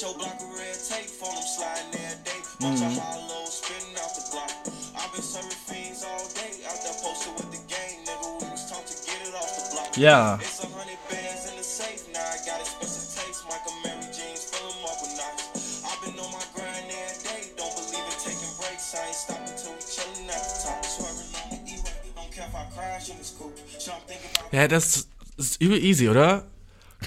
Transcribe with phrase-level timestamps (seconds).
[0.00, 2.40] Hit your block of red tape, phone I'm sliding every day.
[2.56, 2.88] Bunch mm.
[2.88, 4.48] of hollow spinning off the block.
[4.96, 6.56] I've been serving fiends all day.
[6.64, 8.40] Out there posted with the gang, nigga.
[8.40, 9.92] We was taught to get it off the block.
[10.00, 10.40] Yeah.
[10.40, 12.08] It's a hundred bands in the safe.
[12.16, 13.44] Now I got expensive tapes.
[13.44, 15.84] Michael Mary jeans, fill them up with knocks.
[15.84, 17.42] I've been on my grind every day.
[17.60, 18.96] Don't believe in taking breaks.
[18.96, 20.80] I ain't stopping till we chilling at the top.
[20.80, 22.08] Swearing on the E-Way.
[22.16, 23.52] Don't care if I crash in the scoop.
[23.76, 24.48] So I'm thinking about.
[24.48, 25.12] Yeah, that's.
[25.36, 26.48] Ist übel easy, oder?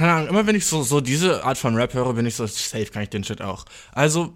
[0.03, 2.45] Keine Ahnung, immer wenn ich so, so diese Art von Rap höre, bin ich so,
[2.45, 3.63] safe kann ich den Shit auch.
[3.93, 4.33] Also,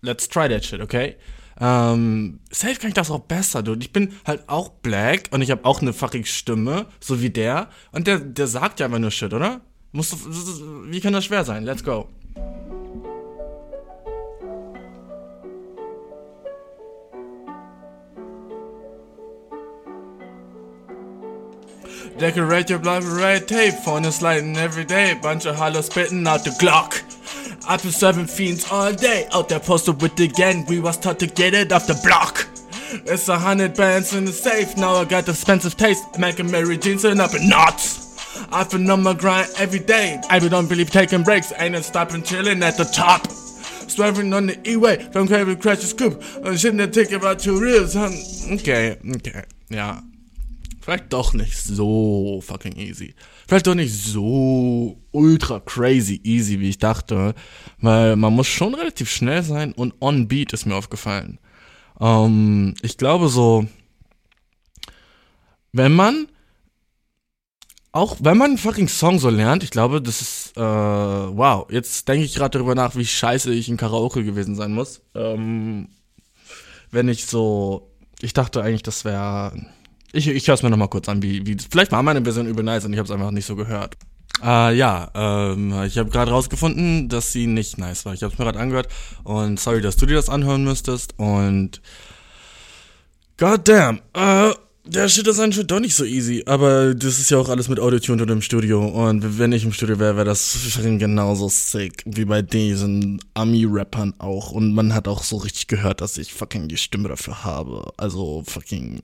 [0.00, 1.16] let's try that shit, okay?
[1.60, 3.82] Ähm, safe kann ich das auch besser, dude.
[3.82, 7.68] Ich bin halt auch black und ich habe auch eine fucking Stimme, so wie der.
[7.90, 9.60] Und der, der sagt ja einfach nur Shit, oder?
[9.90, 10.16] Musst du,
[10.90, 11.64] wie kann das schwer sein?
[11.64, 12.08] Let's go.
[22.22, 26.24] Decorate your blood with red tape, phone is lighting every day, bunch of hollow spitting
[26.24, 27.02] out the Glock.
[27.68, 31.18] Up been serving fiends all day, out there posted with the gang, we was taught
[31.18, 32.46] to get it off the block.
[33.10, 37.04] It's a hundred bands in the safe, now I got expensive taste, making Mary jeans
[37.04, 38.16] and up in knots.
[38.52, 42.22] I've been on my grind every day, I don't believe taking breaks, ain't no stopping
[42.22, 43.26] chilling at the top.
[43.26, 47.94] Swerving on the E-Way, from Craven Crash the Scoop, and shouldn't take about two reels,
[47.94, 48.10] huh?
[48.52, 49.98] Okay, okay, ja.
[50.82, 53.14] Vielleicht doch nicht so fucking easy.
[53.46, 57.34] Vielleicht doch nicht so ultra crazy easy, wie ich dachte.
[57.78, 61.38] Weil man muss schon relativ schnell sein und on beat ist mir aufgefallen.
[62.00, 63.64] Ähm, ich glaube so,
[65.70, 66.26] wenn man,
[67.92, 71.70] auch wenn man einen fucking Song so lernt, ich glaube, das ist, äh, wow.
[71.70, 75.00] Jetzt denke ich gerade darüber nach, wie scheiße ich in Karaoke gewesen sein muss.
[75.14, 75.90] Ähm,
[76.90, 79.52] wenn ich so, ich dachte eigentlich, das wäre
[80.12, 81.56] ich, ich höre es mir nochmal kurz an, wie, wie.
[81.70, 83.96] Vielleicht war meine Version übel nice und ich habe es einfach nicht so gehört.
[84.42, 88.14] Äh, ja, ähm, ich habe gerade rausgefunden, dass sie nicht nice war.
[88.14, 88.88] Ich habe es mir gerade angehört
[89.24, 91.80] und sorry, dass du dir das anhören müsstest und
[93.38, 94.52] Goddamn, äh,
[94.84, 97.78] der Shit ist anscheinend doch nicht so easy, aber das ist ja auch alles mit
[97.78, 102.24] Autotune und im Studio und wenn ich im Studio wäre, wäre das genauso sick wie
[102.24, 106.76] bei diesen Ami-Rappern auch und man hat auch so richtig gehört, dass ich fucking die
[106.76, 107.92] Stimme dafür habe.
[107.96, 109.02] Also fucking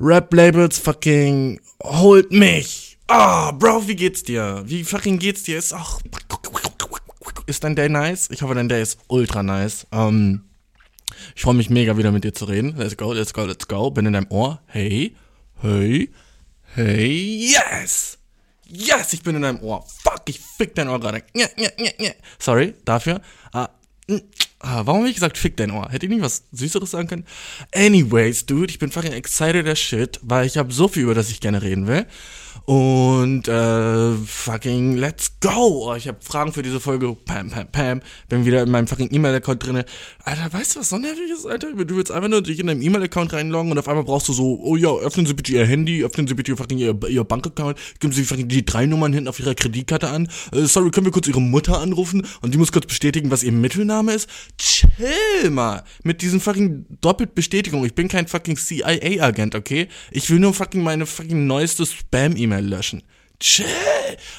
[0.00, 2.98] Rap-Labels fucking holt mich.
[3.06, 4.62] Ah, oh, Bro, wie geht's dir?
[4.66, 5.58] Wie fucking geht's dir?
[5.58, 6.00] Ist auch.
[7.46, 8.30] Ist dein Day nice?
[8.30, 9.86] Ich hoffe, dein Day ist ultra nice.
[9.92, 10.44] Ähm,
[11.34, 12.74] ich freue mich mega wieder mit dir zu reden.
[12.76, 13.90] Let's go, let's go, let's go.
[13.90, 14.62] Bin in deinem Ohr.
[14.66, 15.14] Hey,
[15.60, 16.10] hey,
[16.74, 18.18] hey, yes!
[18.66, 19.84] Yes, ich bin in deinem Ohr.
[20.02, 21.22] Fuck, ich fick dein Ohr gerade.
[22.38, 23.20] Sorry dafür.
[23.52, 23.68] Ah,
[24.60, 25.90] Ah, warum habe ich gesagt, fick dein Ohr?
[25.90, 27.26] Hätte ich nicht was Süßeres sagen können?
[27.74, 31.30] Anyways, dude, ich bin fucking excited as shit, weil ich habe so viel, über das
[31.30, 32.06] ich gerne reden will.
[32.66, 35.90] Und äh, fucking let's go.
[35.90, 37.14] Oh, ich habe Fragen für diese Folge.
[37.26, 38.00] Pam, pam, pam.
[38.30, 39.84] Bin wieder in meinem fucking E-Mail-Account drinne.
[40.24, 41.72] Alter, weißt du, was so nervig ist, Alter?
[41.74, 44.58] Du willst einfach nur dich in deinem E-Mail-Account reinloggen und auf einmal brauchst du so,
[44.62, 48.14] oh ja, öffnen Sie bitte Ihr Handy, öffnen Sie bitte fucking Ihr, Ihr Bankaccount, geben
[48.14, 50.28] Sie fucking die drei Nummern hinten auf Ihrer Kreditkarte an.
[50.52, 53.52] Äh, sorry, können wir kurz Ihre Mutter anrufen und die muss kurz bestätigen, was Ihr
[53.52, 54.26] Mittelname ist?
[54.56, 57.84] Chill mal mit diesen fucking doppelt Bestätigung.
[57.84, 59.88] Ich bin kein fucking CIA-Agent, okay?
[60.10, 63.02] Ich will nur fucking meine fucking neueste Spam-E-Mail E-Mail löschen.
[63.40, 63.66] Chill!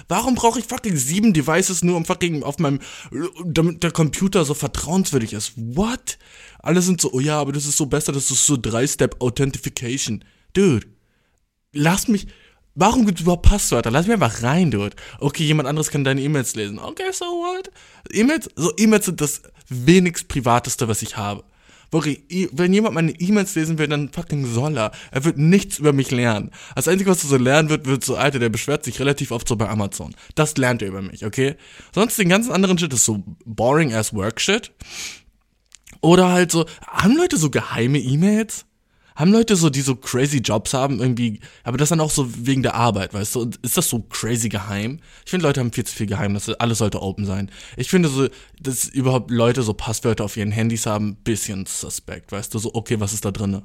[0.08, 2.80] Warum brauche ich fucking sieben Devices nur um fucking auf meinem,
[3.44, 5.54] damit der Computer so vertrauenswürdig ist?
[5.56, 6.18] What?
[6.60, 10.24] Alle sind so, oh ja, aber das ist so besser, das ist so Drei-Step Authentification.
[10.54, 10.88] Dude,
[11.74, 12.28] lass mich,
[12.74, 13.92] warum gibt es überhaupt Passwörter?
[13.92, 14.96] Lass mich einfach rein, dude.
[15.20, 16.80] Okay, jemand anderes kann deine E-Mails lesen.
[16.80, 17.70] Okay, so what?
[18.12, 21.44] E-Mails, so E-Mails sind das wenigst privateste, was ich habe.
[21.92, 24.92] Wirklich, wenn jemand meine E-Mails lesen will, dann fucking soll er.
[25.12, 26.52] Er wird nichts über mich lernen.
[26.76, 29.48] Das Einzige, was er so lernen wird, wird so, Alter, der beschwert sich relativ oft
[29.48, 30.16] so bei Amazon.
[30.36, 31.56] Das lernt er über mich, okay?
[31.94, 34.72] Sonst den ganzen anderen Shit ist so boring ass Work Shit.
[36.02, 38.66] Oder halt so, haben Leute so geheime E-Mails?
[39.16, 42.64] Haben Leute so, die so crazy Jobs haben, irgendwie, aber das dann auch so wegen
[42.64, 43.42] der Arbeit, weißt du?
[43.42, 45.00] Und ist das so crazy geheim?
[45.24, 47.50] Ich finde, Leute haben viel zu viel Geheimnisse, alles sollte open sein.
[47.78, 48.28] Ich finde so,
[48.60, 52.60] dass überhaupt Leute so Passwörter auf ihren Handys haben, bisschen suspekt, weißt du?
[52.60, 53.64] So, okay, was ist da drinne?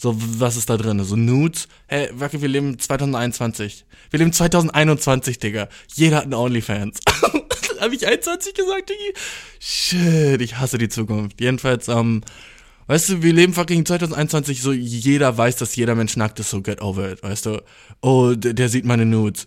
[0.00, 1.04] So, was ist da drinne?
[1.04, 1.66] So Nudes?
[1.88, 3.84] Hey, Wacke, wir leben 2021.
[4.10, 5.68] Wir leben 2021, Digga.
[5.92, 7.00] Jeder hat einen OnlyFans.
[7.80, 9.14] Hab ich 21 gesagt, Diggi?
[9.58, 11.40] Shit, ich hasse die Zukunft.
[11.40, 12.22] Jedenfalls, ähm,
[12.88, 16.62] Weißt du, wir leben fucking 2021, so jeder weiß, dass jeder Mensch nackt ist, so
[16.62, 17.62] get over it, weißt du?
[18.00, 19.46] Oh, der, der sieht meine Nudes.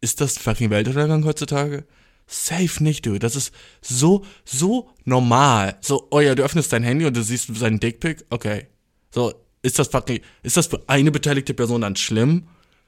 [0.00, 1.84] Ist das fucking Weltuntergang heutzutage?
[2.28, 3.18] Safe nicht, du.
[3.18, 5.76] Das ist so, so normal.
[5.80, 8.24] So, oh ja, du öffnest dein Handy und du siehst seinen Dickpick.
[8.30, 8.68] Okay.
[9.10, 12.46] So, ist das fucking, ist das für eine beteiligte Person dann schlimm?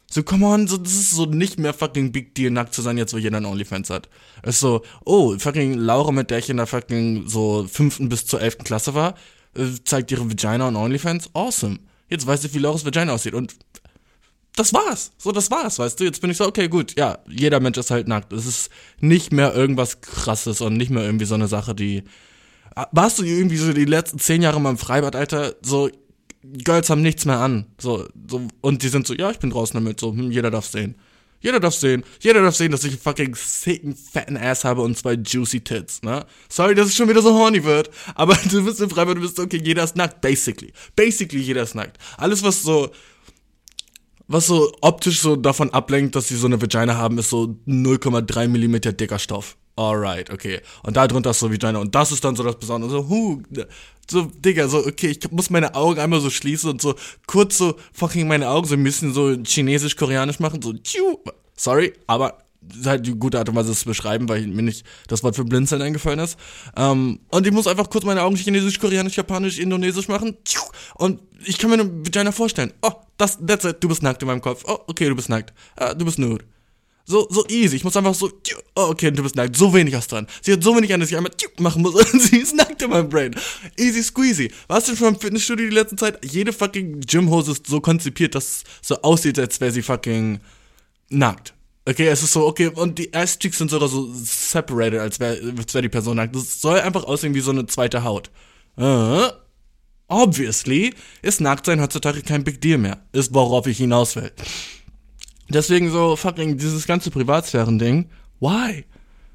[0.08, 2.98] So, come on, so, das ist so nicht mehr fucking Big Deal, nackt zu sein,
[2.98, 4.08] jetzt wo jeder einen Onlyfans hat.
[4.42, 8.26] Es ist so, oh, fucking Laura, mit der ich in der fucking so fünften bis
[8.26, 9.16] zur elften Klasse war,
[9.84, 11.30] zeigt ihre Vagina on Onlyfans.
[11.34, 11.78] Awesome.
[12.08, 13.34] Jetzt weiß ich, wie Laura's Vagina aussieht.
[13.34, 13.54] Und
[14.56, 15.12] das war's.
[15.18, 16.04] So, das war's, weißt du?
[16.04, 18.32] Jetzt bin ich so, okay, gut, ja, jeder Mensch ist halt nackt.
[18.32, 18.70] Es ist
[19.00, 22.02] nicht mehr irgendwas krasses und nicht mehr irgendwie so eine Sache, die.
[22.92, 25.54] Warst du irgendwie so die letzten zehn Jahre mal im Freibad, Alter?
[25.62, 25.90] So,
[26.42, 27.66] Girls haben nichts mehr an.
[27.78, 30.66] So, so, und die sind so, ja, ich bin draußen damit, so, hm, jeder darf
[30.66, 30.96] sehen.
[31.40, 32.04] Jeder darf sehen.
[32.20, 36.02] Jeder darf sehen, dass ich einen fucking sicken, fetten Ass habe und zwei juicy Tits,
[36.02, 36.26] ne?
[36.48, 37.90] Sorry, dass es schon wieder so horny wird.
[38.14, 40.72] Aber du bist im Freibad, du bist okay, jeder ist nackt, basically.
[40.96, 41.98] Basically, jeder ist nackt.
[42.16, 42.90] Alles, was so,
[44.28, 48.48] was so optisch so davon ablenkt, dass sie so eine Vagina haben, ist so 0,3
[48.48, 49.56] Millimeter dicker Stoff.
[49.74, 50.60] Alright, okay.
[50.82, 51.78] Und da drunter ist so Vagina.
[51.78, 52.90] Und das ist dann so das Besondere.
[52.90, 53.40] So, huh,
[54.10, 56.94] so, Digga, so, okay, ich muss meine Augen einmal so schließen und so
[57.26, 60.62] kurz so fucking meine Augen so ein bisschen so chinesisch-koreanisch machen.
[60.62, 61.18] So, tschu.
[61.54, 62.38] Sorry, aber
[62.84, 65.44] halt die gute Art und Weise, es zu beschreiben, weil mir nicht das Wort für
[65.44, 66.38] Blinzeln eingefallen ist.
[66.76, 70.36] Ähm, und ich muss einfach kurz meine Augen chinesisch, koreanisch, japanisch, indonesisch machen.
[70.94, 72.72] Und ich kann mir eine Vagina vorstellen.
[72.82, 74.64] Oh, das, that's it, du bist nackt in meinem Kopf.
[74.66, 75.52] Oh, okay, du bist nackt.
[75.80, 76.44] Uh, du bist nude.
[77.10, 77.76] So, so easy.
[77.76, 78.30] Ich muss einfach so,
[78.74, 79.56] oh, okay, du bist nackt.
[79.56, 80.26] So wenig hast dran.
[80.42, 82.90] Sie hat so wenig an, dass ich einmal machen muss und sie ist nackt in
[82.90, 83.34] meinem Brain.
[83.78, 84.52] Easy squeezy.
[84.66, 86.22] Warst du schon im Fitnessstudio die letzte Zeit?
[86.22, 90.40] Jede fucking Gymhose ist so konzipiert, dass es so aussieht, als wäre sie fucking
[91.08, 91.54] nackt.
[91.88, 95.80] Okay, es ist so, okay, und die Ass-Cheeks sind sogar so separated, als wäre wär
[95.80, 96.36] die Person nackt.
[96.36, 98.30] Das soll einfach aussehen wie so eine zweite Haut.
[98.76, 99.28] Uh,
[100.06, 100.92] obviously
[101.22, 102.98] ist Nacktsein heutzutage kein Big Deal mehr.
[103.12, 104.30] Ist, worauf ich hinaus will.
[105.48, 108.10] Deswegen so fucking dieses ganze Privatsphären-Ding.
[108.38, 108.84] Why?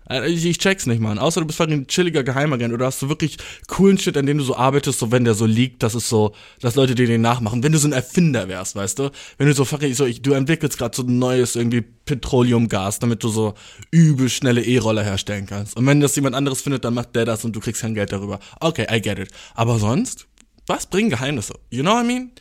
[0.05, 1.17] Also ich, ich check's nicht, Mann.
[1.17, 4.43] Außer du bist fucking chilliger Geheimagent oder hast du wirklich coolen Shit, an dem du
[4.43, 7.63] so arbeitest, so wenn der so liegt, dass es so, dass Leute dir den nachmachen.
[7.63, 9.11] Wenn du so ein Erfinder wärst, weißt du?
[9.37, 13.23] Wenn du so fucking, so, ich, du entwickelst gerade so ein neues irgendwie Petroleumgas, damit
[13.23, 13.53] du so
[13.91, 15.77] übel schnelle E-Roller herstellen kannst.
[15.77, 18.11] Und wenn das jemand anderes findet, dann macht der das und du kriegst kein Geld
[18.11, 18.39] darüber.
[18.59, 19.29] Okay, I get it.
[19.55, 20.27] Aber sonst,
[20.67, 21.53] was bringen Geheimnisse?
[21.69, 22.31] You know what I mean?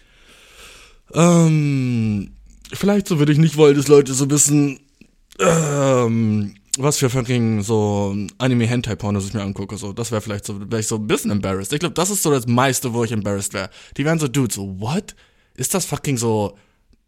[1.14, 2.32] Ähm,
[2.72, 4.80] vielleicht so würde ich nicht wollen, dass Leute so wissen,
[5.38, 10.80] ähm, was für fucking so Anime-Hentai-Porno ich mir angucke, so, das wäre vielleicht so, wäre
[10.80, 11.72] ich so ein bisschen embarrassed.
[11.72, 13.70] Ich glaube, das ist so das meiste, wo ich embarrassed wäre.
[13.96, 15.14] Die wären so, Dude, so, what?
[15.54, 16.56] Ist das fucking so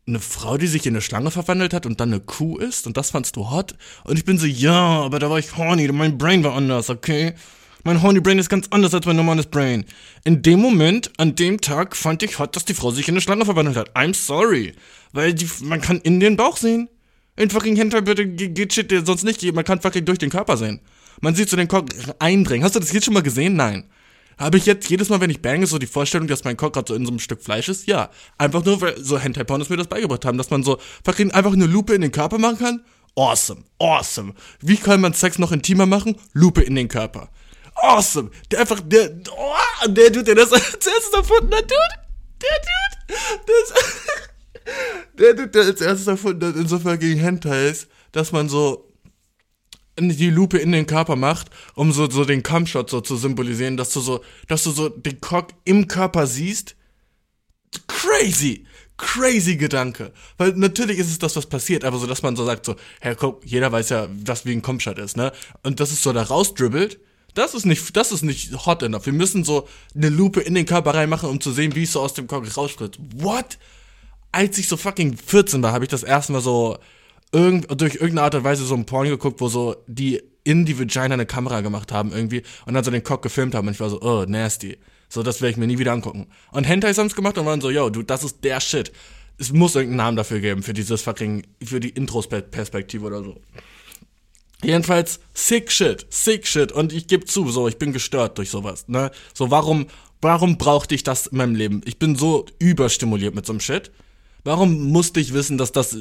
[0.06, 2.86] eine Frau, die sich in eine Schlange verwandelt hat und dann eine Kuh ist?
[2.86, 3.74] Und das fandst du hot?
[4.04, 7.34] Und ich bin so, ja, aber da war ich horny, mein Brain war anders, okay?
[7.84, 9.84] Mein horny Brain ist ganz anders als mein normales Brain.
[10.24, 13.20] In dem Moment, an dem Tag, fand ich hot, dass die Frau sich in eine
[13.20, 13.94] Schlange verwandelt hat.
[13.96, 14.72] I'm sorry.
[15.12, 16.88] Weil die, man kann in den Bauch sehen.
[17.36, 19.54] In fucking Hentai bitte geht Shit, der sonst nicht geht.
[19.54, 20.80] Man kann fucking durch den Körper sehen.
[21.20, 21.86] Man sieht so den Cock
[22.18, 22.64] eindringen.
[22.64, 23.56] Hast du das jetzt schon mal gesehen?
[23.56, 23.90] Nein.
[24.38, 26.88] Habe ich jetzt jedes Mal, wenn ich bange, so die Vorstellung, dass mein Cock gerade
[26.88, 27.86] so in so einem Stück Fleisch ist?
[27.86, 28.10] Ja.
[28.36, 31.66] Einfach nur, weil so Hentai-Pornos mir das beigebracht haben, dass man so fucking einfach eine
[31.66, 32.84] Lupe in den Körper machen kann.
[33.16, 33.62] Awesome.
[33.78, 34.34] Awesome.
[34.60, 36.16] Wie kann man Sex noch intimer machen?
[36.32, 37.30] Lupe in den Körper.
[37.76, 38.30] Awesome.
[38.50, 41.78] Der einfach, der, oh, der Dude, der das zuerst erfunden hat, Dude.
[42.42, 43.42] Der Dude.
[43.46, 44.28] Das,
[45.18, 48.90] der Dude, der als erstes erfunden hat, insofern gegen Hentais, dass man so
[49.98, 53.92] die Lupe in den Körper macht, um so, so den Kampfshot so zu symbolisieren, dass
[53.92, 56.74] du so, dass du so den Cock im Körper siehst.
[57.86, 58.66] Crazy!
[58.96, 60.12] Crazy Gedanke.
[60.36, 63.16] Weil natürlich ist es das, was passiert, aber so, dass man so sagt, so, Herr
[63.16, 65.32] guck, jeder weiß ja, was wie ein Kampfshot ist, ne?
[65.62, 67.00] Und das ist so da rausdribbelt,
[67.34, 69.06] das ist nicht, das ist nicht hot enough.
[69.06, 72.00] Wir müssen so eine Lupe in den Körper reinmachen, um zu sehen, wie es so
[72.00, 73.00] aus dem Cock rausspritzt.
[73.16, 73.58] What?
[74.34, 76.76] Als ich so fucking 14 war, habe ich das erste Mal so
[77.32, 80.78] irgend, durch irgendeine Art und Weise so ein Porn geguckt, wo so die in die
[80.78, 83.80] Vagina eine Kamera gemacht haben irgendwie und dann so den Cock gefilmt haben und ich
[83.80, 84.76] war so, oh, nasty.
[85.08, 86.26] So, das werde ich mir nie wieder angucken.
[86.50, 88.92] Und Hentais haben es gemacht und waren so, yo, du, das ist der Shit.
[89.38, 93.40] Es muss irgendeinen Namen dafür geben, für dieses fucking, für die Intros-Perspektive oder so.
[94.62, 96.72] Jedenfalls, sick shit, sick shit.
[96.72, 99.10] Und ich gebe zu, so, ich bin gestört durch sowas, ne?
[99.32, 99.86] So, warum,
[100.20, 101.82] warum brauchte ich das in meinem Leben?
[101.84, 103.92] Ich bin so überstimuliert mit so einem Shit.
[104.44, 105.96] Warum musste ich wissen, dass das,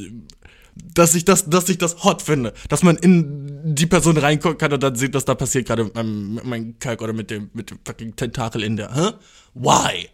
[0.76, 4.74] dass ich das, dass ich das hot finde, dass man in die Person reingucken kann
[4.74, 7.50] und dann sieht, was da passiert gerade mit meinem, mit meinem Kalk oder mit dem,
[7.54, 9.12] mit dem fucking Tentakel in der, hä?
[9.54, 10.10] Why?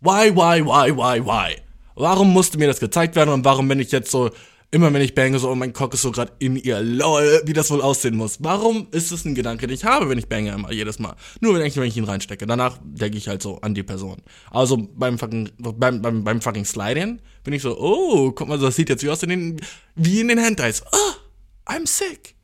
[0.00, 1.56] Why, why, why, why, why?
[1.96, 4.30] Warum musste mir das gezeigt werden und warum bin ich jetzt so
[4.70, 7.52] immer wenn ich bange, so, oh, mein Cock ist so gerade in ihr, lol, wie
[7.52, 8.38] das wohl aussehen muss.
[8.42, 11.14] Warum ist es ein Gedanke, den ich habe, wenn ich bange immer, jedes Mal?
[11.40, 12.46] Nur wenn ich, wenn ich ihn reinstecke.
[12.46, 14.22] Danach denke ich halt so an die Person.
[14.50, 18.76] Also beim fucking, beim, beim, beim fucking Sliding bin ich so, oh, guck mal, das
[18.76, 19.60] sieht jetzt wie aus in den,
[19.94, 20.82] wie in den Hentais.
[20.92, 22.34] Oh, I'm sick.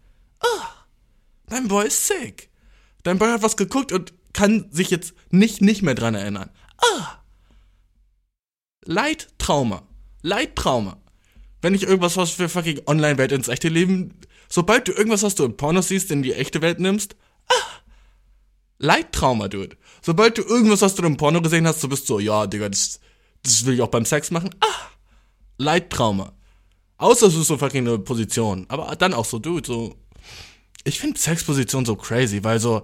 [0.42, 0.62] Oh,
[1.48, 2.50] dein Boy ist sick.
[3.02, 6.50] Dein Boy hat was geguckt und kann sich jetzt nicht, nicht mehr dran erinnern.
[6.78, 7.18] Ah.
[8.84, 9.82] Leidtrauma.
[10.22, 11.01] Leidtrauma.
[11.62, 14.14] Wenn ich irgendwas was für fucking Online-Welt ins echte Leben,
[14.48, 17.16] sobald du irgendwas, was du in Pornos siehst, in die echte Welt nimmst,
[17.48, 17.82] ah,
[18.78, 19.76] Leittrauma, dude.
[20.02, 23.00] Sobald du irgendwas, was du im Porno gesehen hast, du bist so, ja, Digga, das,
[23.44, 24.90] das will ich auch beim Sex machen, ah,
[25.56, 26.32] Leittrauma.
[26.98, 28.66] Außer es ist so fucking eine Position.
[28.68, 29.96] Aber dann auch so, dude, so,
[30.84, 32.82] ich finde Sexposition so crazy, weil so,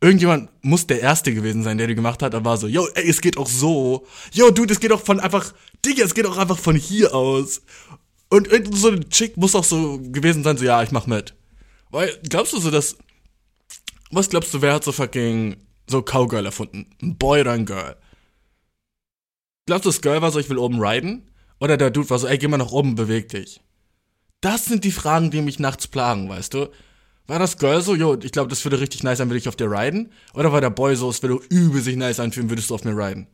[0.00, 3.08] irgendjemand muss der Erste gewesen sein, der die gemacht hat, aber war so, yo, ey,
[3.08, 4.06] es geht auch so.
[4.32, 5.52] Yo, dude, es geht auch von einfach,
[5.84, 7.62] Digga, es geht auch einfach von hier aus.
[8.30, 11.34] Und so eine Chick muss auch so gewesen sein, so, ja, ich mach mit.
[11.90, 12.96] Weil, glaubst du so, dass,
[14.10, 15.56] was glaubst du, wer hat so fucking
[15.88, 16.86] so Cowgirl erfunden?
[17.02, 17.96] Ein Boy oder ein Girl?
[19.66, 21.28] Glaubst du, das Girl war so, ich will oben riden?
[21.58, 23.60] Oder der Dude war so, ey, geh mal nach oben, beweg dich.
[24.40, 26.70] Das sind die Fragen, die mich nachts plagen, weißt du?
[27.26, 29.56] War das Girl so, jo, ich glaube, das würde richtig nice sein, würde ich auf
[29.56, 30.12] dir riden?
[30.34, 32.96] Oder war der Boy so, es würde übel sich nice anfühlen, würdest du auf mir
[32.96, 33.26] riden?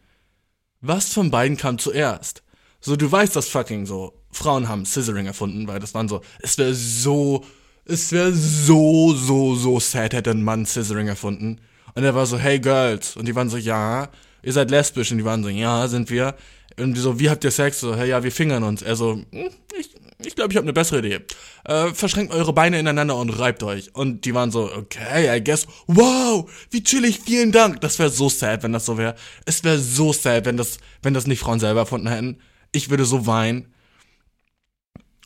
[0.81, 2.43] Was von beiden kam zuerst?
[2.81, 4.23] So, du weißt das fucking so.
[4.37, 7.45] Frauen haben Scissoring erfunden, weil das waren so, es wäre so,
[7.85, 11.61] es wäre so, so, so sad, hätte ein Mann Scissoring erfunden.
[11.95, 13.16] Und er war so, hey Girls.
[13.16, 14.09] Und die waren so, ja,
[14.43, 15.11] ihr seid lesbisch.
[15.12, 16.35] Und die waren so, ja, sind wir.
[16.78, 17.81] Und die so, wie habt ihr Sex?
[17.81, 18.83] So, hey, ja, wir fingern uns.
[18.83, 21.21] Er so, hm, ich, ich glaube, ich habe eine bessere Idee.
[21.64, 23.95] Äh, verschränkt eure Beine ineinander und reibt euch.
[23.95, 27.81] Und die waren so, okay, I guess, wow, wie chillig, vielen Dank.
[27.81, 29.14] Das wäre so sad, wenn das so wäre.
[29.47, 32.38] Es wäre so sad, wenn das, wenn das nicht Frauen selber erfunden hätten.
[32.73, 33.73] Ich würde so weinen.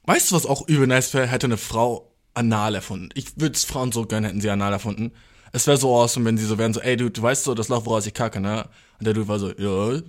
[0.04, 1.26] Weißt du, was auch übel nice wäre?
[1.26, 3.10] Hätte eine Frau anal erfunden.
[3.14, 5.12] Ich würde es Frauen so gönnen, hätten sie anal erfunden.
[5.52, 7.68] Es wäre so awesome, wenn sie so wären, so, ey, du, du weißt so, das
[7.68, 8.68] Loch, woraus ich kacke, ne?
[8.98, 10.00] Und der Dude war so, ja,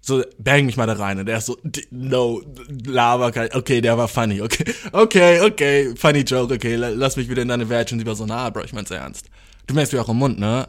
[0.00, 1.18] so, bang mich mal da rein.
[1.18, 1.56] Und er ist so,
[1.90, 2.42] no,
[2.84, 7.48] lava, okay, der war funny, okay, okay, okay, funny joke, okay, lass mich wieder in
[7.48, 7.90] deine Welt.
[7.92, 9.26] Und sie war so, na, Bro, ich mein's ernst.
[9.66, 10.68] Du merkst mir auch im Mund, ne?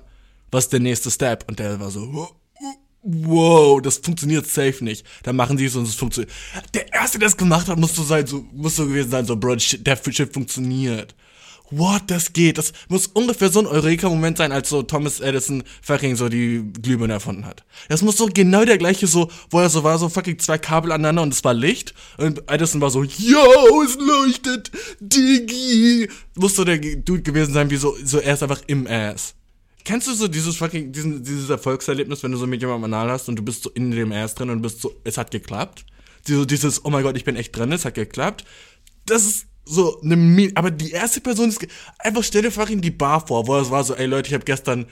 [0.51, 1.45] Was ist der nächste Step?
[1.49, 2.29] Und der war so,
[3.03, 5.05] wow, das funktioniert safe nicht.
[5.23, 6.33] Dann machen sie es und es funktioniert.
[6.73, 9.35] Der Erste, der es gemacht hat, muss so sein, so, muss so gewesen sein, so,
[9.35, 11.13] Bro, der Shit funktioniert
[11.77, 12.57] what, das geht.
[12.57, 17.13] Das muss ungefähr so ein Eureka-Moment sein, als so Thomas Edison fucking so die Glühbirne
[17.13, 17.63] erfunden hat.
[17.89, 20.91] Das muss so genau der gleiche so, wo er so war, so fucking zwei Kabel
[20.91, 21.93] aneinander und es war Licht.
[22.17, 26.09] Und Edison war so, yo, es leuchtet, Diggi.
[26.35, 29.35] Muss so der Dude gewesen sein, wie so, so er ist einfach im Ass.
[29.85, 33.27] Kennst du so dieses fucking, diesen, dieses Erfolgserlebnis, wenn du so mit jemandem anal hast
[33.27, 35.85] und du bist so in dem Ass drin und bist so, es hat geklappt?
[36.25, 38.45] So dieses, oh mein Gott, ich bin echt drin, es hat geklappt.
[39.05, 41.65] Das ist so eine Mi aber die erste Person ist
[41.99, 44.45] einfach stell dir in die Bar vor, wo es war so, ey Leute, ich habe
[44.45, 44.85] gestern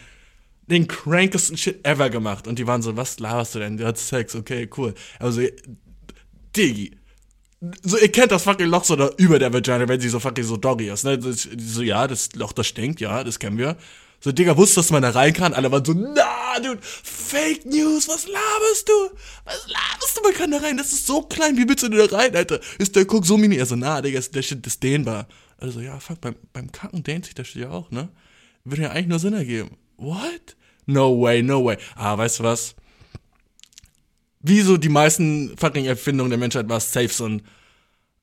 [0.68, 3.78] den crankesten Shit ever gemacht und die waren so, was laberst du denn?
[3.78, 4.94] Du hast Sex, okay, cool.
[5.20, 5.42] Also
[6.56, 6.98] Digi.
[7.84, 10.44] So, ihr kennt das fucking Loch so da über der Vagina, wenn sie so fucking
[10.44, 11.20] so doggy ist, ne?
[11.22, 13.78] So, ja, das Loch, das stinkt, ja, das kennen wir.
[14.24, 15.54] So, Digga, wusstest du, dass man da rein kann?
[15.56, 19.18] Alle waren so, na, dude, Fake News, was laberst du?
[19.46, 20.22] Was laberst du?
[20.22, 22.60] Man kann da rein, das ist so klein, wie willst du da rein, Alter?
[22.78, 23.56] Ist der Guck so mini?
[23.56, 25.28] Er so, na, Digga, der Shit ist dehnbar.
[25.58, 28.10] Also, ja, fuck, beim, beim Kacken dehnt sich der Shit ja auch, ne?
[28.64, 29.76] Würde ja eigentlich nur Sinn ergeben.
[29.98, 30.56] What?
[30.86, 31.78] No way, no way.
[31.96, 32.76] Ah, weißt du was?
[34.40, 37.42] Wie so die meisten fucking Erfindungen der Menschheit war safe so ein,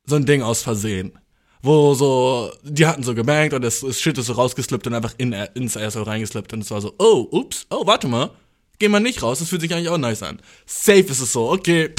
[0.04, 1.18] so ein Ding aus Versehen
[1.62, 5.14] wo so, die hatten so gebankt und das, das Shit ist so rausgeslippt und einfach
[5.18, 8.30] in, ins Asshole reingeslippt und es war so, oh, ups, oh, warte mal,
[8.78, 10.40] geh mal nicht raus, das fühlt sich eigentlich auch nice an.
[10.66, 11.94] Safe ist es so, okay.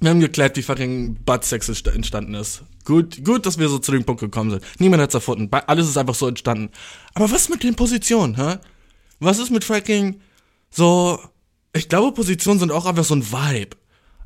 [0.00, 2.62] Wir haben geklärt, wie fucking Buttsex entstanden ist.
[2.86, 4.64] Gut, gut, dass wir so zu dem Punkt gekommen sind.
[4.78, 5.50] Niemand hat's erfunden.
[5.66, 6.70] Alles ist einfach so entstanden.
[7.12, 8.56] Aber was mit den Positionen, hä?
[9.18, 10.18] Was ist mit fucking
[10.70, 11.20] so,
[11.74, 13.76] ich glaube, Positionen sind auch einfach so ein Vibe.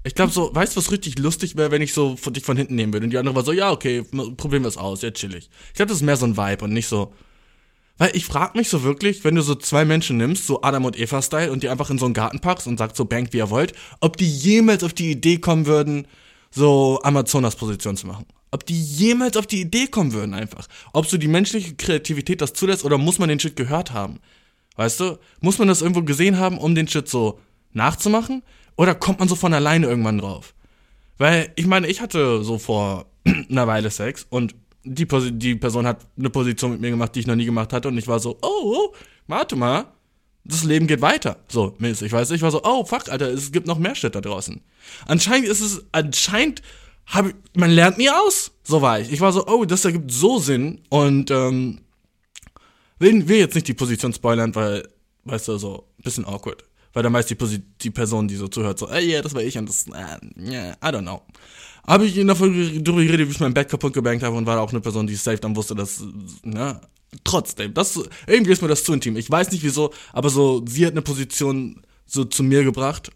[0.07, 2.59] Ich glaube so, weißt du, was richtig lustig wäre, wenn ich so von dich von
[2.59, 4.03] hinten nehmen würde und die andere war so, ja, okay,
[4.37, 5.49] probieren wir es aus, ja, chillig.
[5.69, 7.15] Ich glaube, das ist mehr so ein Vibe und nicht so.
[7.97, 10.99] Weil ich frag mich so wirklich, wenn du so zwei Menschen nimmst, so Adam und
[10.99, 13.51] Eva-Style, und die einfach in so einen Garten packst und sagst so, bank wie ihr
[13.51, 16.07] wollt, ob die jemals auf die Idee kommen würden,
[16.51, 18.27] so Amazonas-Position zu machen.
[18.51, 20.69] Ob die jemals auf die Idee kommen würden einfach.
[20.93, 24.21] Ob so die menschliche Kreativität das zulässt oder muss man den Shit gehört haben.
[24.77, 25.19] Weißt du?
[25.41, 27.41] Muss man das irgendwo gesehen haben, um den Shit so
[27.73, 28.43] nachzumachen?
[28.77, 30.55] Oder kommt man so von alleine irgendwann drauf?
[31.19, 33.07] Weil, ich meine, ich hatte so vor
[33.51, 34.55] einer Weile Sex und
[34.85, 37.89] die, die Person hat eine Position mit mir gemacht, die ich noch nie gemacht hatte
[37.89, 38.95] und ich war so, oh, oh
[39.27, 39.87] warte mal,
[40.45, 41.39] das Leben geht weiter.
[41.49, 42.35] So, mäßig, weißt du?
[42.35, 44.61] Ich war so, oh, fuck, Alter, es gibt noch mehr Shit da draußen.
[45.07, 46.61] Anscheinend ist es, anscheinend
[47.07, 48.53] habe man lernt nie aus.
[48.63, 49.11] So war ich.
[49.11, 51.81] Ich war so, oh, das ergibt so Sinn und, ähm,
[52.99, 54.87] will, will jetzt nicht die Position spoilern, weil,
[55.25, 56.65] weißt du, so, bisschen awkward.
[56.95, 57.37] Weil dann meist die,
[57.83, 60.73] die Person, die so zuhört, so, ey, yeah, das war ich und das, äh, yeah,
[60.83, 61.23] I don't know.
[61.87, 64.47] Habe ich in der Folge darüber geredet, wie ich mein Bett kaputt gebankt habe und
[64.47, 66.03] war auch eine Person, die safe dann wusste, dass,
[66.43, 66.81] ne,
[67.25, 69.17] trotzdem, das, irgendwie ist mir das zu intim.
[69.17, 73.11] Ich weiß nicht wieso, aber so, sie hat eine Position so zu mir gebracht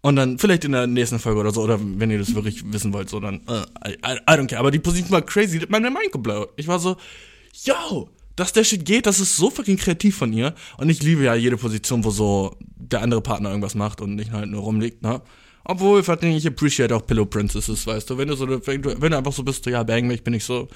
[0.00, 2.92] Und dann vielleicht in der nächsten Folge oder so, oder wenn ihr das wirklich wissen
[2.92, 4.60] wollt, so dann, äh, I, I, don't care.
[4.60, 6.50] Aber die Position war crazy, hat meine Mind geblowt.
[6.56, 6.96] Ich war so,
[7.64, 10.54] yo, dass der Shit geht, das ist so fucking kreativ von ihr.
[10.76, 12.56] Und ich liebe ja jede Position, wo so
[12.90, 15.20] der andere Partner irgendwas macht und nicht halt nur rumliegt, ne?
[15.64, 18.16] Obwohl, ich appreciate auch Pillow Princesses, weißt du?
[18.16, 20.32] Wenn du so, wenn du, wenn du einfach so bist, so, ja, bang mich, bin
[20.32, 20.68] ich so,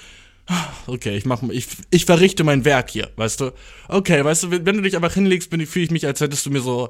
[0.87, 3.51] okay, ich mach, ich, ich verrichte mein Werk hier, weißt du?
[3.87, 6.51] Okay, weißt du, wenn du dich einfach hinlegst, bin, fühle ich mich, als hättest du
[6.51, 6.89] mir so,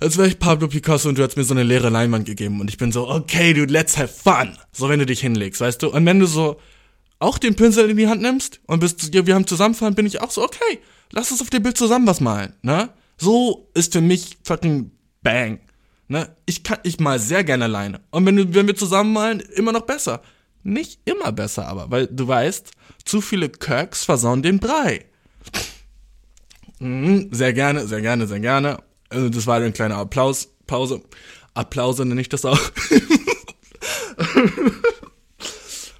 [0.00, 2.68] als wäre ich Pablo Picasso und du hättest mir so eine leere Leinwand gegeben und
[2.68, 4.58] ich bin so, okay, dude, let's have fun.
[4.72, 5.88] So, wenn du dich hinlegst, weißt du?
[5.88, 6.60] Und wenn du so
[7.18, 10.20] auch den Pinsel in die Hand nimmst und bist, ja, wir haben zusammenfahren, bin ich
[10.20, 10.80] auch so, okay,
[11.12, 12.90] lass uns auf dem Bild zusammen was malen, ne?
[13.18, 14.90] So ist für mich fucking
[15.22, 15.60] bang.
[16.08, 16.36] Ne?
[16.46, 18.00] Ich kann, ich mal sehr gerne alleine.
[18.10, 20.22] Und wenn, wenn wir zusammen malen, immer noch besser.
[20.62, 22.72] Nicht immer besser, aber, weil du weißt,
[23.04, 25.04] zu viele Kirks versauen den Brei.
[26.78, 28.78] Mhm, sehr gerne, sehr gerne, sehr gerne.
[29.08, 31.02] Also das war ein kleiner Applaus, Pause.
[31.54, 32.58] Applause nenne ich das auch.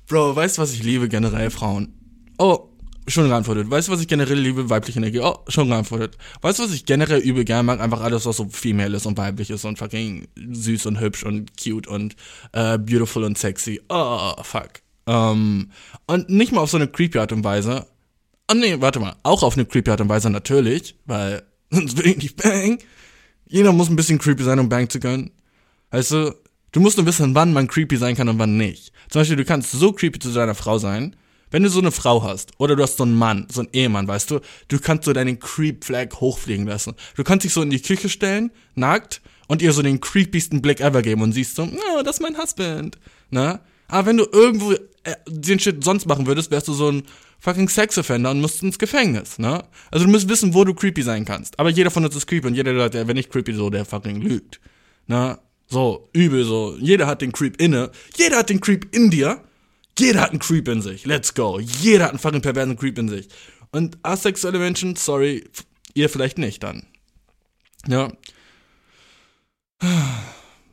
[0.09, 1.95] Bro, weißt du, was ich liebe generell Frauen?
[2.39, 2.69] Oh,
[3.09, 3.71] schon geantwortet.
[3.71, 4.69] Weißt du, was ich generell liebe?
[4.71, 5.21] Weibliche Energie.
[5.21, 6.17] Oh, schon geantwortet.
[6.41, 7.81] Weißt du, was ich generell übel gerne mag?
[7.81, 11.53] Einfach alles, was so female ist und weiblich ist und fucking süß und hübsch und
[11.63, 12.17] cute und
[12.53, 13.81] äh, beautiful und sexy.
[13.89, 14.71] Oh, fuck.
[15.07, 15.71] Ähm,
[16.07, 17.87] und nicht mal auf so eine creepy Art und Weise.
[18.51, 19.17] Oh nee, warte mal.
[19.23, 22.79] Auch auf eine creepy Art und Weise natürlich, weil sonst will ich nicht bang.
[23.49, 25.31] Jeder muss ein bisschen creepy sein, um bang zu können.
[25.91, 26.35] Weißt du,
[26.73, 28.93] du musst nur wissen, wann man creepy sein kann und wann nicht.
[29.09, 31.15] Zum Beispiel, du kannst so creepy zu deiner Frau sein,
[31.51, 34.09] wenn du so eine Frau hast oder du hast so einen Mann, so einen Ehemann,
[34.09, 36.95] weißt du, du kannst so deinen Creep-Flag hochfliegen lassen.
[37.17, 40.81] Du kannst dich so in die Küche stellen, nackt, und ihr so den creepiesten Blick
[40.81, 42.99] ever geben und siehst so, oh, das ist mein Husband,
[43.31, 43.61] ne?
[43.89, 47.05] Aber wenn du irgendwo äh, den Shit sonst machen würdest, wärst du so ein
[47.39, 49.63] fucking Sex-Offender und musst ins Gefängnis, ne?
[49.93, 51.59] Also du musst wissen, wo du creepy sein kannst.
[51.61, 54.21] Aber jeder von uns ist creepy und jeder, der, wenn nicht creepy, so, der fucking
[54.21, 54.61] lügt,
[55.07, 55.39] ne?
[55.69, 56.77] So, übel so.
[56.81, 57.91] Jeder hat den Creep inne.
[58.17, 59.41] Jeder hat den Creep in dir.
[59.99, 61.07] Jeder hat einen Creep in sich.
[61.07, 61.59] Let's go.
[61.59, 63.29] Jeder hat einen fucking perversen Creep in sich.
[63.73, 65.45] Und asexuelle Menschen, sorry,
[65.95, 66.87] ihr vielleicht nicht dann.
[67.89, 68.13] Ja.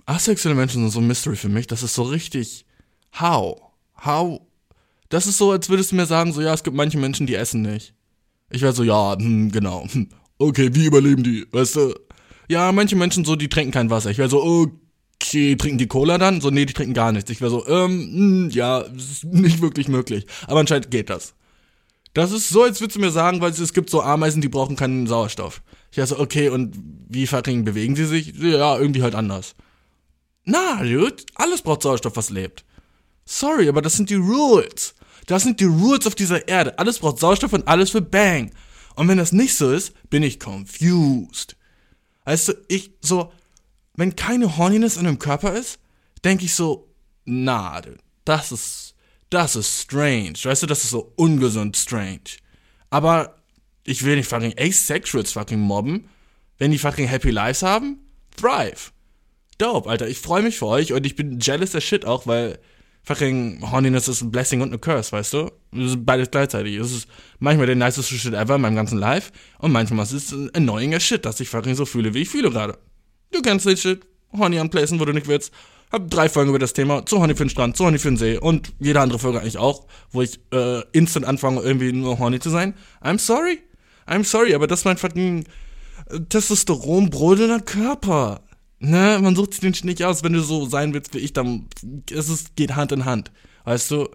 [0.06, 1.68] Asexuelle Menschen sind so ein Mystery für mich.
[1.68, 2.66] Das ist so richtig.
[3.20, 3.62] How?
[4.04, 4.42] How?
[5.10, 7.36] Das ist so, als würdest du mir sagen, so, ja, es gibt manche Menschen, die
[7.36, 7.94] essen nicht.
[8.50, 9.88] Ich wäre so, ja, hm, genau.
[9.92, 11.46] Hm, okay, wie überleben die?
[11.52, 11.94] Weißt du?
[12.50, 14.12] Ja, manche Menschen so, die trinken kein Wasser.
[14.12, 14.72] Ich wäre so,
[15.24, 16.42] okay, trinken die Cola dann?
[16.42, 17.30] So, nee, die trinken gar nichts.
[17.30, 20.26] Ich wäre so, ähm, hm, ja, ist nicht wirklich möglich.
[20.48, 21.34] Aber anscheinend geht das.
[22.14, 24.76] Das ist so, als würdest du mir sagen, weil es gibt so Ameisen, die brauchen
[24.76, 25.64] keinen Sauerstoff.
[25.92, 26.76] Ich wäre so, okay, und
[27.10, 28.34] wie fucking bewegen sie sich?
[28.38, 29.56] Ja, irgendwie halt anders.
[30.46, 32.66] Na, dude, alles braucht Sauerstoff, was lebt.
[33.26, 34.94] Sorry, aber das sind die Rules.
[35.26, 36.78] Das sind die Rules auf dieser Erde.
[36.78, 38.52] Alles braucht Sauerstoff und alles für Bang.
[38.96, 41.56] Und wenn das nicht so ist, bin ich confused.
[42.26, 43.32] Weißt du, ich so,
[43.96, 45.80] wenn keine Horniness in einem Körper ist,
[46.24, 46.88] denke ich so,
[47.26, 47.82] na,
[48.26, 48.96] das ist,
[49.30, 50.34] das ist strange.
[50.42, 52.38] Weißt du, das ist so ungesund strange.
[52.90, 53.36] Aber
[53.84, 56.10] ich will nicht fucking Asexuals fucking mobben.
[56.58, 58.00] Wenn die fucking Happy Lives haben,
[58.38, 58.92] thrive.
[59.58, 60.08] Dope, Alter.
[60.08, 62.60] Ich freue mich für euch und ich bin jealous as shit auch, weil
[63.04, 65.52] fucking Horniness ist ein Blessing und eine Curse, weißt du?
[65.72, 66.76] Das ist beides gleichzeitig.
[66.78, 67.08] Es ist
[67.40, 71.04] manchmal der niceste Shit ever in meinem ganzen Life und manchmal ist es annoying as
[71.04, 72.78] shit, dass ich fucking so fühle, wie ich fühle gerade.
[73.34, 74.06] Du kennst den Shit.
[74.32, 75.52] Horny anplacen, wo du nicht willst.
[75.91, 77.06] Hab drei Folgen über das Thema.
[77.06, 79.60] Zu horny für den Strand, zu horny für den See und jede andere Folge eigentlich
[79.60, 82.74] auch, wo ich äh, instant anfange, irgendwie nur horny zu sein.
[83.02, 83.60] I'm sorry.
[84.08, 85.46] I'm sorry, aber das ist mein fucking
[86.10, 88.41] äh, Testosteron brodelnder Körper.
[88.80, 91.67] Ne, man sucht sich den nicht aus, wenn du so sein willst wie ich, dann
[92.12, 93.32] es ist, geht Hand in Hand.
[93.63, 94.10] Weißt du?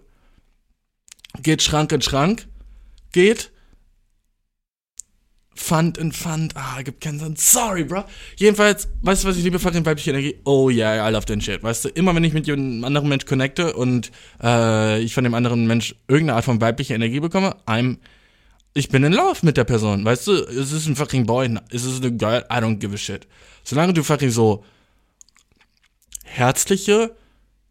[1.43, 2.49] Geht Schrank in Schrank,
[3.13, 3.53] geht
[5.59, 6.55] Pfand in Pfand.
[6.57, 7.35] Ah, gibt keinen Sinn.
[7.37, 8.05] Sorry, bro.
[8.37, 9.59] Jedenfalls, weißt du, was ich liebe?
[9.59, 10.37] Fucking weibliche Energie.
[10.45, 11.63] Oh yeah, I love den Shit.
[11.63, 15.35] Weißt du, immer wenn ich mit einem anderen Mensch connecte und äh, ich von dem
[15.35, 17.99] anderen Mensch irgendeine Art von weiblicher Energie bekomme, I'm
[18.75, 20.33] ich bin in love mit der Person, weißt du?
[20.33, 23.27] Es ist ein fucking Boy, es ist eine Girl, I don't give a shit.
[23.65, 24.65] Solange du fucking so
[26.23, 27.17] herzliche,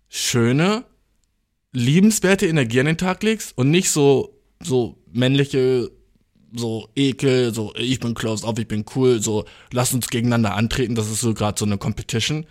[0.09, 0.83] schöne,
[1.71, 5.89] liebenswerte Energie an den Tag legst und nicht so, so männliche,
[6.53, 10.95] so Ekel, so ich bin closed off, ich bin cool, so lass uns gegeneinander antreten,
[10.95, 12.45] das ist so gerade so eine Competition.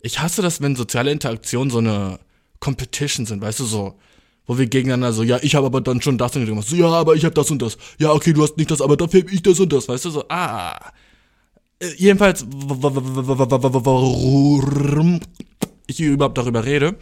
[0.00, 2.20] Ich hasse das, wenn soziale Interaktionen so eine
[2.60, 3.98] Competition sind, weißt du, so,
[4.46, 6.76] wo wir gegeneinander so, ja, ich habe aber dann schon das und das gemacht, so,
[6.76, 9.22] ja, aber ich habe das und das, ja, okay, du hast nicht das, aber dafür
[9.22, 10.92] habe ich das und das, weißt du, so, ah,
[11.96, 12.46] jedenfalls,
[13.86, 15.20] warum
[15.86, 16.96] ich überhaupt darüber rede,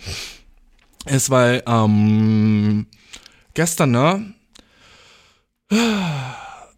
[1.07, 2.87] ist, weil, ähm,
[3.55, 4.35] gestern, ne,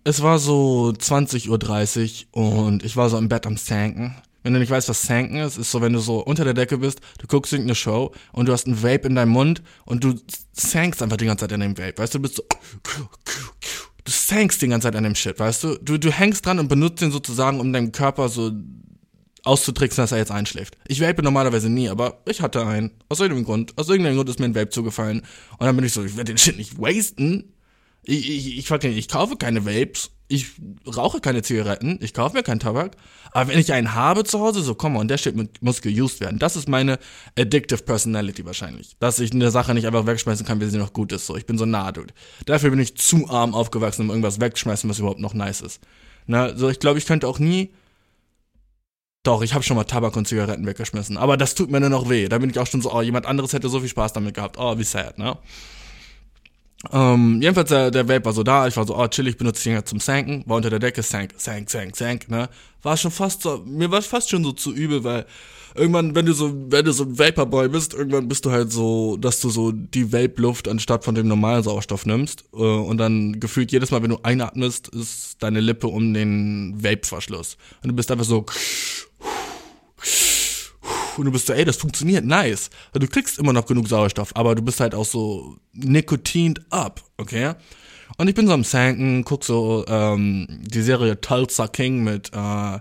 [0.04, 4.14] es war so 20.30 Uhr und ich war so im Bett am Stanken.
[4.44, 6.76] Wenn du nicht weißt, was Sanken ist, ist so, wenn du so unter der Decke
[6.76, 10.14] bist, du guckst irgendeine Show und du hast ein Vape in deinem Mund und du
[10.52, 12.42] sankst einfach die ganze Zeit an dem Vape, weißt du, du bist so,
[14.04, 16.68] du sankst die ganze Zeit an dem Shit, weißt du, du, du hängst dran und
[16.68, 18.52] benutzt den sozusagen, um deinem Körper so
[19.44, 20.76] auszutricksen, dass er jetzt einschläft.
[20.88, 22.90] Ich vape normalerweise nie, aber ich hatte einen.
[23.08, 23.76] Aus irgendeinem Grund.
[23.76, 25.20] Aus irgendeinem Grund ist mir ein Vape zugefallen.
[25.58, 27.53] Und dann bin ich so, ich werde den Shit nicht wasten.
[28.04, 30.10] Ich, ich, ich, ich, ich kaufe keine Vapes.
[30.26, 30.52] Ich
[30.86, 31.98] rauche keine Zigaretten.
[32.00, 32.96] Ich kaufe mir keinen Tabak.
[33.32, 36.38] Aber wenn ich einen habe zu Hause, so komm und der Shit muss geused werden.
[36.38, 36.98] Das ist meine
[37.38, 38.96] addictive Personality wahrscheinlich.
[39.00, 41.26] Dass ich eine Sache nicht einfach wegschmeißen kann, wenn sie noch gut ist.
[41.26, 42.14] So, ich bin so nah, dude.
[42.46, 45.80] Dafür bin ich zu arm aufgewachsen, um irgendwas wegzuschmeißen, was überhaupt noch nice ist.
[46.26, 47.70] Na, so, ich glaube, ich könnte auch nie
[49.24, 51.16] doch, ich habe schon mal Tabak und Zigaretten weggeschmissen.
[51.16, 52.28] Aber das tut mir nur noch weh.
[52.28, 54.56] Da bin ich auch schon so, oh, jemand anderes hätte so viel Spaß damit gehabt.
[54.58, 55.38] Oh, wie sad, ne?
[56.92, 58.66] Ähm, jedenfalls, der, der Vape war so da.
[58.66, 60.44] Ich war so, oh, chill, ich benutze ihn zum Sanken.
[60.46, 62.48] War unter der Decke, sank, sank, sank, sank, ne?
[62.82, 65.24] War schon fast so, mir war fast schon so zu übel, weil
[65.74, 69.16] irgendwann, wenn du so, wenn du so ein Vaporboy bist, irgendwann bist du halt so,
[69.16, 72.44] dass du so die Vape-Luft anstatt von dem normalen Sauerstoff nimmst.
[72.52, 77.56] Äh, und dann gefühlt jedes Mal, wenn du einatmest, ist deine Lippe um den Vape-Verschluss.
[77.82, 78.44] Und du bist einfach so,
[81.18, 82.70] und du bist so, ey, das funktioniert nice.
[82.92, 87.54] Du kriegst immer noch genug Sauerstoff, aber du bist halt auch so nikotined up, okay?
[88.16, 92.78] Und ich bin so am Sanken, guck so ähm, die Serie Tulsa King mit äh,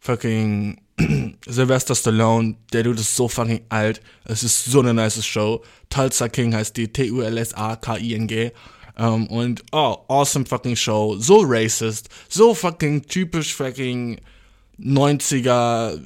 [0.00, 0.80] fucking
[1.46, 2.56] Sylvester Stallone.
[2.72, 4.00] Der Dude ist so fucking alt.
[4.24, 5.62] Es ist so eine nice Show.
[5.90, 8.52] Tulsa King heißt die T-U-L-S-A-K-I-N-G.
[8.98, 11.16] Ähm, und oh, awesome fucking Show.
[11.18, 12.08] So racist.
[12.28, 14.20] So fucking typisch fucking
[14.78, 16.00] 90er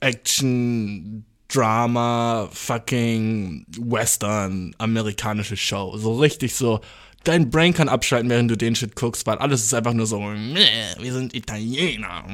[0.00, 5.96] Action, Drama, fucking Western, amerikanische Show.
[5.96, 6.80] So richtig so,
[7.24, 10.18] dein Brain kann abschalten, während du den Shit guckst, weil alles ist einfach nur so,
[10.20, 12.24] wir sind Italiener.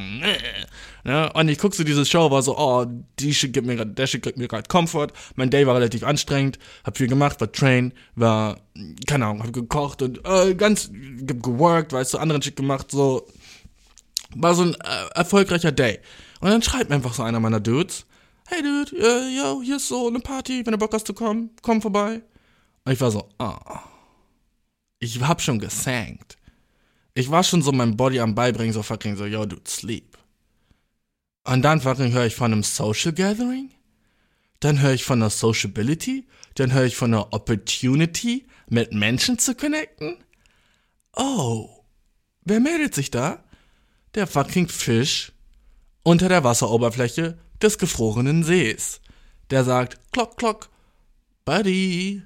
[1.05, 1.33] Ne?
[1.33, 2.87] Und ich guck so diese Show, war so, oh,
[3.19, 5.09] die Shit gibt mir grad, der Shit gibt mir gerade Comfort.
[5.37, 8.59] Mein Day war relativ anstrengend, hab viel gemacht, war train, war,
[9.07, 13.27] keine Ahnung, hab gekocht und äh, ganz geworkt, weißt du, anderen Shit gemacht, so.
[14.37, 16.01] War so ein äh, erfolgreicher Day.
[16.45, 18.05] Und dann schreibt mir einfach so einer meiner Dudes,
[18.49, 21.49] hey Dude, äh, yo, hier ist so eine Party, wenn du Bock hast zu kommen,
[21.63, 22.21] komm vorbei.
[22.85, 23.81] Und ich war so, ah.
[24.99, 26.37] Ich hab schon gesankt.
[27.15, 30.19] Ich war schon so mein Body am beibringen, so fucking so, yo, dude, sleep.
[31.45, 33.71] Und dann fucking höre ich von einem Social Gathering.
[34.61, 36.29] Dann höre ich von einer Sociability.
[36.57, 40.19] Dann höre ich von einer Opportunity, mit Menschen zu connecten.
[41.17, 41.71] Oh,
[42.43, 43.43] wer meldet sich da?
[44.15, 45.34] Der fucking Fisch
[46.05, 49.01] unter der Wasseroberfläche des gefrorenen Sees.
[49.51, 50.69] Der sagt, Klock, Klock,
[51.45, 52.23] Buddy,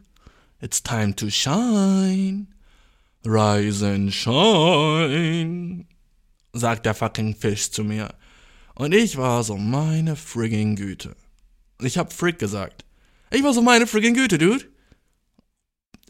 [0.61, 2.49] it's time to shine.
[3.25, 5.87] Rise and shine,
[6.53, 8.15] sagt der fucking Fisch zu mir.
[8.75, 11.17] Und ich war so, meine frigging Güte.
[11.81, 12.85] Ich hab Frick gesagt.
[13.31, 14.65] Ich war so, meine frigging Güte, Dude.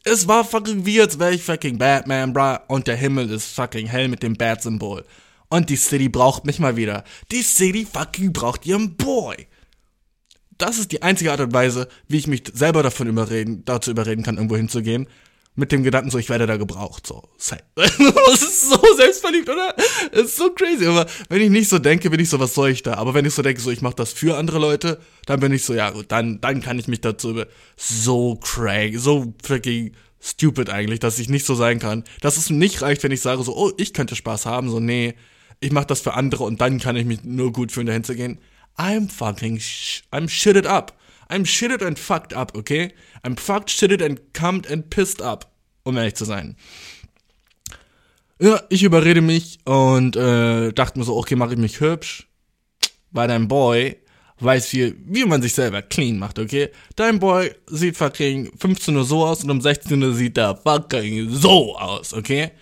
[0.05, 3.87] Es war fucking wie, als wäre ich fucking Batman, bruh, und der Himmel ist fucking
[3.87, 5.05] hell mit dem Bat-Symbol.
[5.49, 7.05] Und die City braucht mich mal wieder.
[7.33, 9.47] Die City fucking braucht ihren Boy.
[10.59, 14.25] Das ist die einzige Art und Weise, wie ich mich selber davon überreden, dazu überreden
[14.25, 15.07] kann, irgendwo hinzugehen.
[15.55, 17.07] Mit dem Gedanken so, ich werde da gebraucht.
[17.07, 17.29] So,
[17.75, 19.75] das ist so selbstverliebt, oder?
[20.13, 20.87] Das ist so crazy.
[20.87, 22.95] Aber wenn ich nicht so denke, bin ich so, was soll ich da?
[22.95, 25.65] Aber wenn ich so denke, so, ich mache das für andere Leute, dann bin ich
[25.65, 30.71] so, ja gut, dann, dann kann ich mich dazu über so crazy, so freaking stupid
[30.71, 32.05] eigentlich, dass ich nicht so sein kann.
[32.21, 34.71] Dass es nicht reicht, wenn ich sage so, oh, ich könnte Spaß haben.
[34.71, 35.15] So, nee,
[35.61, 38.15] ich mache das für andere und dann kann ich mich nur gut fühlen, dahin zu
[38.15, 38.39] gehen.
[38.77, 40.97] I'm fucking, sh I'm shitted up.
[41.31, 42.95] I'm shitted and fucked up, okay?
[43.23, 45.51] I'm fucked, shitted and cummed and pissed up,
[45.83, 46.57] um ehrlich zu sein.
[48.41, 52.29] Ja, ich überrede mich und äh, dachte mir so, okay, mache ich mich hübsch,
[53.11, 53.97] weil dein Boy
[54.41, 56.71] weiß, wie, wie man sich selber clean macht, okay?
[56.95, 61.31] Dein Boy sieht fucking 15 Uhr so aus und um 16 Uhr sieht er fucking
[61.31, 62.53] so aus, okay?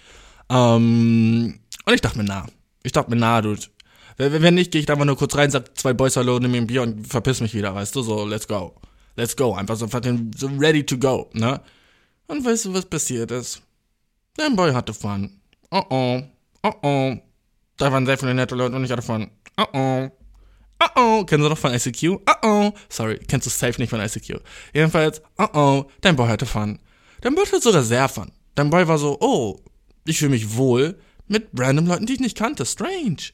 [0.49, 2.47] Ähm, und ich dachte mir, na,
[2.87, 3.57] ich dachte mir, na, du.
[4.17, 6.59] Wenn nicht, gehe ich da einfach nur kurz rein, sag zwei Boys Hallo, nimm mir
[6.59, 8.03] ein Bier und verpiss mich wieder, weißt du?
[8.03, 8.77] So, let's go.
[9.17, 9.55] Let's go.
[9.55, 11.61] Einfach so so ready to go, ne?
[12.29, 13.61] Und weißt du, was passiert ist?
[14.39, 15.41] Der Boy hatte Fun.
[15.73, 16.23] Oh oh.
[16.63, 17.17] Oh oh.
[17.77, 19.33] Da waren sehr viele nette Leute und ich hatte Fun.
[19.57, 20.11] Oh oh.
[20.81, 21.25] Oh oh.
[21.25, 22.21] Kennst du noch von ICQ?
[22.25, 22.73] Oh oh.
[22.89, 24.41] Sorry, kennst du safe nicht von ICQ.
[24.73, 25.85] Jedenfalls, oh oh.
[26.03, 26.79] Dein Boy hatte Fun.
[27.21, 28.31] Dein Boy hatte sogar sehr Fun.
[28.55, 29.59] Dein Boy war so, oh,
[30.05, 30.97] ich fühle mich wohl
[31.29, 32.65] mit random Leuten, die ich nicht kannte.
[32.67, 33.33] Strange.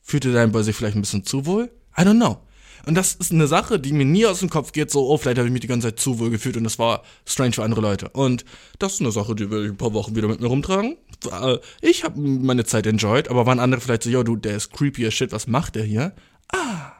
[0.00, 1.70] Fühlte dein Boy sich vielleicht ein bisschen zu wohl?
[1.96, 2.40] I don't know.
[2.86, 5.36] Und das ist eine Sache, die mir nie aus dem Kopf geht, so, oh, vielleicht
[5.36, 7.82] habe ich mich die ganze Zeit zu wohl gefühlt und das war strange für andere
[7.82, 8.08] Leute.
[8.08, 8.44] Und
[8.78, 10.96] das ist eine Sache, die will ich ein paar Wochen wieder mit mir rumtragen.
[11.30, 14.72] Äh, ich habe meine Zeit enjoyed, aber waren andere vielleicht so, yo, du, der ist
[14.72, 16.14] creepy as shit, was macht der hier?
[16.50, 16.92] Ah,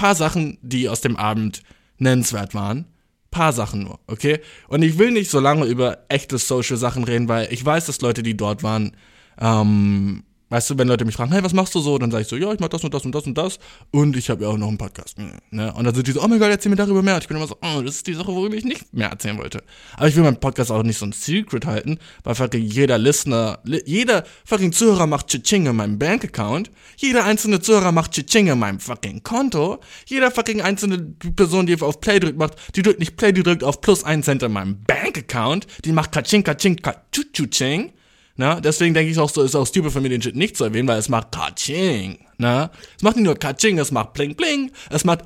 [0.00, 1.62] Paar Sachen, die aus dem Abend
[1.98, 2.86] nennenswert waren.
[3.30, 4.40] Paar Sachen nur, okay?
[4.66, 8.00] Und ich will nicht so lange über echte Social Sachen reden, weil ich weiß, dass
[8.00, 8.96] Leute, die dort waren,
[9.38, 11.96] ähm, Weißt du, wenn Leute mich fragen, hey, was machst du so?
[11.96, 13.60] Dann sage ich so, ja, ich mach das und das und das und das.
[13.92, 15.16] Und ich habe ja auch noch einen Podcast.
[15.50, 15.72] Ne?
[15.72, 17.14] Und dann sind die so, oh mein Gott, erzähl mir darüber mehr.
[17.14, 19.38] Und ich bin immer so, oh, das ist die Sache, worüber ich nicht mehr erzählen
[19.38, 19.62] wollte.
[19.96, 23.60] Aber ich will meinen Podcast auch nicht so ein Secret halten, weil fucking jeder Listener,
[23.62, 26.72] li jeder fucking Zuhörer macht Chiching in meinem Bankaccount.
[26.96, 29.78] Jeder einzelne Zuhörer macht Chiching in meinem fucking Konto.
[30.06, 30.98] Jeder fucking einzelne
[31.36, 34.24] Person, die auf Play drückt, macht, die drückt nicht Play, die drückt auf plus ein
[34.24, 35.68] Cent in meinem Bankaccount.
[35.84, 37.92] Die macht Kaching, Kaching, Kachuchuching.
[38.40, 40.64] Na, deswegen denke ich auch so, ist auch stupid von mir den Shit nicht zu
[40.64, 42.16] erwähnen, weil es macht Kaching.
[42.38, 45.24] Na, es macht nicht nur Kaching, es macht Pling Pling, es macht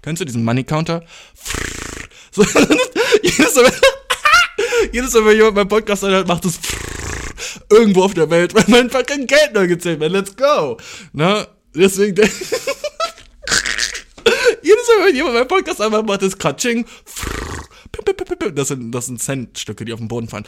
[0.00, 1.04] Kennst du diesen Money Counter?
[2.30, 2.42] So,
[3.22, 3.72] jedes Mal,
[4.92, 6.58] jedes Mal, wenn jemand meinen Podcast anhört, macht es
[7.68, 10.10] irgendwo auf der Welt, weil mein fucking Geld neu gezählt wird.
[10.10, 10.78] Let's go.
[11.12, 12.32] Na, deswegen denke
[14.62, 16.86] jedes Mal, wenn jemand meinen Podcast anhört, macht es Kaching.
[18.54, 20.44] Das sind, das sind Centstücke, die auf dem Boden fallen.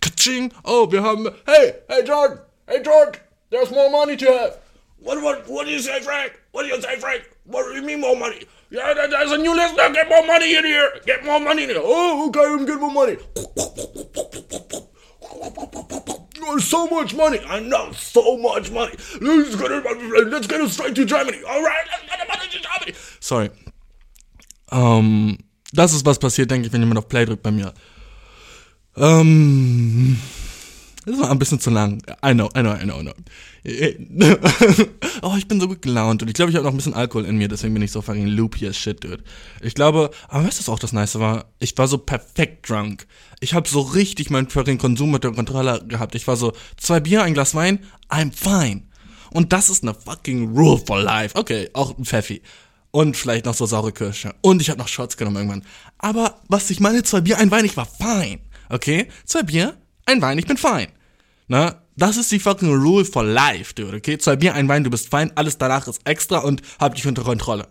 [0.00, 0.52] Katsching.
[0.64, 1.28] Oh, wir haben.
[1.46, 2.38] Hey, hey, John.
[2.66, 3.18] Hey, George.
[3.50, 4.58] There's more money to have.
[4.98, 6.40] What, what, what do you say, Frank?
[6.52, 7.28] What do you say, Frank?
[7.44, 8.46] What do you mean more money?
[8.70, 9.92] Yeah, there's a new listener.
[9.92, 10.90] Get more money in here.
[11.04, 11.80] Get more money in here.
[11.82, 13.18] Oh, okay, I'm get more money.
[16.44, 17.40] Oh, so much money.
[17.46, 18.94] I know, so much money.
[19.20, 21.42] Let's get it, straight to Germany.
[21.48, 22.94] All right, let's get it money to Germany.
[23.20, 23.50] Sorry.
[24.72, 25.38] Ähm,
[25.72, 27.72] das ist was passiert, denke ich, wenn jemand auf Play drückt bei mir.
[28.96, 30.18] Ähm,
[31.04, 32.02] das war ein bisschen zu lang.
[32.24, 33.14] I know, I know, I know, I know.
[35.22, 37.24] oh, ich bin so gut gelaunt und ich glaube, ich habe noch ein bisschen Alkohol
[37.24, 39.22] in mir, deswegen bin ich so fucking loopy as shit, dude.
[39.60, 41.46] Ich glaube, aber weißt du, was auch das Nice war?
[41.58, 43.06] Ich war so perfekt drunk.
[43.40, 46.14] Ich habe so richtig meinen fucking Konsum mit der Kontrolle gehabt.
[46.14, 48.82] Ich war so, zwei Bier, ein Glas Wein, I'm fine.
[49.30, 51.36] Und das ist eine fucking rule for life.
[51.36, 52.42] Okay, auch ein Pfeffi.
[52.92, 54.34] Und vielleicht noch so saure Kirsche.
[54.42, 55.64] Und ich habe noch Shots genommen irgendwann.
[55.98, 58.38] Aber was ich meine, zwei Bier, ein Wein, ich war fine.
[58.68, 59.08] Okay?
[59.24, 59.76] Zwei Bier,
[60.06, 60.88] ein Wein, ich bin fine.
[61.48, 63.96] Na, das ist die fucking Rule for life, dude.
[63.96, 64.18] Okay?
[64.18, 65.32] Zwei Bier, ein Wein, du bist fein.
[65.36, 67.66] Alles danach ist extra und hab dich unter Kontrolle.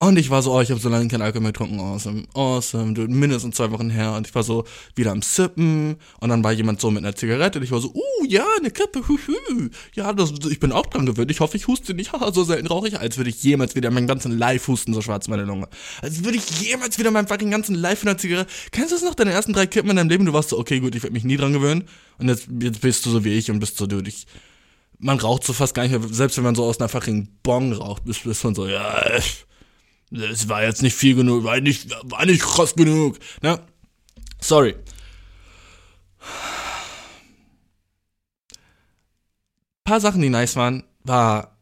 [0.00, 1.80] Und ich war so, oh, ich habe so lange kein Alkohol mehr getrunken.
[1.80, 3.14] Awesome, awesome, dude.
[3.14, 4.12] Mindestens zwei Wochen her.
[4.14, 4.64] Und ich war so
[4.96, 5.96] wieder am Sippen.
[6.20, 7.58] Und dann war jemand so mit einer Zigarette.
[7.58, 9.70] Und ich war so, uh, ja, eine Kippe, huhu.
[9.94, 11.30] Ja, das, ich bin auch dran gewöhnt.
[11.30, 12.12] Ich hoffe, ich huste nicht.
[12.12, 15.00] Haha, so selten rauche ich, als würde ich jemals wieder meinen ganzen Live husten, so
[15.00, 15.68] schwarz meine Lunge.
[16.02, 18.50] Als würde ich jemals wieder meinen fucking ganzen Live in der Zigarette.
[18.72, 20.26] Kennst du das noch, deine ersten drei Kippen in deinem Leben?
[20.26, 21.84] Du warst so, okay, gut, ich werde mich nie dran gewöhnen.
[22.18, 24.26] Und jetzt, jetzt bist du so wie ich und bist so, dude, ich,
[24.98, 27.72] man raucht so fast gar nicht mehr, selbst wenn man so aus einer fucking Bong
[27.72, 29.02] raucht, bist, bist man so, ja,
[30.14, 33.60] es war jetzt nicht viel genug, war nicht, war nicht krass genug, ne?
[34.40, 34.74] Sorry.
[39.84, 41.58] paar Sachen, die nice waren, war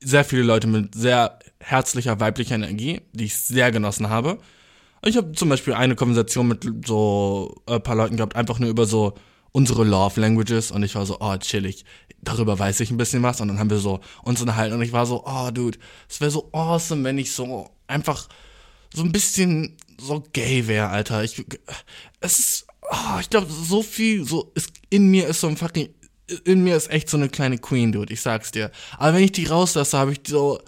[0.00, 4.38] sehr viele Leute mit sehr herzlicher weiblicher Energie, die ich sehr genossen habe.
[5.04, 8.70] Ich habe zum Beispiel eine Konversation mit so ein äh, paar Leuten gehabt, einfach nur
[8.70, 9.14] über so
[9.52, 11.84] unsere Love Languages und ich war so, oh, chillig,
[12.22, 14.92] darüber weiß ich ein bisschen was und dann haben wir so uns unterhalten und ich
[14.92, 18.28] war so, oh, dude, es wäre so awesome, wenn ich so einfach
[18.94, 21.24] so ein bisschen so gay wäre, Alter.
[21.24, 21.44] Ich,
[22.20, 25.88] es ist, oh, ich glaube, so viel, so, ist, in mir ist so ein fucking,
[26.44, 28.70] in mir ist echt so eine kleine Queen, Dude, ich sag's dir.
[28.98, 30.60] Aber wenn ich die rauslasse, habe ich so,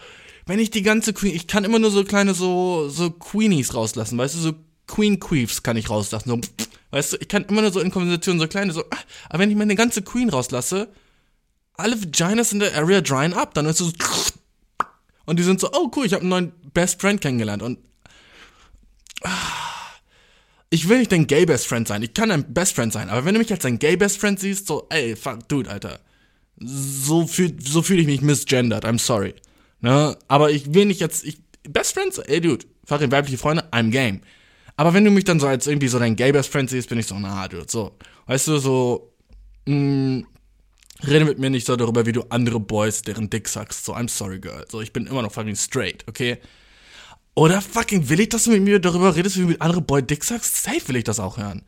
[0.47, 4.19] wenn ich die ganze Queen, ich kann immer nur so kleine so, so Queenies rauslassen,
[4.19, 4.53] weißt du, so
[4.87, 6.41] Queen Queefs kann ich rauslassen, so,
[6.91, 8.85] weißt du, ich kann immer nur so in Konversationen so kleine, so,
[9.29, 10.89] aber wenn ich meine ganze Queen rauslasse,
[11.75, 13.93] alle Vaginas in der Area dryen up, dann ist es so,
[15.27, 17.79] und die sind so, oh cool, ich habe einen neuen Best Friend kennengelernt und
[20.71, 22.03] ich will nicht dein Gay Best Friend sein.
[22.03, 24.39] Ich kann dein Best Friend sein, aber wenn du mich als dein Gay Best Friend
[24.39, 26.01] siehst, so, ey, fuck, dude, Alter.
[26.61, 29.35] So fühle so fühl ich mich misgendert, I'm sorry.
[29.81, 30.17] Ne?
[30.27, 34.21] Aber ich will nicht jetzt, ich, Best Friends, ey, dude, fucking weibliche Freunde, I'm game.
[34.77, 36.99] Aber wenn du mich dann so als irgendwie so dein Gay Best Friend siehst, bin
[36.99, 37.97] ich so, na, dude, so.
[38.27, 39.13] Weißt du, so,
[39.67, 40.27] mh, mm,
[41.07, 43.85] rede mit mir nicht so darüber, wie du andere Boys deren Dick sagst.
[43.85, 44.65] So, I'm sorry, girl.
[44.71, 46.39] So, ich bin immer noch fucking straight, okay?
[47.35, 50.03] Oder fucking will ich, dass du mit mir darüber redest, wie du mit anderen Boy
[50.03, 50.57] Dick sagst?
[50.57, 51.63] Safe will ich das auch hören.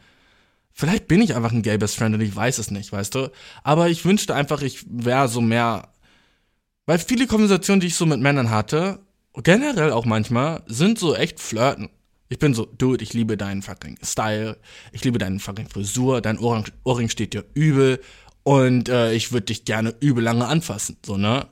[0.72, 3.30] Vielleicht bin ich einfach ein gay Best Friend und ich weiß es nicht, weißt du?
[3.62, 5.92] Aber ich wünschte einfach, ich wäre so mehr.
[6.86, 9.00] Weil viele Konversationen, die ich so mit Männern hatte,
[9.34, 11.88] generell auch manchmal, sind so echt flirten.
[12.28, 14.56] Ich bin so, dude, ich liebe deinen fucking Style,
[14.92, 18.00] ich liebe deinen fucking Frisur, dein Ohrring steht dir übel
[18.50, 21.46] und äh, ich würde dich gerne übel lange anfassen, so, ne?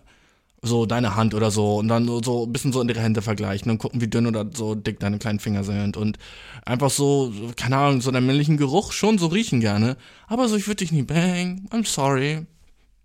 [0.63, 3.71] so deine Hand oder so und dann so, ein bisschen so in ihre Hände vergleichen
[3.71, 6.19] und gucken, wie dünn oder so dick deine kleinen Finger sind und
[6.65, 9.97] einfach so, keine Ahnung, so deinen männlichen Geruch schon so riechen gerne.
[10.27, 12.47] Aber so, ich würde dich nie bang, I'm sorry.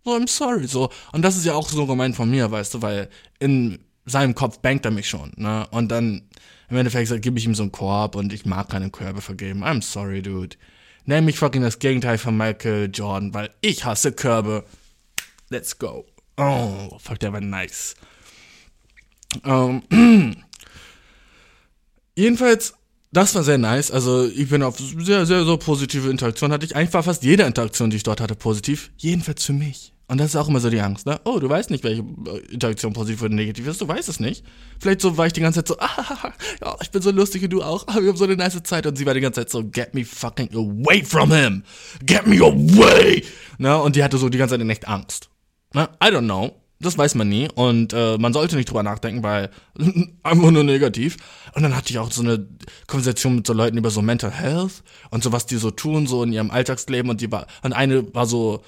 [0.03, 0.89] So, I'm sorry, so.
[1.11, 3.77] Und das ist ja auch so gemeint von mir, weißt du, weil in
[4.07, 5.67] seinem Kopf bankt er mich schon, ne?
[5.69, 6.23] Und dann
[6.67, 9.63] im Endeffekt gebe ich ihm so einen Korb und ich mag keine Körbe vergeben.
[9.63, 10.57] I'm sorry, dude.
[11.05, 14.63] Nenn mich fucking das Gegenteil von Michael Jordan, weil ich hasse Körbe.
[15.49, 16.05] Let's go.
[16.37, 17.95] Oh, fuck, der war nice.
[19.43, 19.83] Ähm,
[22.15, 22.73] jedenfalls,
[23.11, 23.91] das war sehr nice.
[23.91, 26.93] Also, ich bin auf sehr, sehr, so positive Interaktion hatte ich.
[26.93, 28.91] War fast jede Interaktion, die ich dort hatte, positiv.
[28.97, 29.92] Jedenfalls für mich.
[30.07, 31.19] Und das ist auch immer so die Angst, ne?
[31.23, 32.03] Oh, du weißt nicht, welche
[32.51, 33.79] Interaktion positiv oder negativ ist.
[33.79, 34.43] Du weißt es nicht.
[34.79, 37.51] Vielleicht so war ich die ganze Zeit so, ah, ja, ich bin so lustig und
[37.51, 37.87] du auch.
[37.87, 38.85] Ah, wir haben so eine nice Zeit.
[38.85, 41.63] Und sie war die ganze Zeit so, get me fucking away from him.
[42.05, 43.23] Get me away.
[43.57, 43.81] Ne?
[43.81, 45.29] Und die hatte so die ganze Zeit echt Angst.
[45.73, 45.87] Ne?
[46.03, 46.51] I don't know.
[46.79, 47.47] Das weiß man nie.
[47.55, 49.51] Und äh, man sollte nicht drüber nachdenken, weil
[50.23, 51.15] einfach nur negativ.
[51.55, 52.45] Und dann hatte ich auch so eine
[52.87, 56.23] Konversation mit so Leuten über so Mental Health und so, was die so tun, so
[56.23, 57.09] in ihrem Alltagsleben.
[57.09, 58.59] Und die war, und eine war so, äh,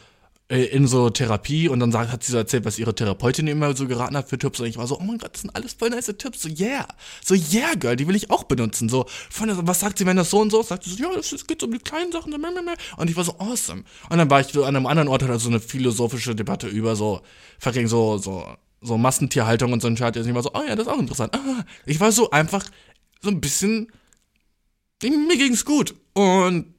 [0.48, 3.88] in so Therapie und dann sagt, hat sie so erzählt, was ihre Therapeutin immer so
[3.88, 4.60] geraten hat für Tipps.
[4.60, 6.88] Und ich war so, oh mein Gott, das sind alles voll nice Tipps, so yeah,
[7.26, 9.08] so yeah, Girl, die will ich auch benutzen, so,
[9.40, 11.64] was sagt sie, wenn das so und so ist, sagt sie so, ja, es geht
[11.64, 14.76] um die kleinen Sachen, und ich war so, awesome, und dann war ich so an
[14.76, 17.22] einem anderen Ort, hatte so eine philosophische Debatte über so,
[17.58, 18.46] fucking so, so,
[18.82, 21.00] so Massentierhaltung und so ein Scheiß, und ich war so, oh ja, das ist auch
[21.00, 22.70] interessant, ah, ich war so einfach,
[23.20, 23.92] so ein bisschen,
[25.02, 26.76] mir ging's gut, und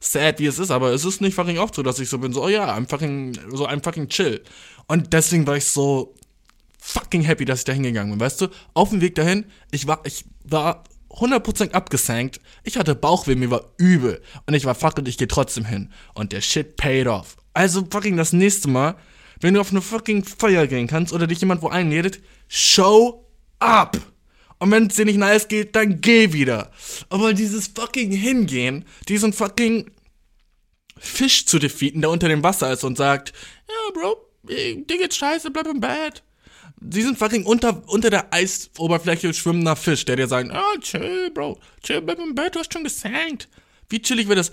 [0.00, 2.32] sad wie es ist, aber es ist nicht fucking oft so, dass ich so bin,
[2.32, 4.42] so, oh ja, I'm fucking, so, I'm fucking chill.
[4.86, 6.14] Und deswegen war ich so
[6.80, 8.48] fucking happy, dass ich da hingegangen bin, weißt du?
[8.74, 12.40] Auf dem Weg dahin, ich war, ich war 100% abgesankt.
[12.64, 14.22] Ich hatte Bauchweh, mir war übel.
[14.46, 15.90] Und ich war fucking, ich gehe trotzdem hin.
[16.14, 17.36] Und der Shit paid off.
[17.54, 18.96] Also fucking das nächste Mal,
[19.40, 23.26] wenn du auf eine fucking Feier gehen kannst oder dich jemand wo einlädt, show
[23.58, 23.98] up!
[24.58, 26.70] Und wenn es dir nicht nice geht, dann geh wieder.
[27.10, 29.90] Aber dieses fucking Hingehen, diesen fucking
[30.98, 33.32] Fisch zu defeaten, der unter dem Wasser ist und sagt,
[33.68, 34.16] ja, Bro,
[34.48, 36.22] dir geht's scheiße, bleib im Bett.
[36.90, 41.30] Sie sind fucking unter, unter der Eisoberfläche schwimmender Fisch, der dir sagt, ah, oh, chill,
[41.32, 43.48] Bro, chill, bleib im Bett, du hast schon gesankt.
[43.88, 44.50] Wie chillig wäre das?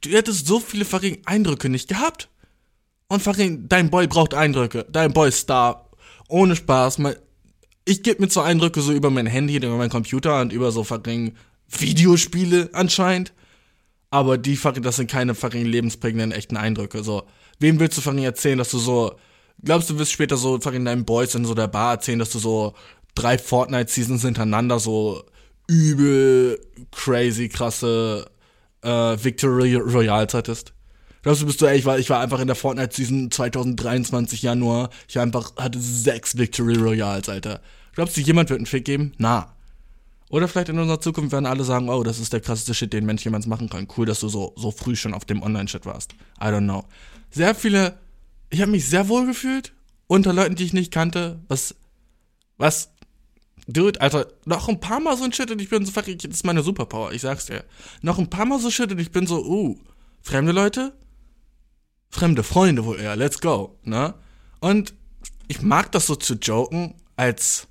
[0.00, 2.28] Du hättest so viele fucking Eindrücke nicht gehabt.
[3.08, 4.86] Und fucking, dein Boy braucht Eindrücke.
[4.90, 5.90] Dein Boy ist Star.
[6.28, 6.98] Ohne Spaß.
[6.98, 7.20] Mal,
[7.84, 10.84] ich gebe mir zwar Eindrücke so über mein Handy, über meinen Computer und über so
[10.84, 11.34] fucking
[11.68, 13.32] Videospiele anscheinend,
[14.10, 17.02] aber die fucking, das sind keine fucking lebensprägenden echten Eindrücke.
[17.02, 17.24] So,
[17.58, 19.16] wem willst du fucking erzählen, dass du so,
[19.62, 22.38] glaubst du, wirst später so fucking deinen Boys in so der Bar erzählen, dass du
[22.38, 22.74] so
[23.14, 25.24] drei Fortnite-Seasons hintereinander so
[25.66, 26.60] übel
[26.92, 28.30] crazy krasse
[28.82, 30.73] äh, Victory Royals hattest?
[31.24, 34.90] Glaubst du, bist du, ey, ich war, ich war einfach in der Fortnite-Season 2023 Januar.
[35.08, 37.62] Ich einfach, hatte sechs Victory Royals, Alter.
[37.94, 39.14] Glaubst du, jemand wird einen Fick geben?
[39.16, 39.54] Na.
[40.28, 43.06] Oder vielleicht in unserer Zukunft werden alle sagen, oh, das ist der krasseste Shit, den
[43.06, 43.88] Mensch jemals machen kann.
[43.96, 46.12] Cool, dass du so, so früh schon auf dem Online-Shit warst.
[46.42, 46.84] I don't know.
[47.30, 47.98] Sehr viele,
[48.50, 49.72] ich habe mich sehr wohl gefühlt
[50.06, 51.40] unter Leuten, die ich nicht kannte.
[51.48, 51.74] Was,
[52.58, 52.90] was,
[53.66, 56.24] dude, Alter, noch ein paar Mal so ein Shit und ich bin so, fuck, das
[56.30, 57.64] ist meine Superpower, ich sag's dir.
[58.02, 59.78] Noch ein paar Mal so Shit und ich bin so, uh,
[60.20, 60.92] fremde Leute,
[62.14, 64.14] fremde Freunde wohl eher, let's go, ne?
[64.60, 64.94] Und
[65.48, 67.66] ich mag das so zu joken, als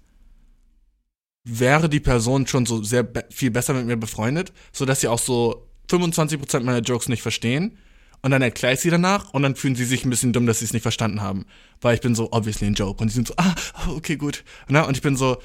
[1.44, 5.08] wäre die Person schon so sehr be viel besser mit mir befreundet, so dass sie
[5.08, 7.78] auch so 25% meiner Jokes nicht verstehen.
[8.22, 10.60] Und dann erkläre ich sie danach und dann fühlen sie sich ein bisschen dumm, dass
[10.60, 11.46] sie es nicht verstanden haben.
[11.82, 13.02] Weil ich bin so, obviously ein Joke.
[13.02, 13.54] Und die sind so, ah,
[13.90, 14.46] okay, gut.
[14.70, 14.86] Ne?
[14.86, 15.40] Und ich bin so,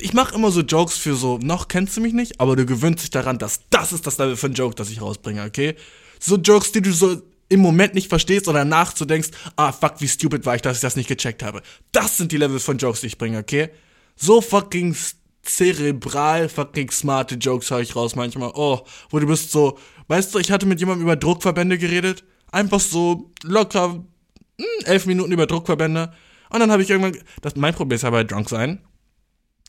[0.00, 3.04] ich mache immer so Jokes für so, noch kennst du mich nicht, aber du gewöhnst
[3.04, 5.76] dich daran, dass das ist das Level von Joke, das ich rausbringe, okay?
[6.18, 10.46] So Jokes, die du so im Moment nicht verstehst oder nachzudenkst, ah, fuck, wie stupid
[10.46, 11.60] war ich, dass ich das nicht gecheckt habe.
[11.92, 13.70] Das sind die Levels von Jokes, die ich bringe, okay?
[14.16, 14.94] So fucking
[15.42, 18.52] zerebral fucking smarte Jokes höre ich raus manchmal.
[18.54, 22.24] Oh, wo du bist so, weißt du, ich hatte mit jemandem über Druckverbände geredet.
[22.52, 24.04] Einfach so locker mh,
[24.58, 26.12] hm, elf Minuten über Druckverbände.
[26.50, 28.80] Und dann habe ich irgendwann, das, mein Problem ist ja bei Drunk sein,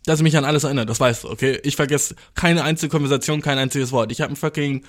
[0.05, 1.59] dass ich mich an alles erinnere, das weißt du, okay?
[1.63, 4.11] Ich vergesse keine einzige Konversation, kein einziges Wort.
[4.11, 4.83] Ich habe ein fucking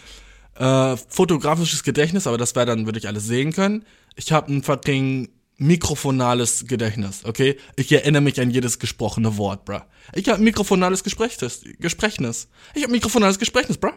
[0.57, 3.85] äh, fotografisches Gedächtnis, aber das wäre dann, würde ich alles sehen können.
[4.17, 5.29] Ich habe ein fucking
[5.59, 7.57] mikrofonales Gedächtnis, okay?
[7.77, 9.81] Ich erinnere mich an jedes gesprochene Wort, bruh.
[10.13, 11.63] Ich habe mikrofonales Gesprächnis.
[11.79, 12.49] Gesprächnis.
[12.75, 13.93] Ich habe mikrofonales Gesprächnis, bruh.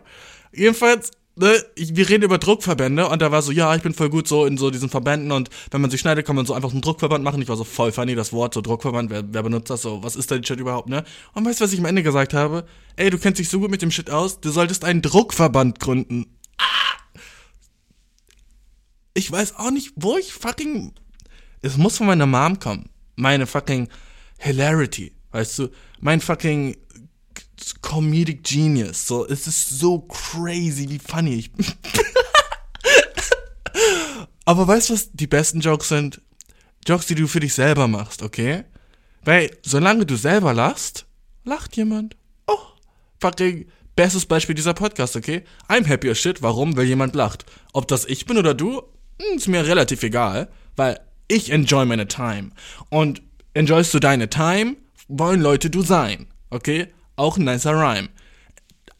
[0.53, 4.09] Jedenfalls, ne, ich, wir reden über Druckverbände und da war so, ja, ich bin voll
[4.09, 6.71] gut so in so diesen Verbänden und wenn man sich schneidet, kann man so einfach
[6.71, 7.41] einen Druckverband machen.
[7.41, 10.03] Ich war so voll funny, das Wort, so Druckverband, wer, wer benutzt das so?
[10.03, 11.03] Was ist denn Shit überhaupt, ne?
[11.33, 12.65] Und weißt du, was ich am Ende gesagt habe?
[12.95, 16.27] Ey, du kennst dich so gut mit dem Shit aus, du solltest einen Druckverband gründen.
[19.17, 20.91] Ich weiß auch nicht, wo ich fucking.
[21.61, 22.89] Es muss von meiner Mom kommen.
[23.15, 23.87] Meine fucking
[24.37, 25.13] Hilarity.
[25.31, 25.69] Weißt du?
[26.01, 26.75] Mein fucking
[27.81, 29.07] Comedic Genius.
[29.07, 31.65] So, es ist so crazy, wie funny ich bin.
[34.45, 36.21] Aber weißt du, was die besten Jokes sind?
[36.85, 38.65] Jokes, die du für dich selber machst, okay?
[39.23, 41.05] Weil solange du selber lachst,
[41.45, 42.15] lacht jemand.
[42.47, 42.59] Oh,
[43.19, 43.65] fucking
[43.95, 45.43] bestes Beispiel dieser Podcast, okay?
[45.69, 46.41] I'm happy as shit.
[46.41, 46.75] Warum?
[46.75, 47.45] Weil jemand lacht.
[47.73, 48.81] Ob das ich bin oder du,
[49.21, 52.51] hm, ist mir relativ egal, weil ich enjoy meine Time.
[52.89, 53.21] Und
[53.53, 54.75] enjoyst du deine Time,
[55.07, 56.87] wollen Leute du sein, okay?
[57.15, 58.09] Auch ein nicer Rhyme.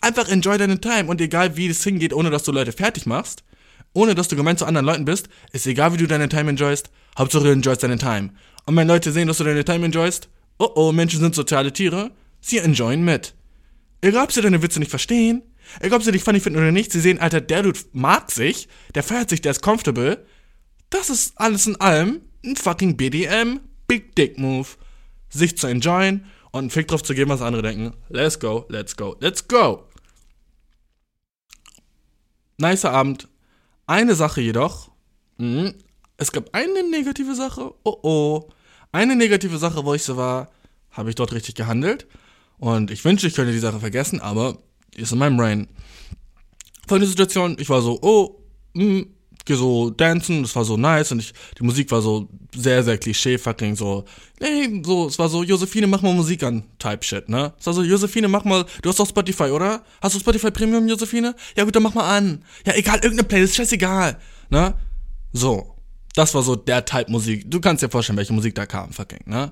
[0.02, 3.44] Einfach enjoy deine Time und egal wie es hingeht, ohne dass du Leute fertig machst,
[3.94, 6.90] ohne dass du gemein zu anderen Leuten bist, ist egal wie du deine Time enjoyst,
[7.18, 8.32] Hauptsache du enjoyst deine Time.
[8.66, 10.30] Und wenn Leute sehen, dass du deine Time enjoyst,
[10.60, 13.34] oh oh, Menschen sind soziale Tiere, sie enjoyen mit.
[14.06, 15.42] Egal ob sie deine Witze nicht verstehen,
[15.80, 18.68] egal ob sie dich funny finden oder nicht, sie sehen, Alter, der Dude mag sich,
[18.94, 20.24] der feiert sich, der ist comfortable.
[20.92, 24.68] Das ist alles in allem ein fucking BDM, Big Dick Move.
[25.30, 27.96] Sich zu enjoyen und einen Fick drauf zu geben, was andere denken.
[28.10, 29.90] Let's go, let's go, let's go.
[32.58, 33.28] Nicer Abend.
[33.88, 34.92] Eine Sache jedoch.
[35.38, 35.74] Mh,
[36.18, 37.74] es gab eine negative Sache.
[37.84, 38.50] Oh oh.
[38.92, 40.52] Eine negative Sache, wo ich so war,
[40.92, 42.06] habe ich dort richtig gehandelt.
[42.58, 44.58] Und ich wünsche, ich könnte die Sache vergessen, aber
[44.96, 45.68] ist in meinem Brain.
[46.88, 48.42] Folgende Situation, ich war so, oh,
[48.74, 49.06] mh,
[49.46, 52.98] geh so dancen, das war so nice und ich, die Musik war so sehr, sehr
[52.98, 54.06] klischee fucking so,
[54.40, 57.54] ey, so, es war so, Josephine, mach mal Musik an, Type Shit, ne?
[57.60, 59.84] Es war so, Josephine, mach mal, du hast doch Spotify, oder?
[60.02, 61.36] Hast du Spotify Premium, Josephine?
[61.56, 62.44] Ja gut, dann mach mal an.
[62.66, 64.18] Ja, egal, irgendeine Playlist, scheißegal,
[64.50, 64.74] ne?
[65.34, 65.76] So.
[66.16, 67.52] Das war so der Type Musik.
[67.52, 69.52] Du kannst dir vorstellen, welche Musik da kam, fucking, ne?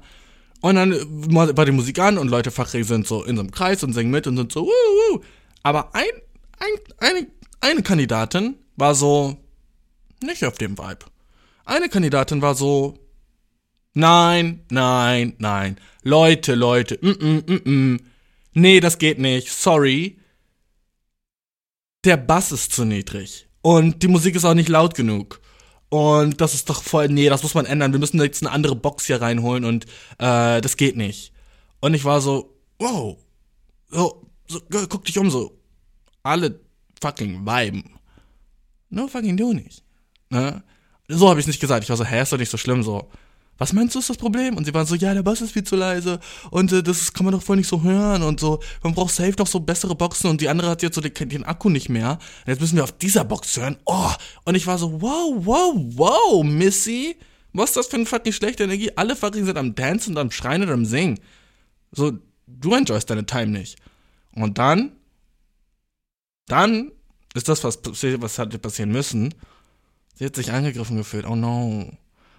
[0.63, 0.95] Und dann
[1.33, 4.11] war die Musik an und Leute fachrig sind so in so einem Kreis und singen
[4.11, 5.19] mit und sind so, wuh, wuh.
[5.61, 6.05] Aber ein,
[6.57, 7.27] ein, eine,
[7.59, 9.37] eine Kandidatin war so
[10.23, 11.05] nicht auf dem Vibe.
[11.65, 12.97] Eine Kandidatin war so,
[13.93, 15.81] nein, nein, nein.
[16.01, 17.99] Leute, Leute, mm, mm, mm, mm.
[18.53, 19.49] Nee, das geht nicht.
[19.49, 20.17] Sorry.
[22.05, 23.49] Der Bass ist zu niedrig.
[23.61, 25.41] Und die Musik ist auch nicht laut genug.
[25.93, 27.91] Und das ist doch voll, nee, das muss man ändern.
[27.91, 29.85] Wir müssen jetzt eine andere Box hier reinholen und
[30.17, 31.33] äh, das geht nicht.
[31.81, 33.15] Und ich war so, wow,
[33.91, 35.55] so, so guck dich um, so,
[36.23, 36.59] alle
[36.99, 37.99] fucking viben.
[38.89, 39.83] No fucking du nicht.
[40.31, 40.63] Ne?
[41.09, 41.83] So habe ich nicht gesagt.
[41.83, 43.11] Ich war so, hä, ist doch nicht so schlimm, so
[43.57, 44.57] was meinst du ist das Problem?
[44.57, 47.25] Und sie waren so, ja, der Bass ist viel zu leise und äh, das kann
[47.25, 48.59] man doch voll nicht so hören und so.
[48.81, 51.43] Man braucht safe noch so bessere Boxen und die andere hat jetzt so den, den
[51.43, 52.17] Akku nicht mehr.
[52.45, 53.77] Und jetzt müssen wir auf dieser Box hören.
[53.85, 54.11] Oh,
[54.45, 57.15] und ich war so, wow, wow, wow, Missy.
[57.53, 58.91] Was ist das für eine fucking schlechte Energie?
[58.95, 61.19] Alle fucking sind am Dance und am Schreien und am Singen.
[61.91, 62.13] So,
[62.47, 63.77] du enjoyst deine Time nicht.
[64.33, 64.93] Und dann,
[66.47, 66.91] dann
[67.35, 69.33] ist das, was, was hätte passieren müssen.
[70.15, 71.25] Sie hat sich angegriffen gefühlt.
[71.27, 71.91] Oh no.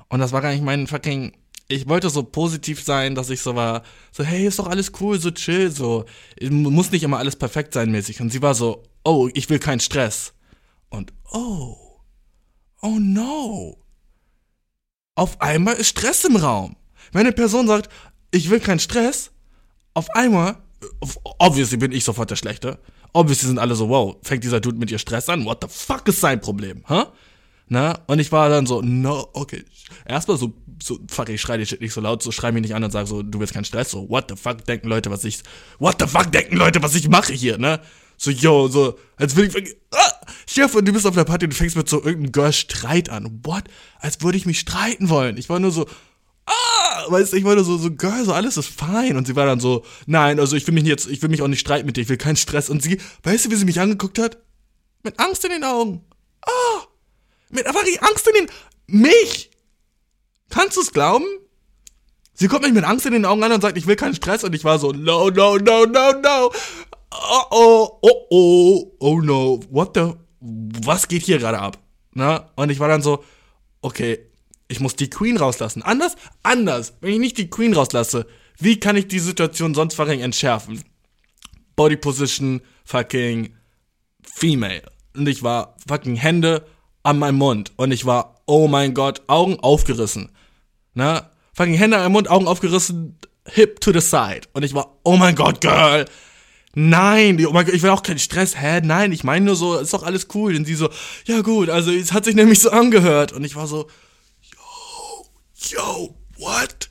[0.09, 1.33] Und das war gar nicht mein fucking.
[1.69, 3.83] Ich wollte so positiv sein, dass ich so war,
[4.13, 6.05] so, hey, ist doch alles cool, so chill, so.
[6.51, 8.21] Muss nicht immer alles perfekt sein mäßig.
[8.21, 10.35] Und sie war so, oh, ich will keinen Stress.
[10.91, 12.01] Und oh,
[12.83, 13.79] oh no.
[15.15, 16.77] Auf einmal ist Stress im Raum.
[17.13, 17.89] Wenn eine Person sagt,
[18.31, 19.31] ich will keinen Stress,
[19.95, 20.57] auf einmal,
[21.39, 22.79] obviously bin ich sofort der Schlechte.
[23.13, 25.45] Obviously sind alle so, wow, fängt dieser Dude mit ihr Stress an?
[25.45, 27.07] What the fuck ist sein Problem, huh?
[27.75, 27.99] Na?
[28.07, 29.65] Und ich war dann so, no, okay.
[30.07, 32.73] Erstmal so, so, fuck, ich schrei die Shit nicht so laut, so schrei mich nicht
[32.73, 35.25] an und sag so, du willst keinen Stress, so, what the fuck denken Leute, was
[35.25, 35.41] ich,
[35.81, 37.81] what the fuck denken Leute, was ich mache hier, ne?
[38.17, 40.13] So, yo, so, als würde ich, ah,
[40.49, 43.41] Chef, du bist auf der Party und du fängst mit so irgendeinem Girl Streit an.
[43.43, 43.65] What?
[43.99, 45.37] Als würde ich mich streiten wollen.
[45.37, 45.89] Ich war nur so,
[46.47, 49.17] ah, weißt du, ich war nur so, so, Girl, so, alles ist fein.
[49.17, 51.49] Und sie war dann so, nein, also ich will mich jetzt, ich will mich auch
[51.49, 52.71] nicht streiten mit dir, ich will keinen Stress.
[52.71, 54.39] Und sie, weißt du, wie sie mich angeguckt hat?
[55.03, 56.05] Mit Angst in den Augen.
[56.43, 56.94] Ah!
[57.51, 58.55] Mit einfach Angst in den.
[58.87, 59.51] Mich!
[60.51, 61.25] Kannst du es glauben?
[62.35, 64.45] Sie kommt mich mit Angst in den Augen an und sagt, ich will keinen Stress.
[64.45, 66.53] Und ich war so, no, no, no, no, no.
[67.11, 69.61] Oh, oh, oh, oh, oh no.
[69.71, 70.15] What the.
[70.41, 71.79] Was geht hier gerade ab?
[72.13, 72.51] Na?
[72.57, 73.25] Und ich war dann so,
[73.83, 74.19] okay,
[74.69, 75.83] ich muss die Queen rauslassen.
[75.83, 76.17] Anders?
[76.43, 76.95] Anders.
[77.01, 78.27] Wenn ich nicht die Queen rauslasse,
[78.59, 80.83] wie kann ich die Situation sonst fucking entschärfen?
[81.77, 83.57] Body Position, fucking
[84.23, 84.83] Female.
[85.17, 86.67] Und ich war fucking Hände
[87.05, 87.73] an meinem Mund.
[87.77, 90.31] Und ich war, oh mein Gott, Augen aufgerissen.
[90.95, 91.25] Ne?
[91.53, 94.43] Fucking Hände an meinem Mund, Augen aufgerissen, hip to the side.
[94.53, 96.07] Und ich war, oh mein Gott, Girl.
[96.75, 98.61] Nein, oh mein Gott, ich will auch keinen Stress.
[98.61, 98.81] Hä?
[98.81, 100.57] Nein, ich meine nur so, ist doch alles cool.
[100.57, 100.89] Und sie so,
[101.27, 103.33] ja gut, also es hat sich nämlich so angehört.
[103.33, 103.87] Und ich war so,
[104.41, 106.91] yo, yo, what?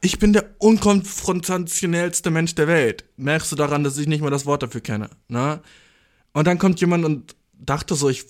[0.00, 3.04] Ich bin der unkonfrontationellste Mensch der Welt.
[3.16, 5.60] Merkst du daran, dass ich nicht mal das Wort dafür kenne, ne?
[6.32, 8.24] Und dann kommt jemand und dachte so, ich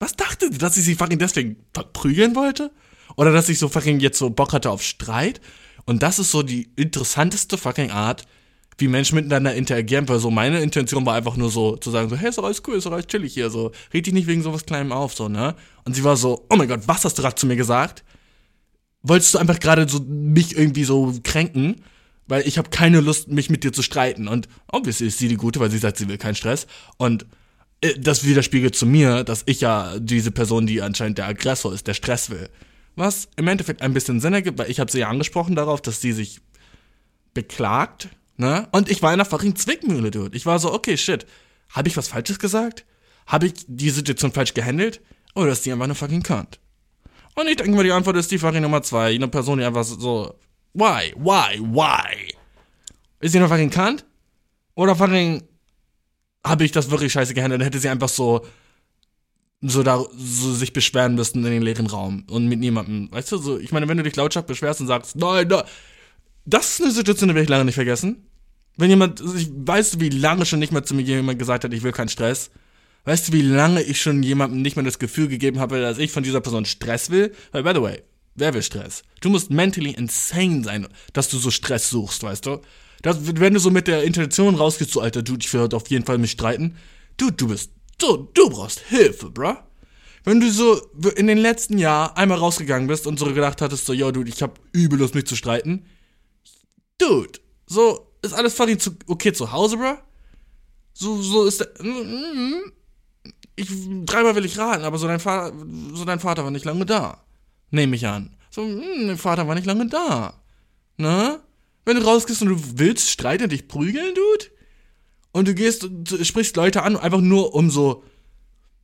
[0.00, 2.70] was dachte sie, dass ich sie fucking deswegen verprügeln wollte?
[3.16, 5.40] Oder dass ich so fucking jetzt so Bock hatte auf Streit?
[5.86, 8.24] Und das ist so die interessanteste fucking Art,
[8.76, 12.16] wie Menschen miteinander interagieren, weil so meine Intention war einfach nur so zu sagen so,
[12.16, 14.42] hey, ist doch alles cool, ist doch alles chillig hier, so, red dich nicht wegen
[14.42, 15.56] sowas Kleinem auf, so, ne?
[15.84, 18.04] Und sie war so, oh mein Gott, was hast du gerade zu mir gesagt?
[19.02, 21.82] Wolltest du einfach gerade so mich irgendwie so kränken?
[22.28, 24.28] Weil ich habe keine Lust, mich mit dir zu streiten.
[24.28, 26.66] Und obviously ist sie die Gute, weil sie sagt, sie will keinen Stress.
[26.98, 27.26] Und
[27.98, 31.94] das widerspiegelt zu mir, dass ich ja diese Person, die anscheinend der Aggressor ist, der
[31.94, 32.48] Stress will.
[32.96, 36.00] Was im Endeffekt ein bisschen Sinn ergibt, weil ich habe sie ja angesprochen darauf, dass
[36.00, 36.40] sie sich
[37.34, 38.66] beklagt, ne?
[38.72, 40.36] Und ich war in einer fucking Zwickmühle, dude.
[40.36, 41.24] Ich war so, okay, shit.
[41.70, 42.84] Habe ich was Falsches gesagt?
[43.26, 45.00] Habe ich die Situation falsch gehandelt?
[45.34, 46.58] Oder ist die einfach eine fucking Kant?
[47.36, 49.14] Und ich denke mal, die Antwort ist die fucking Nummer zwei.
[49.14, 50.34] Eine Person, die einfach so,
[50.72, 52.34] why, why, why?
[53.20, 54.04] Ist sie eine fucking Kant?
[54.74, 55.44] Oder fucking
[56.44, 58.46] habe ich das wirklich scheiße gehandelt, dann hätte sie einfach so
[59.60, 63.10] so da so sich beschweren müssen in den leeren Raum und mit niemandem.
[63.10, 65.64] Weißt du, so ich meine, wenn du dich lautstark beschwerst und sagst, nein, nein,
[66.44, 68.26] das ist eine Situation, die werde ich lange nicht vergessen.
[68.76, 71.82] Wenn jemand, ich weiß, wie lange schon nicht mehr zu mir jemand gesagt hat, ich
[71.82, 72.50] will keinen Stress.
[73.04, 76.12] Weißt du, wie lange ich schon jemandem nicht mehr das Gefühl gegeben habe, dass ich
[76.12, 77.34] von dieser Person Stress will?
[77.50, 78.02] Weil, by the way,
[78.36, 79.02] wer will Stress?
[79.20, 82.60] Du musst mentally insane sein, dass du so Stress suchst, weißt du?
[83.02, 86.04] Das, wenn du so mit der Intention rausgehst, so, Alter, Dude, ich will auf jeden
[86.04, 86.76] Fall mich streiten.
[87.16, 89.56] Dude, du bist, du, du brauchst Hilfe, bruh.
[90.24, 90.76] Wenn du so
[91.16, 94.42] in den letzten Jahren einmal rausgegangen bist und so gedacht hattest, so, yo, Dude, ich
[94.42, 95.86] hab übel Lust, mich zu streiten.
[96.98, 99.96] Dude, so, ist alles fucking zu, okay zu Hause, bruh?
[100.92, 101.68] So, so ist der,
[103.54, 103.68] ich,
[104.04, 105.56] dreimal will ich raten, aber so dein Vater,
[105.92, 107.24] so dein Vater war nicht lange da.
[107.70, 108.36] Nehme ich an.
[108.50, 110.40] So, dein Vater war nicht lange da.
[110.96, 111.40] Ne?
[111.88, 114.50] Wenn du rausgehst und du willst streiten, dich prügeln, Dude?
[115.32, 118.04] Und du gehst und sprichst Leute an, einfach nur um so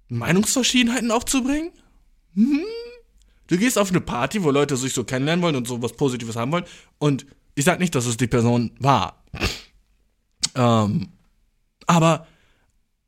[0.08, 1.70] Meinungsverschiedenheiten aufzubringen?
[2.32, 2.64] Hm?
[3.48, 6.34] Du gehst auf eine Party, wo Leute sich so kennenlernen wollen und so was Positives
[6.36, 6.64] haben wollen.
[6.96, 9.22] Und ich sag nicht, dass es die Person war.
[10.54, 11.12] Ähm,
[11.86, 12.26] aber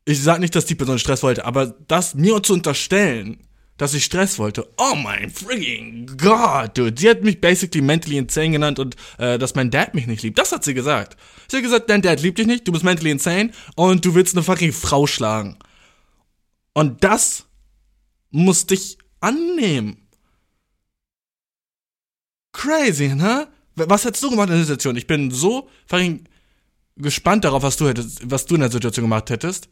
[0.05, 3.46] ich sag nicht, dass die Person Stress wollte, aber das mir zu unterstellen,
[3.77, 4.67] dass ich Stress wollte.
[4.77, 6.99] Oh mein frigging God, dude.
[6.99, 10.37] Sie hat mich basically mentally insane genannt und äh, dass mein Dad mich nicht liebt.
[10.37, 11.17] Das hat sie gesagt.
[11.47, 14.35] Sie hat gesagt, dein Dad liebt dich nicht, du bist mentally insane und du willst
[14.35, 15.57] eine fucking Frau schlagen.
[16.73, 17.45] Und das
[18.31, 20.07] muss dich annehmen.
[22.51, 23.47] Crazy, ne?
[23.75, 24.95] Was hättest du gemacht in der Situation?
[24.95, 26.27] Ich bin so fucking
[26.95, 29.69] gespannt darauf, was du hättest, was du in der Situation gemacht hättest.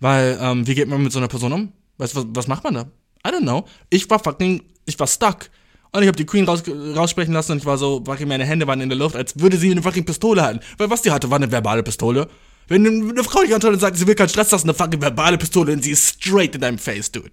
[0.00, 1.68] Weil, ähm, wie geht man mit so einer Person um?
[1.68, 2.90] Du, was, was macht man da?
[3.26, 3.64] I don't know.
[3.90, 5.50] Ich war fucking, ich war stuck.
[5.92, 6.62] Und ich habe die Queen raus,
[6.94, 9.56] raussprechen lassen und ich war so, fucking meine Hände waren in der Luft, als würde
[9.56, 10.60] sie eine fucking Pistole halten.
[10.76, 12.28] Weil was die hatte, war eine verbale Pistole.
[12.68, 15.00] Wenn eine Frau dich anschaut und sagt, sie will keinen Stress, das ist eine fucking
[15.00, 17.30] verbale Pistole und sie ist straight in deinem Face, dude.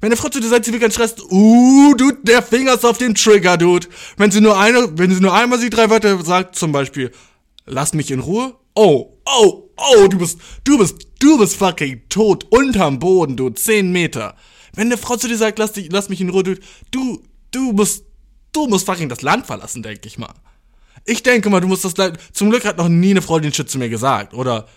[0.00, 2.84] Wenn eine Frau zu dir sagt, sie will keinen Stress, uh, dude, der Finger ist
[2.84, 3.86] auf dem Trigger, dude.
[4.16, 7.10] Wenn sie nur eine, wenn sie nur einmal sie drei Wörter sagt, zum Beispiel,
[7.64, 8.54] lass mich in Ruhe.
[8.74, 13.90] Oh, oh, oh, du bist, du bist, du bist fucking tot unterm Boden, dude, zehn
[13.90, 14.36] Meter.
[14.76, 16.54] Wenn eine Frau zu dir sagt, lass, dich, lass mich in Ruhe, du,
[16.92, 18.04] du, du musst,
[18.52, 20.34] du musst fucking das Land verlassen, denke ich mal.
[21.04, 23.52] Ich denke mal, du musst das Land, zum Glück hat noch nie eine Frau den
[23.52, 24.68] Shit zu mir gesagt, oder,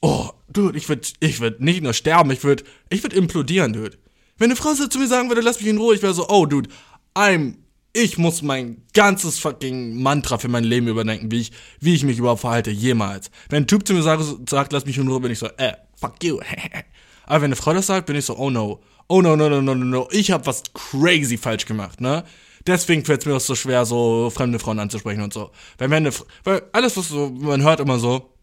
[0.00, 3.98] oh, dude, ich würd, ich würd nicht nur sterben, ich würd, ich würd implodieren, dude.
[4.36, 6.46] Wenn eine Frau zu mir sagen würde, lass mich in Ruhe, ich wäre so, oh,
[6.46, 6.70] dude,
[7.14, 7.56] I'm,
[7.92, 12.18] ich muss mein ganzes fucking Mantra für mein Leben überdenken, wie ich, wie ich mich
[12.18, 13.30] überhaupt verhalte, jemals.
[13.48, 15.72] Wenn ein Typ zu mir sagt, sagt lass mich in Ruhe, bin ich so, äh,
[15.96, 16.40] fuck you.
[17.26, 18.80] Aber wenn eine Frau das sagt, bin ich so, oh no,
[19.10, 22.24] oh no, no, no, no, no, no, ich habe was crazy falsch gemacht, ne?
[22.66, 25.50] Deswegen fällt es mir auch so schwer, so fremde Frauen anzusprechen und so.
[25.78, 28.34] Weil, wenn eine, weil alles, was so, man hört immer so,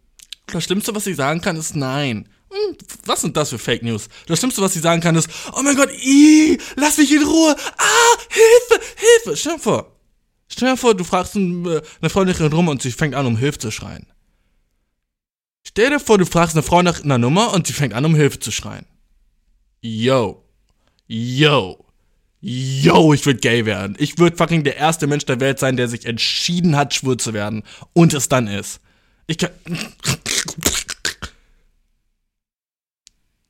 [0.48, 2.28] das Schlimmste, was ich sagen kann, ist nein.
[2.50, 4.10] Hm, was sind das für Fake News?
[4.26, 7.56] Das Schlimmste, was ich sagen kann, ist, oh mein Gott, ii, lass mich in Ruhe.
[7.78, 9.38] Ah, Hilfe, Hilfe.
[9.38, 9.96] Stell dir vor,
[10.50, 13.60] stell dir vor, du fragst äh, eine Freundin rum und sie fängt an, um Hilfe
[13.60, 14.08] zu schreien.
[15.66, 18.16] Stell dir vor, du fragst eine Frau nach einer Nummer und sie fängt an, um
[18.16, 18.86] Hilfe zu schreien.
[19.82, 20.47] Yo
[21.08, 21.86] yo,
[22.42, 23.96] yo, ich würde gay werden.
[24.00, 27.34] Ich würde fucking der erste Mensch der Welt sein, der sich entschieden hat, schwul zu
[27.34, 28.80] werden und es dann ist.
[29.28, 29.52] Ich kann.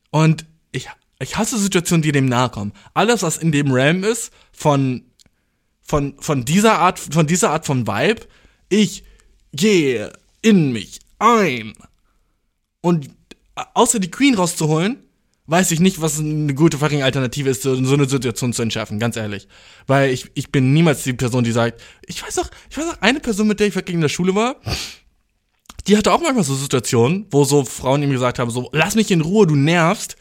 [0.10, 0.88] Und ich,
[1.20, 2.74] ich hasse Situationen, die dem nahe kommen.
[2.94, 5.04] Alles, was in dem Realm ist, von,
[5.82, 8.28] von, von dieser Art, von dieser Art von Vibe,
[8.70, 9.04] ich
[9.54, 11.74] gehe in mich ein.
[12.82, 13.10] Und
[13.56, 15.07] außer die Queen rauszuholen,
[15.48, 19.16] weiß ich nicht, was eine gute fucking Alternative ist, so, eine Situation zu entschärfen, ganz
[19.16, 19.48] ehrlich.
[19.88, 23.02] Weil ich, ich bin niemals die Person, die sagt, ich weiß auch, ich weiß auch,
[23.02, 24.58] eine Person, mit der ich fucking in der Schule war,
[25.88, 29.10] die hatte auch manchmal so Situationen, wo so Frauen ihm gesagt haben, so, lass mich
[29.10, 30.18] in Ruhe, du nervst.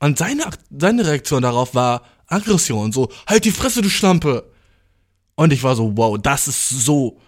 [0.00, 0.44] Und seine,
[0.78, 4.50] seine Reaktion darauf war Aggression, so, halt die Fresse, du Schlampe.
[5.34, 7.18] Und ich war so, wow, das ist so,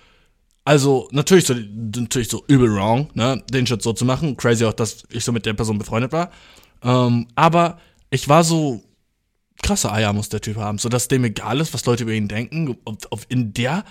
[0.64, 4.36] Also, natürlich so, natürlich so übel wrong, ne, den Shit so zu machen.
[4.36, 6.30] Crazy auch, dass ich so mit der Person befreundet war.
[6.82, 7.78] Ähm, aber
[8.10, 8.82] ich war so,
[9.62, 12.28] krasse Eier muss der Typ haben, so dass dem egal ist, was Leute über ihn
[12.28, 12.76] denken.
[12.84, 13.84] Auf, in der,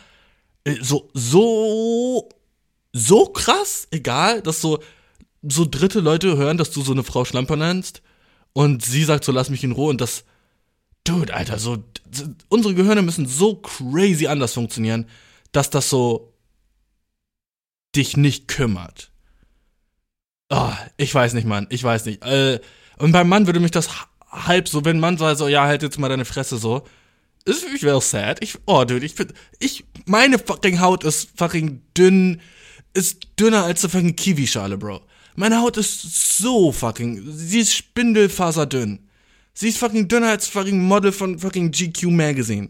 [0.63, 2.29] äh, so, so,
[2.93, 4.79] so krass egal, dass so,
[5.41, 8.01] so dritte Leute hören, dass du so eine Frau Schlamper nennst
[8.53, 10.25] und sie sagt so, lass mich in Ruhe und das,
[11.03, 11.83] dude, Alter, so,
[12.49, 15.05] unsere Gehirne müssen so crazy anders funktionieren,
[15.51, 16.33] dass das so
[17.95, 19.11] dich nicht kümmert.
[20.49, 22.23] Oh, ich weiß nicht, Mann, ich weiß nicht.
[22.23, 22.59] Äh,
[23.00, 23.89] und beim Mann würde mich das
[24.30, 26.84] halb so, wenn man so, ja, halt jetzt mal deine Fresse so.
[27.45, 28.43] Ist, ich wäre sad.
[28.43, 32.41] Ich, oh, dude, ich finde, ich, meine fucking Haut ist fucking dünn,
[32.93, 35.02] ist dünner als eine fucking Kiwischale, Bro.
[35.36, 39.08] Meine Haut ist so fucking, sie ist spindelfaserdünn.
[39.54, 42.70] Sie ist fucking dünner als fucking Model von fucking GQ Magazine.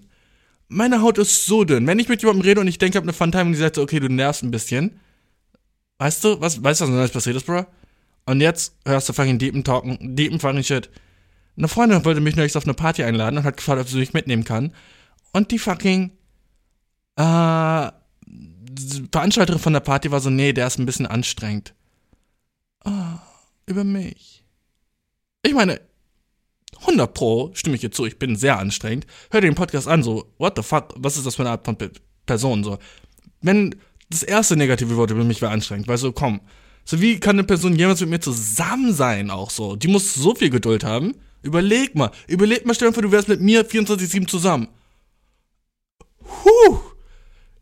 [0.67, 1.87] Meine Haut ist so dünn.
[1.87, 3.75] Wenn ich mit jemandem rede und ich denke, ich habe eine Funtime und die sagt
[3.75, 4.99] so, okay, du nervst ein bisschen.
[5.97, 7.65] Weißt du, was, weißt du, was Neues passiert ist, Bro?
[8.29, 10.91] Und jetzt hörst du fucking deepen talken, deepen fucking shit.
[11.57, 14.13] Eine Freundin wollte mich neulich auf eine Party einladen und hat gefragt, ob sie mich
[14.13, 14.71] mitnehmen kann.
[15.33, 16.11] Und die fucking
[17.15, 17.89] äh,
[19.11, 21.73] Veranstalterin von der Party war so, nee, der ist ein bisschen anstrengend.
[22.85, 22.91] Oh,
[23.65, 24.45] über mich.
[25.41, 25.81] Ich meine,
[26.81, 29.07] 100 Pro stimme ich dir zu, ich bin sehr anstrengend.
[29.31, 31.65] Hör dir den Podcast an, so, what the fuck, was ist das für eine Art
[31.65, 31.77] von
[32.27, 32.77] Person, so.
[33.41, 33.73] Wenn
[34.11, 36.41] das erste negative Wort über mich wäre anstrengend, weil so, komm,
[36.89, 39.75] so wie kann eine Person jemals mit mir zusammen sein, auch so?
[39.75, 41.13] Die muss so viel Geduld haben.
[41.43, 44.69] Überleg mal, überleg mal, stell du wärst mit mir 24-7 zusammen.
[46.25, 46.79] Huh.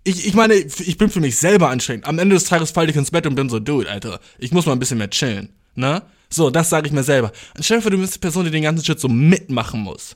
[0.06, 2.06] Ich, ich meine, ich bin für mich selber anstrengend.
[2.06, 4.66] Am Ende des Tages falle ich ins Bett und bin so, dude, Alter, ich muss
[4.66, 6.04] mal ein bisschen mehr chillen, ne?
[6.30, 7.34] So, das sage ich mir selber.
[7.58, 10.16] Und du bist die Person, die den ganzen Shit so mitmachen muss.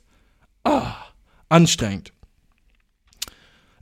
[0.63, 0.95] Ah,
[1.49, 2.13] anstrengend.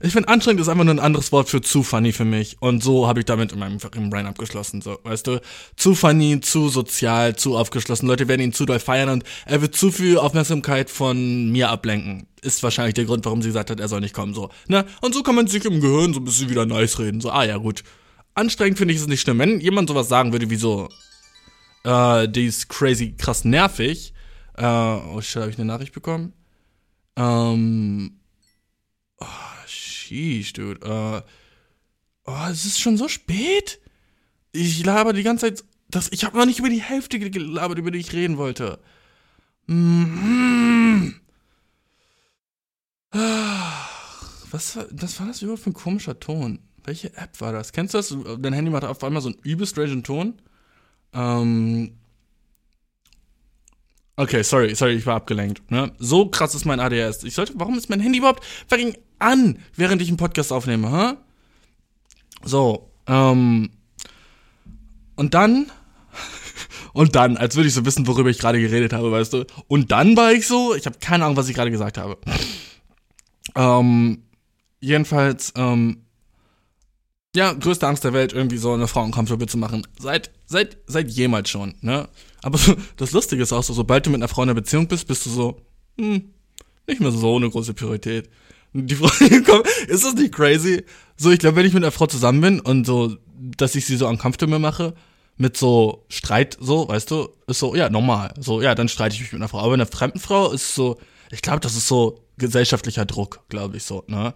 [0.02, 2.56] Ich finde, anstrengend ist einfach nur ein anderes Wort für zu funny für mich.
[2.60, 4.80] Und so habe ich damit in meinem Brain abgeschlossen.
[4.80, 5.40] So, weißt du,
[5.76, 8.08] zu funny, zu sozial, zu aufgeschlossen.
[8.08, 12.26] Leute werden ihn zu doll feiern und er wird zu viel Aufmerksamkeit von mir ablenken.
[12.40, 14.32] Ist wahrscheinlich der Grund, warum sie gesagt hat, er soll nicht kommen.
[14.32, 14.86] So, ne?
[15.02, 17.20] Und so kann man sich im Gehirn so ein bisschen wieder nice reden.
[17.20, 17.84] So, ah ja, gut.
[18.34, 19.38] Anstrengend finde ich es nicht schlimm.
[19.38, 20.88] Wenn jemand sowas sagen würde wie so,
[21.84, 24.14] äh, die ist crazy krass nervig.
[24.56, 26.32] Äh, oh shit, habe ich eine Nachricht bekommen?
[27.16, 28.20] Ähm.
[29.18, 29.26] Oh,
[30.10, 30.84] Sheesh, dude.
[30.84, 31.20] Uh,
[32.26, 33.80] oh, es ist schon so spät.
[34.52, 35.64] Ich laber die ganze Zeit.
[35.88, 38.80] Das, ich habe noch nicht über die Hälfte gelabert, über die ich reden wollte.
[39.66, 41.10] Mm
[44.50, 46.58] Was war, was war das überhaupt für ein komischer Ton?
[46.84, 47.72] Welche App war das?
[47.72, 48.16] Kennst du das?
[48.40, 50.40] Dein Handy macht auf einmal so einen übelst strangen Ton.
[51.12, 51.99] Ähm,
[54.16, 55.70] Okay, sorry, sorry, ich war abgelenkt.
[55.70, 55.92] Ne?
[55.98, 57.24] So krass ist mein ADS.
[57.24, 61.14] Ich sollte, warum ist mein Handy überhaupt fucking an, während ich einen Podcast aufnehme, hä?
[62.42, 63.70] So, ähm,
[65.16, 65.70] und dann,
[66.92, 69.44] und dann, als würde ich so wissen, worüber ich gerade geredet habe, weißt du?
[69.68, 72.18] Und dann war ich so, ich habe keine Ahnung, was ich gerade gesagt habe.
[73.54, 74.22] Ähm,
[74.80, 76.04] jedenfalls, ähm,
[77.34, 79.86] ja, größte Angst der Welt, irgendwie so eine Frau uncomfortable zu machen.
[79.98, 82.08] Seit, seit, seit jemals schon, ne?
[82.42, 84.88] Aber so, das Lustige ist auch so, sobald du mit einer Frau in einer Beziehung
[84.88, 85.60] bist, bist du so,
[85.98, 86.30] hm,
[86.86, 88.28] nicht mehr so eine große Priorität.
[88.72, 88.94] Die
[89.44, 90.84] kommt, ist das nicht crazy?
[91.16, 93.16] So, ich glaube, wenn ich mit einer Frau zusammen bin und so,
[93.56, 94.94] dass ich sie so uncomfortable mache,
[95.36, 98.34] mit so Streit, so, weißt du, ist so, ja, normal.
[98.38, 99.58] So, ja, dann streite ich mich mit einer Frau.
[99.58, 100.98] Aber mit einer fremden Frau ist so,
[101.30, 104.34] ich glaube, das ist so gesellschaftlicher Druck, glaube ich so, ne?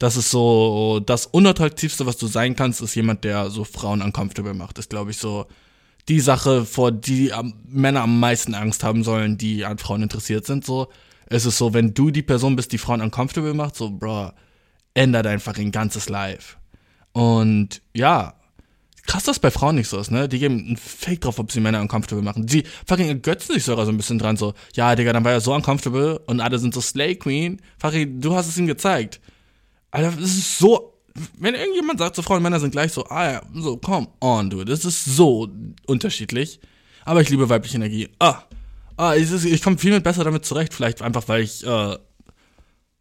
[0.00, 4.54] das ist so das unattraktivste, was du sein kannst, ist jemand, der so Frauen uncomfortable
[4.54, 4.78] macht.
[4.78, 5.46] Das glaube ich, so
[6.08, 7.32] die Sache, vor die
[7.66, 10.64] Männer am meisten Angst haben sollen, die an Frauen interessiert sind.
[10.64, 10.88] So,
[11.26, 14.32] es ist so, wenn du die Person bist, die Frauen uncomfortable macht, so, bro,
[14.94, 16.56] ändert einfach ein ganzes Life.
[17.12, 18.34] Und ja,
[19.06, 20.28] krass, dass bei Frauen nicht so ist, ne?
[20.28, 22.48] Die geben einen Fake drauf, ob sie Männer uncomfortable machen.
[22.48, 25.40] Sie fucking ergötzen sich sogar so ein bisschen dran, so, ja, Digga, dann war er
[25.40, 27.60] so uncomfortable und alle sind so Slay Queen.
[27.78, 29.20] Fucking, du hast es ihm gezeigt.
[29.90, 30.89] Alter, das ist so.
[31.38, 34.50] Wenn irgendjemand sagt, so Frauen und Männer sind gleich so, ah ja, so, come on,
[34.50, 34.66] dude.
[34.66, 35.48] Das ist so
[35.86, 36.60] unterschiedlich.
[37.04, 38.08] Aber ich liebe weibliche Energie.
[38.18, 38.42] Ah,
[38.96, 40.74] ah ich, ich komme viel besser damit zurecht.
[40.74, 41.96] Vielleicht einfach, weil ich, äh,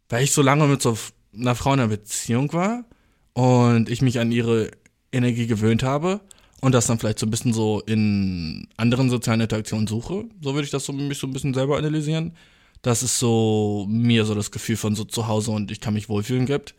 [0.09, 0.97] weil ich so lange mit so
[1.33, 2.85] einer Frau in einer Beziehung war
[3.33, 4.71] und ich mich an ihre
[5.11, 6.21] Energie gewöhnt habe
[6.61, 10.25] und das dann vielleicht so ein bisschen so in anderen sozialen Interaktionen suche.
[10.41, 12.33] So würde ich das so mich so ein bisschen selber analysieren
[12.81, 16.09] dass es so mir so das Gefühl von so zu Hause und ich kann mich
[16.09, 16.75] wohlfühlen gibt.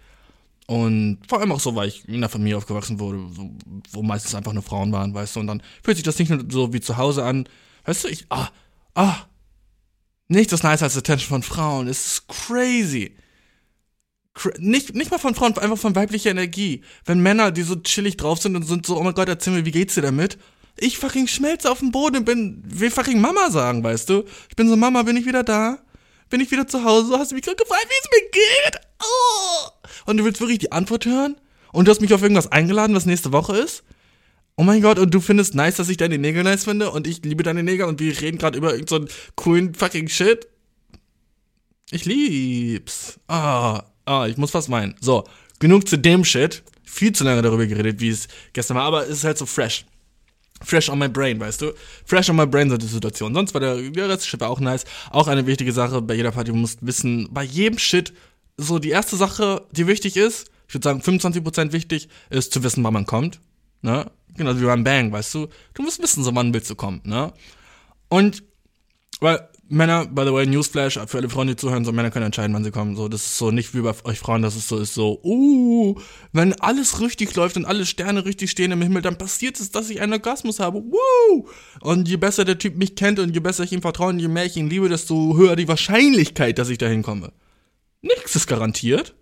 [0.66, 3.50] Und vor allem auch so, weil ich in einer Familie aufgewachsen wurde, wo,
[3.90, 6.44] wo meistens einfach nur Frauen waren, weißt du, und dann fühlt sich das nicht nur
[6.48, 7.48] so wie zu Hause an.
[7.84, 8.48] Weißt du, ich, ah,
[8.94, 9.16] ah,
[10.28, 11.88] nichts ist nice als Attention von Frauen.
[11.88, 13.16] Es ist crazy.
[14.58, 16.82] nicht, nicht mal von Frauen, einfach von weiblicher Energie.
[17.04, 19.64] Wenn Männer, die so chillig drauf sind und sind so, oh mein Gott, erzähl mir,
[19.64, 20.38] wie geht's dir damit?
[20.78, 24.24] Ich fucking schmelze auf dem Boden und bin, will fucking Mama sagen, weißt du?
[24.48, 25.78] Ich bin so, Mama, bin ich wieder da?
[26.30, 27.18] Bin ich wieder zu Hause?
[27.18, 28.80] Hast du mich gerade gefragt, wie es mir geht?
[29.02, 29.70] Oh.
[30.06, 31.36] Und du willst wirklich die Antwort hören?
[31.72, 33.82] Und du hast mich auf irgendwas eingeladen, was nächste Woche ist?
[34.56, 37.24] Oh mein Gott, und du findest nice, dass ich deine Nägel nice finde und ich
[37.24, 40.46] liebe deine Nägel und wir reden gerade über irgendeinen so coolen fucking Shit.
[41.90, 43.18] Ich lieb's.
[43.26, 44.94] Ah, ah, ich muss was meinen.
[45.00, 45.24] So,
[45.58, 46.62] genug zu dem Shit.
[46.84, 49.86] Viel zu lange darüber geredet, wie es gestern war, aber es ist halt so fresh.
[50.62, 51.72] Fresh on my brain, weißt du?
[52.04, 53.34] Fresh on my brain sind die Situation.
[53.34, 54.84] Sonst war der, der Shit auch nice.
[55.10, 56.50] Auch eine wichtige Sache bei jeder Party.
[56.50, 58.12] Du musst wissen, bei jedem Shit,
[58.56, 62.84] so die erste Sache, die wichtig ist, ich würde sagen 25% wichtig, ist zu wissen,
[62.84, 63.40] wann man kommt.
[63.82, 64.10] Ne?
[64.36, 65.48] Genau wie beim Bang, weißt du?
[65.74, 67.32] Du musst wissen, so wann willst du kommen, ne?
[68.08, 68.44] Und,
[69.20, 72.52] weil Männer, by the way, Newsflash, für alle Frauen, die zuhören, so Männer können entscheiden,
[72.54, 72.96] wann sie kommen.
[72.96, 75.94] So, das ist so nicht wie bei euch Frauen, dass es so ist, so, uh,
[76.32, 79.88] wenn alles richtig läuft und alle Sterne richtig stehen im Himmel, dann passiert es, dass
[79.88, 80.82] ich einen Orgasmus habe.
[80.82, 81.48] Woo!
[81.82, 84.26] Und je besser der Typ mich kennt und je besser ich ihm vertraue und je
[84.26, 87.32] mehr ich ihn liebe, desto höher die Wahrscheinlichkeit, dass ich dahin komme.
[88.02, 89.14] Nichts ist garantiert.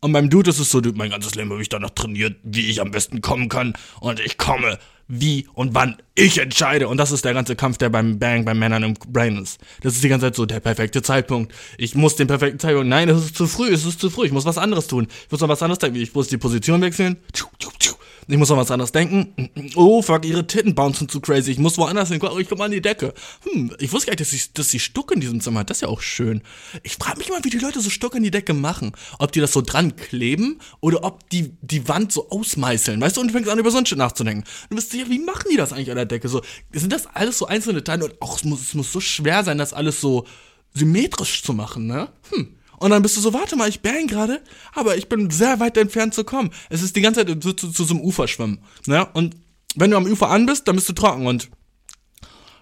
[0.00, 2.80] Und beim Dude ist es so, mein ganzes Leben habe ich danach trainiert, wie ich
[2.80, 3.72] am besten kommen kann.
[4.00, 4.78] Und ich komme,
[5.08, 6.88] wie und wann ich entscheide.
[6.88, 9.58] Und das ist der ganze Kampf, der beim Bang, beim Männern im Brain ist.
[9.82, 11.52] Das ist die ganze Zeit so der perfekte Zeitpunkt.
[11.78, 12.88] Ich muss den perfekten Zeitpunkt.
[12.88, 14.26] Nein, es ist zu früh, es ist zu früh.
[14.26, 15.08] Ich muss was anderes tun.
[15.24, 15.98] Ich muss noch was anderes denken.
[15.98, 17.16] Ich muss die Position wechseln.
[17.32, 17.97] Tschu, tschu, tschu.
[18.30, 19.50] Ich muss noch was anderes denken.
[19.74, 21.50] Oh, fuck, ihre Titten bouncen zu crazy.
[21.50, 22.20] Ich muss woanders hin.
[22.38, 23.14] Ich komme an die Decke.
[23.44, 25.70] Hm, ich wusste gar nicht, dass sie, dass sie Stuck in diesem Zimmer hat.
[25.70, 26.42] Das ist ja auch schön.
[26.82, 28.92] Ich frage mich immer, wie die Leute so Stuck in die Decke machen.
[29.18, 33.00] Ob die das so dran kleben oder ob die die Wand so ausmeißeln.
[33.00, 34.44] Weißt du, und du fängst an, über so ein Shit nachzudenken.
[34.68, 36.28] Du bist ja, wie machen die das eigentlich an der Decke?
[36.28, 38.04] So, sind das alles so einzelne Teile?
[38.04, 40.26] Und auch, es muss, es muss so schwer sein, das alles so
[40.74, 42.08] symmetrisch zu machen, ne?
[42.30, 42.57] Hm.
[42.78, 44.40] Und dann bist du so, warte mal, ich bang gerade,
[44.74, 46.50] aber ich bin sehr weit entfernt zu kommen.
[46.70, 48.60] Es ist die ganze Zeit zu, zu, zu so einem Ufer schwimmen.
[48.86, 49.06] Ne?
[49.14, 49.36] Und
[49.74, 51.26] wenn du am Ufer an bist, dann bist du trocken.
[51.26, 51.48] Und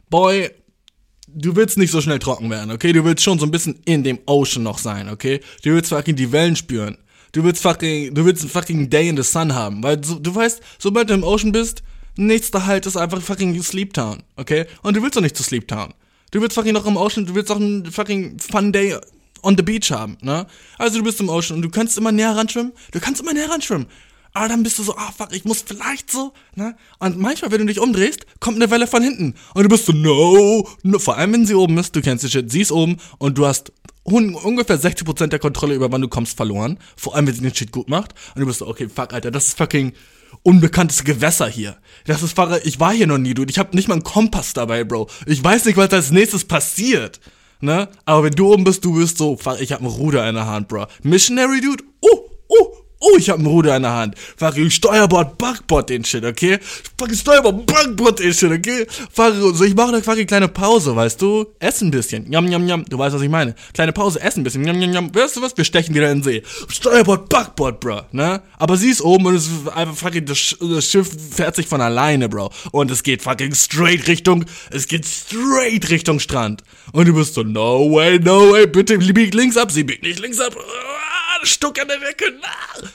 [0.09, 0.51] Boy,
[1.29, 2.93] du willst nicht so schnell trocken werden, okay?
[2.93, 5.41] Du willst schon so ein bisschen in dem Ocean noch sein, okay?
[5.62, 6.99] Du willst fucking die Wellen spüren.
[7.33, 9.83] Du willst fucking, du willst einen fucking Day in the Sun haben.
[9.83, 11.83] Weil du, du weißt, sobald du im Ocean bist,
[12.17, 14.67] nächster Halt ist einfach fucking Sleep Town, okay?
[14.83, 15.93] Und du willst doch nicht zu Sleep Town.
[16.31, 18.97] Du willst fucking noch im Ocean, du willst auch einen fucking Fun Day
[19.47, 20.47] on the beach haben, ne?
[20.78, 22.72] Also du bist im Ocean und du kannst immer näher ran schwimmen.
[22.90, 23.86] Du kannst immer näher ran schwimmen.
[24.34, 26.76] Aber dann bist du so, ah fuck, ich muss vielleicht so, ne?
[26.99, 29.34] Und manchmal, wenn du dich umdrehst, kommt eine Welle von hinten.
[29.55, 30.99] Und du bist so, no, no.
[30.99, 33.47] Vor allem, wenn sie oben ist, du kennst die Shit, sie ist oben und du
[33.47, 33.72] hast
[34.03, 36.78] ungefähr 60% der Kontrolle über wann du kommst verloren.
[36.97, 38.14] Vor allem, wenn sie den Shit gut macht.
[38.34, 39.94] Und du bist so, okay, fuck, Alter, das ist fucking
[40.42, 41.78] unbekanntes Gewässer hier.
[42.05, 43.51] Das ist, ich war hier noch nie, dude.
[43.51, 45.09] Ich hab nicht mal einen Kompass dabei, Bro.
[45.24, 47.20] Ich weiß nicht, was als nächstes passiert
[47.61, 47.88] ne?
[48.04, 50.68] Aber wenn du oben bist, du bist so, ich hab ein Ruder in der Hand,
[50.68, 50.86] bro.
[51.02, 54.14] Missionary Dude, oh, oh, Oh, ich hab ein Ruder in der Hand.
[54.38, 56.59] Fucking Steuerbord, Backbord den Shit, okay?
[56.99, 58.86] Fucking Steuerbord, Backbord den Shit, okay?
[59.12, 61.44] Fucking, so, ich mache eine fucking kleine Pause, weißt du?
[61.59, 62.32] Essen ein bisschen.
[62.32, 62.84] Jam, jam, jam.
[62.86, 63.55] Du weißt, was ich meine.
[63.74, 64.66] Kleine Pause, essen ein bisschen.
[64.66, 65.14] Jam, jam, jam.
[65.14, 65.55] Weißt du was?
[65.57, 66.42] Wir stechen wieder in den See.
[66.68, 68.40] Steuerbord, Backbord, bro, ne?
[68.59, 71.82] Aber sie ist oben und es ist einfach fucking, das, das Schiff fährt sich von
[71.82, 72.51] alleine, bro.
[72.72, 76.62] Und es geht fucking straight Richtung, es geht straight Richtung Strand.
[76.92, 79.70] Und du bist so, no way, no way, bitte bieg links ab.
[79.70, 80.57] Sie biegt nicht links ab.
[81.47, 82.32] Stuck an der Decke.
[82.40, 82.88] Na.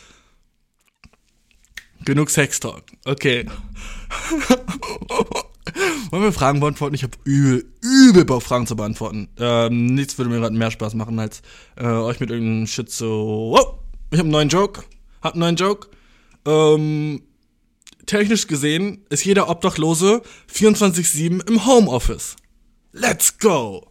[2.05, 2.83] Genug Sextalk.
[3.05, 3.45] Okay.
[6.09, 6.95] Wollen wir Fragen beantworten?
[6.95, 9.29] Ich habe übel, übel Bock, Fragen zu beantworten.
[9.37, 11.41] Ähm, nichts würde mir gerade mehr Spaß machen, als
[11.77, 13.05] äh, euch mit irgendeinem Shit zu.
[13.05, 13.79] Wow,
[14.09, 14.83] ich habe einen neuen Joke.
[15.21, 15.87] Hab einen neuen Joke.
[16.45, 17.21] Ähm,
[18.05, 20.21] technisch gesehen ist jeder Obdachlose
[20.53, 22.35] 24-7 im Homeoffice.
[22.91, 23.87] Let's go!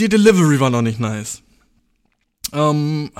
[0.00, 1.43] Die Delivery war noch nicht nice.
[2.54, 3.10] Ähm,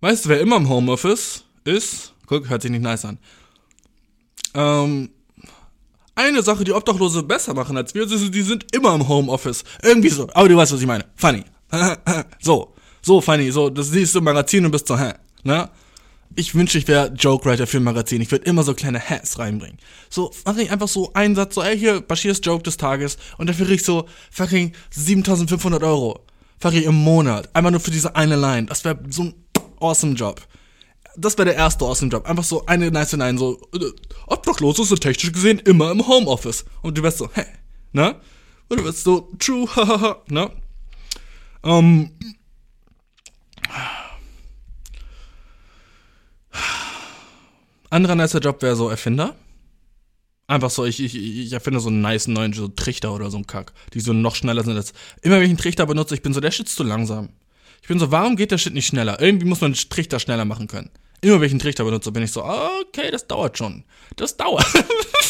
[0.00, 2.14] weißt du, wer immer im Homeoffice ist?
[2.26, 3.18] Guck, hört sich nicht nice an.
[4.54, 5.10] Ähm,
[6.14, 9.64] eine Sache, die Obdachlose besser machen als wir, ist, die sind immer im Homeoffice.
[9.82, 10.28] Irgendwie so.
[10.34, 11.06] Aber du weißt, was ich meine.
[11.16, 11.44] Funny.
[12.40, 12.74] so.
[13.00, 13.50] So, funny.
[13.50, 15.14] So, das siehst du im Magazin und bist so, hä?
[15.42, 15.70] Ne?
[16.36, 18.20] Ich wünsche, ich wäre Joke-Writer für ein Magazin.
[18.20, 19.78] Ich würde immer so kleine Hats reinbringen.
[20.10, 23.16] So, ich einfach so einen Satz, so, ey, hier, Bashirs Joke des Tages.
[23.38, 26.24] Und dafür krieg ich so fucking 7500 Euro.
[26.60, 27.48] Fucking im Monat.
[27.54, 28.66] Einfach nur für diese eine Line.
[28.66, 29.34] Das wäre so ein
[29.80, 30.40] awesome Job
[31.16, 32.28] das wäre der erste dem Job.
[32.28, 33.92] Einfach so eine nice Line, so, äh,
[34.26, 36.64] Obdachlose sind technisch gesehen immer im Homeoffice.
[36.82, 37.44] Und du wirst so, hä,
[37.92, 38.16] ne?
[38.68, 40.50] Und du wirst so, true, hahaha, ne?
[41.64, 42.10] Ähm.
[47.90, 49.34] Anderer nicer Job wäre so Erfinder.
[50.50, 53.46] Einfach so, ich, ich, ich erfinde so einen nice neuen so Trichter oder so einen
[53.46, 54.92] Kack, die so noch schneller sind als.
[55.22, 57.28] Immer wenn ich einen Trichter benutze, ich bin so, der Shit ist zu langsam.
[57.80, 59.20] Ich bin so, warum geht der Shit nicht schneller?
[59.20, 60.90] Irgendwie muss man einen Trichter schneller machen können.
[61.20, 63.84] Immer wenn ich einen Trichter benutze, bin ich so, okay, das dauert schon.
[64.16, 64.66] Das dauert.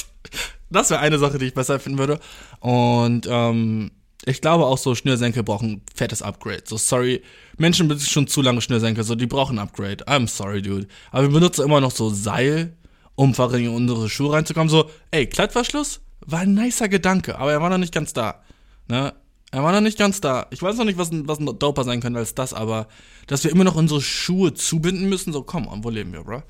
[0.70, 2.18] das wäre eine Sache, die ich besser finden würde.
[2.60, 3.90] Und ähm,
[4.24, 6.62] ich glaube auch so Schnürsenkel brauchen fettes Upgrade.
[6.64, 7.20] So sorry,
[7.58, 10.02] Menschen benutzen schon zu lange Schnürsenkel, so die brauchen ein Upgrade.
[10.06, 10.88] I'm sorry, dude.
[11.10, 12.74] Aber wir benutzen immer noch so Seil,
[13.20, 14.70] um in unsere Schuhe reinzukommen.
[14.70, 18.42] So, ey, Klettverschluss war ein nicer Gedanke, aber er war noch nicht ganz da.
[18.88, 19.12] Ne?
[19.50, 20.46] Er war noch nicht ganz da.
[20.50, 22.88] Ich weiß noch nicht, was, was ein doper sein könnte als das, aber
[23.26, 26.42] dass wir immer noch unsere Schuhe zubinden müssen, so komm, wo leben wir, bro?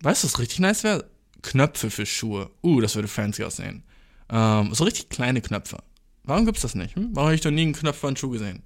[0.00, 1.04] Weißt du, was richtig nice wäre?
[1.42, 2.50] Knöpfe für Schuhe.
[2.62, 3.82] Uh, das würde fancy aussehen.
[4.30, 5.78] Ähm, so richtig kleine Knöpfe.
[6.24, 6.96] Warum gibt's das nicht?
[6.96, 7.10] Hm?
[7.12, 8.62] Warum habe ich noch nie einen Knopf für einen Schuh gesehen?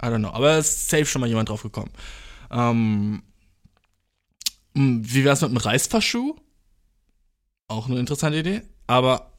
[0.00, 0.30] I don't know.
[0.30, 1.90] Aber es ist safe schon mal jemand drauf gekommen.
[2.52, 3.22] Ähm, hm,
[4.74, 6.36] wie wär's mit einem Reißverschuh?
[7.68, 8.62] Auch eine interessante Idee.
[8.86, 9.32] Aber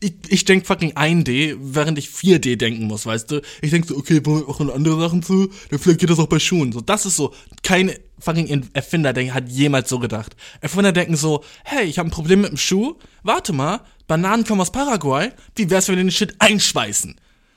[0.00, 3.42] ich, ich denke fucking 1D, während ich 4D denken muss, weißt du?
[3.62, 5.50] Ich denke so, okay, wollen wir auch in andere Sachen zu?
[5.70, 6.72] Dann vielleicht geht das auch bei Schuhen.
[6.72, 10.36] So, das ist so, kein fucking Erfinder der hat jemals so gedacht.
[10.60, 12.96] Erfinder denken so, hey, ich habe ein Problem mit dem Schuh.
[13.22, 15.30] Warte mal, Bananen kommen aus Paraguay.
[15.54, 17.16] Wie wär's, wenn wir den Shit einschweißen?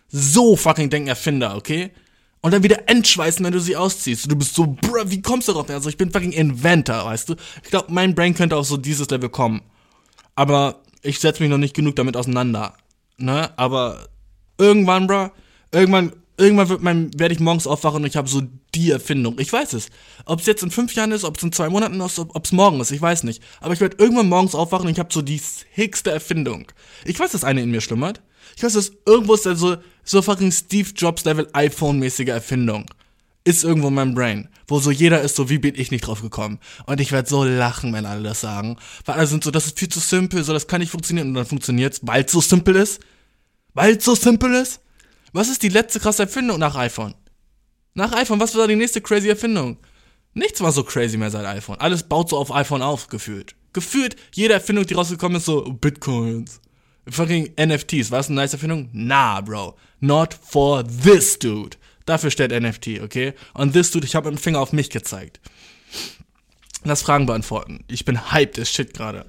[0.09, 1.91] So fucking denken Erfinder, okay?
[2.41, 4.31] Und dann wieder entschweißen, wenn du sie ausziehst.
[4.31, 5.69] Du bist so, bruh, wie kommst du darauf?
[5.69, 7.35] Also ich bin fucking Inventor, weißt du?
[7.63, 9.61] Ich glaube, mein Brain könnte auch so dieses Level kommen.
[10.35, 12.75] Aber ich setze mich noch nicht genug damit auseinander.
[13.17, 13.51] Ne?
[13.57, 14.07] Aber
[14.57, 15.31] irgendwann, bro,
[15.71, 18.41] irgendwann, irgendwann wird mein, werde ich morgens aufwachen und ich habe so
[18.73, 19.37] die Erfindung.
[19.39, 19.89] Ich weiß es.
[20.25, 22.53] Ob es jetzt in fünf Jahren ist, ob es in zwei Monaten ist, ob es
[22.53, 23.43] morgen ist, ich weiß nicht.
[23.59, 26.71] Aber ich werde irgendwann morgens aufwachen und ich habe so die hickste Erfindung.
[27.03, 28.21] Ich weiß, dass eine in mir schlummert.
[28.55, 32.85] Ich weiß, dass irgendwo ist da so, so fucking Steve Jobs Level iPhone-mäßige Erfindung
[33.43, 36.21] ist irgendwo in meinem Brain, wo so jeder ist so, wie bin ich nicht drauf
[36.21, 36.59] gekommen?
[36.85, 38.77] Und ich werde so lachen, wenn alle das sagen.
[39.05, 41.33] Weil alle sind so, das ist viel zu simpel, so das kann nicht funktionieren und
[41.33, 43.01] dann funktioniert's, weil es so simpel ist.
[43.73, 44.81] Weil es so simpel ist.
[45.31, 47.15] Was ist die letzte krasse Erfindung nach iPhone?
[47.93, 49.77] Nach iPhone, was war die nächste crazy Erfindung?
[50.33, 51.77] Nichts war so crazy mehr seit iPhone.
[51.79, 53.55] Alles baut so auf iPhone auf, gefühlt.
[53.73, 56.61] Gefühlt, jede Erfindung, die rausgekommen ist, so Bitcoins.
[57.11, 58.11] Fucking NFTs.
[58.11, 58.89] War das eine nice Erfindung?
[58.93, 59.75] Nah, Bro.
[59.99, 61.77] Not for this dude.
[62.05, 63.33] Dafür steht NFT, okay?
[63.53, 65.39] Und this dude, ich habe mit dem Finger auf mich gezeigt.
[66.83, 67.83] Lass Fragen beantworten.
[67.87, 69.25] Ich bin hyped as shit gerade.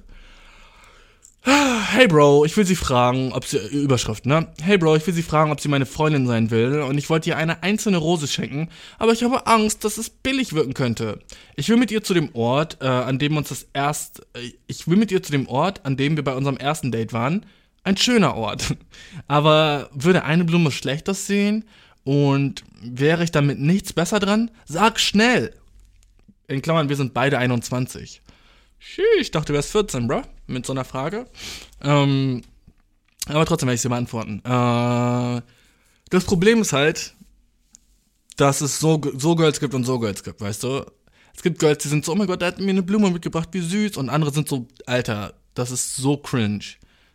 [1.43, 4.47] Hey Bro, ich will Sie fragen, ob Sie Überschrift, ne?
[4.61, 7.29] Hey Bro, ich will Sie fragen, ob sie meine Freundin sein will und ich wollte
[7.29, 8.69] ihr eine einzelne Rose schenken,
[8.99, 11.19] aber ich habe Angst, dass es billig wirken könnte.
[11.55, 14.87] Ich will mit ihr zu dem Ort, äh, an dem uns das erst, äh, ich
[14.87, 17.43] will mit ihr zu dem Ort, an dem wir bei unserem ersten Date waren.
[17.83, 18.75] Ein schöner Ort.
[19.27, 21.65] Aber würde eine Blume schlecht aussehen
[22.03, 24.51] und wäre ich damit nichts besser dran?
[24.65, 25.55] Sag schnell!
[26.47, 28.21] In Klammern, wir sind beide 21.
[29.19, 31.27] Ich dachte, du wärst 14, bro, mit so einer Frage.
[31.81, 32.41] Ähm,
[33.27, 34.41] aber trotzdem werde ich sie beantworten.
[34.43, 35.41] Äh,
[36.09, 37.13] das Problem ist halt,
[38.37, 40.85] dass es so, so Girls gibt und so Girls gibt, weißt du?
[41.35, 43.49] Es gibt Girls, die sind so, oh mein Gott, der hat mir eine Blume mitgebracht,
[43.51, 43.97] wie süß.
[43.97, 46.65] Und andere sind so, Alter, das ist so cringe.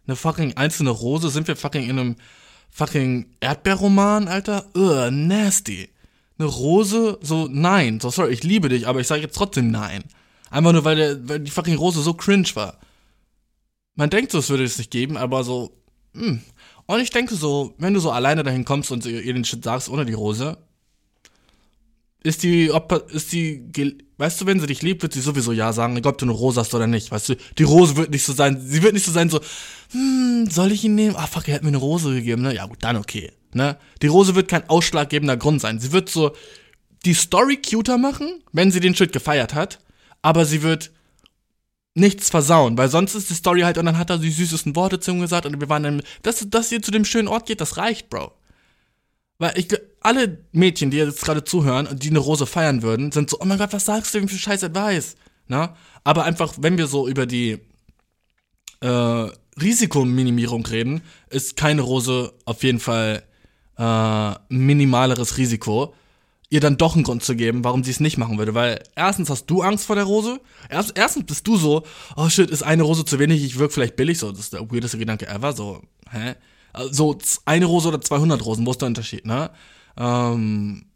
[0.07, 2.17] Eine fucking einzelne Rose, sind wir fucking in einem
[2.71, 4.67] fucking Erdbeerroman, Alter?
[4.77, 5.89] Ugh, nasty.
[6.39, 8.01] Eine Rose, so nein.
[8.01, 10.05] So, sorry, ich liebe dich, aber ich sage jetzt trotzdem nein.
[10.51, 12.79] Einfach nur, weil, der, weil die fucking Rose so cringe war.
[13.95, 15.77] Man denkt so, es würde es nicht geben, aber so,
[16.15, 16.41] hm.
[16.87, 19.89] Und ich denke so, wenn du so alleine dahin kommst und ihr den Shit sagst
[19.89, 20.57] ohne die Rose,
[22.23, 22.71] ist die,
[23.09, 23.73] ist die,
[24.19, 26.33] weißt du, wenn sie dich liebt, wird sie sowieso ja sagen, egal ob du eine
[26.33, 29.05] Rose hast oder nicht, weißt du, die Rose wird nicht so sein, sie wird nicht
[29.05, 29.41] so sein, so,
[29.93, 31.17] hm, soll ich ihn nehmen?
[31.17, 32.55] Ah, fuck, er hat mir eine Rose gegeben, ne?
[32.55, 33.77] Ja, gut, dann okay, ne?
[34.03, 35.79] Die Rose wird kein ausschlaggebender Grund sein.
[35.79, 36.33] Sie wird so
[37.05, 39.81] die Story cuter machen, wenn sie den Shit gefeiert hat,
[40.23, 40.93] aber sie wird
[41.95, 45.01] nichts versauen, weil sonst ist die Story halt, und dann hat er die süßesten Worte
[45.01, 47.61] zu ihm gesagt und wir waren dann, dass, dass ihr zu dem schönen Ort geht,
[47.61, 48.33] das reicht, Bro.
[49.39, 49.69] Weil ich,
[50.01, 53.45] alle Mädchen, die jetzt gerade zuhören und die eine Rose feiern würden, sind so, oh
[53.45, 55.17] mein Gott, was sagst du, wie viel Scheiß Advice?
[55.49, 55.77] Na?
[56.05, 57.59] Aber einfach, wenn wir so über die
[58.81, 59.29] äh,
[59.61, 63.23] Risikominimierung reden, ist keine Rose auf jeden Fall
[63.79, 65.95] äh, minimaleres Risiko,
[66.49, 68.55] ihr dann doch einen Grund zu geben, warum sie es nicht machen würde.
[68.55, 70.41] Weil erstens hast du Angst vor der Rose.
[70.71, 71.83] Erst, erstens bist du so,
[72.17, 74.19] oh shit, ist eine Rose zu wenig, ich wirke vielleicht billig.
[74.19, 75.53] So, das ist der weirdeste Gedanke ever.
[75.53, 76.35] So, hä?
[76.91, 79.51] So, eine Rose oder 200 Rosen, wo ist der Unterschied, ne?
[79.97, 80.87] Ähm,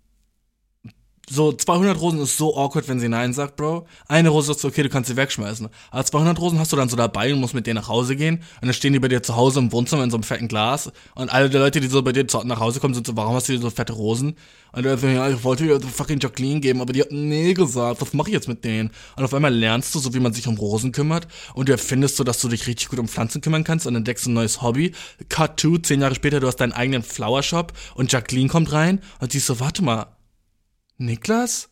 [1.31, 3.87] so 200 Rosen ist so awkward, wenn sie Nein sagt, Bro.
[4.09, 5.68] Eine Rose ist okay, du kannst sie wegschmeißen.
[5.93, 8.43] Aber 200 Rosen hast du dann so dabei und musst mit denen nach Hause gehen.
[8.61, 10.91] Und dann stehen die bei dir zu Hause im Wohnzimmer in so einem fetten Glas.
[11.14, 13.49] Und alle die Leute, die so bei dir nach Hause kommen, sind so, warum hast
[13.49, 14.35] du so fette Rosen?
[14.72, 18.01] Und du so, ja, ich wollte dir fucking Jacqueline geben, aber die hat nee gesagt,
[18.01, 18.91] was mache ich jetzt mit denen?
[19.16, 21.28] Und auf einmal lernst du so, wie man sich um Rosen kümmert.
[21.55, 24.26] Und du erfindest so, dass du dich richtig gut um Pflanzen kümmern kannst und entdeckst
[24.26, 24.93] ein neues Hobby.
[25.28, 29.01] Cut to, zehn Jahre später, du hast deinen eigenen Flower Shop und Jacqueline kommt rein
[29.20, 30.07] und sie ist so, warte mal,
[31.01, 31.69] Niklas?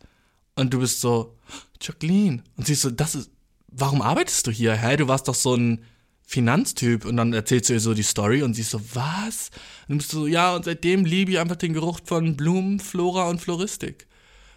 [0.55, 1.37] Und du bist so,
[1.81, 2.43] Jacqueline.
[2.57, 3.31] Und sie ist so, das ist,
[3.68, 4.74] warum arbeitest du hier?
[4.74, 5.85] Hä, du warst doch so ein
[6.26, 7.05] Finanztyp.
[7.05, 9.51] Und dann erzählst du ihr so die Story und sie ist so, was?
[9.89, 13.29] Und du bist so, ja, und seitdem liebe ich einfach den Geruch von Blumen, Flora
[13.29, 14.07] und Floristik.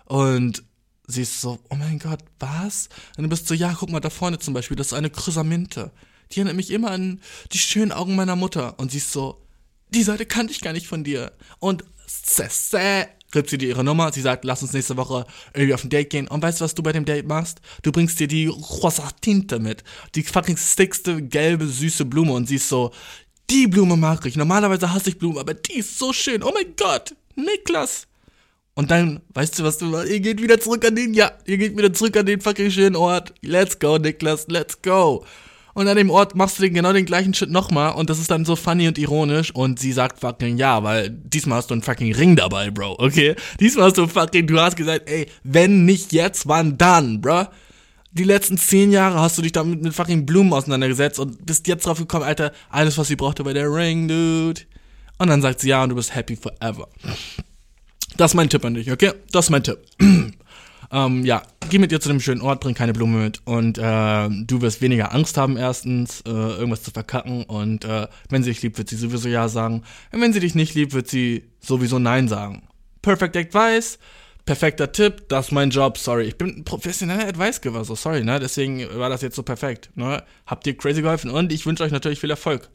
[0.06, 0.64] Und
[1.08, 2.90] sie ist so, oh mein Gott, was?
[3.18, 5.92] Und du bist so, ja, guck mal, da vorne zum Beispiel, das ist eine Chrysaminte.
[6.32, 8.80] Die erinnert mich immer an die schönen Augen meiner Mutter.
[8.80, 9.46] Und sie ist so,
[9.90, 11.34] die Seite kannte ich gar nicht von dir.
[11.60, 11.84] Und
[13.32, 14.12] gibt sie dir ihre Nummer.
[14.12, 16.28] Sie sagt, lass uns nächste Woche irgendwie auf ein Date gehen.
[16.28, 17.62] Und weißt du, was du bei dem Date machst?
[17.82, 19.84] Du bringst dir die rosa Tinte mit.
[20.16, 22.34] Die fucking stickste, gelbe, süße Blume.
[22.34, 22.92] Und sie ist so,
[23.50, 24.36] die Blume mag ich.
[24.36, 26.44] Normalerweise hasse ich Blumen, aber die ist so schön.
[26.44, 28.08] Oh mein Gott, Niklas.
[28.74, 30.10] Und dann, weißt du, was du machst?
[30.10, 32.96] Ihr geht wieder zurück an den, ja, ihr geht wieder zurück an den fucking schönen
[32.96, 33.34] Ort.
[33.42, 35.26] Let's go, Niklas, let's go.
[35.74, 38.30] Und an dem Ort machst du den, genau den gleichen Shit nochmal und das ist
[38.30, 41.82] dann so funny und ironisch und sie sagt fucking ja, weil diesmal hast du einen
[41.82, 43.36] fucking Ring dabei, Bro, okay?
[43.60, 47.46] Diesmal hast du fucking, du hast gesagt, ey, wenn nicht jetzt, wann dann, bro?
[48.14, 51.86] Die letzten zehn Jahre hast du dich damit mit fucking Blumen auseinandergesetzt und bist jetzt
[51.86, 54.62] drauf gekommen, Alter, alles, was sie brauchte, war der Ring, dude.
[55.18, 56.90] Und dann sagt sie ja und du bist happy forever.
[58.18, 59.14] Das ist mein Tipp an dich, okay?
[59.32, 59.80] Das ist mein Tipp.
[60.92, 63.82] ähm, ja, geh mit ihr zu dem schönen Ort, bring keine Blume mit und äh,
[64.30, 68.62] du wirst weniger Angst haben, erstens, äh, irgendwas zu verkacken und äh, wenn sie dich
[68.62, 69.84] liebt, wird sie sowieso Ja sagen.
[70.12, 72.64] Und wenn sie dich nicht liebt, wird sie sowieso Nein sagen.
[73.02, 74.00] Perfect Advice,
[74.46, 76.26] perfekter Tipp, das ist mein Job, sorry.
[76.26, 78.40] Ich bin professioneller Advice-Giver, so sorry, ne?
[78.40, 80.24] Deswegen war das jetzt so perfekt, ne?
[80.46, 82.70] Habt ihr crazy geholfen und ich wünsche euch natürlich viel Erfolg.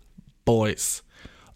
[0.44, 1.05] Boys.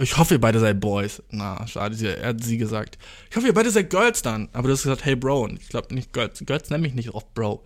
[0.00, 1.22] Ich hoffe, ihr beide seid Boys.
[1.30, 2.96] Na, schade, er hat sie gesagt.
[3.28, 4.48] Ich hoffe, ihr beide seid Girls dann.
[4.52, 5.42] Aber du hast gesagt, hey Bro.
[5.42, 6.42] Und ich glaube nicht Girls.
[6.46, 7.62] Girls nenne mich nicht oft Bro.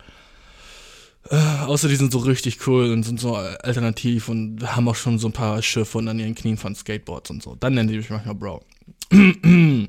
[1.29, 5.17] Äh, außer die sind so richtig cool und sind so alternativ und haben auch schon
[5.17, 7.55] so ein paar Schiffe und an ihren Knien von Skateboards und so.
[7.55, 8.63] Dann nennen die mich manchmal Bro.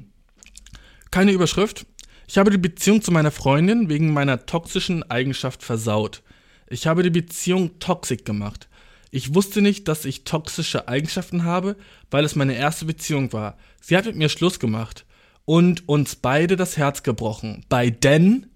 [1.11, 1.85] Keine Überschrift.
[2.29, 6.23] Ich habe die Beziehung zu meiner Freundin wegen meiner toxischen Eigenschaft versaut.
[6.69, 8.69] Ich habe die Beziehung toxisch gemacht.
[9.11, 11.77] Ich wusste nicht, dass ich toxische Eigenschaften habe,
[12.11, 13.57] weil es meine erste Beziehung war.
[13.81, 15.07] Sie hat mit mir Schluss gemacht
[15.45, 17.65] und uns beide das Herz gebrochen.
[17.69, 18.47] Bei denn,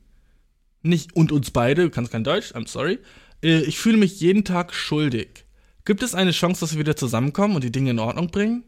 [0.82, 2.98] nicht und uns beide, du kannst kein Deutsch, I'm sorry.
[3.42, 5.44] Äh, ich fühle mich jeden Tag schuldig.
[5.84, 8.64] Gibt es eine Chance, dass wir wieder zusammenkommen und die Dinge in Ordnung bringen?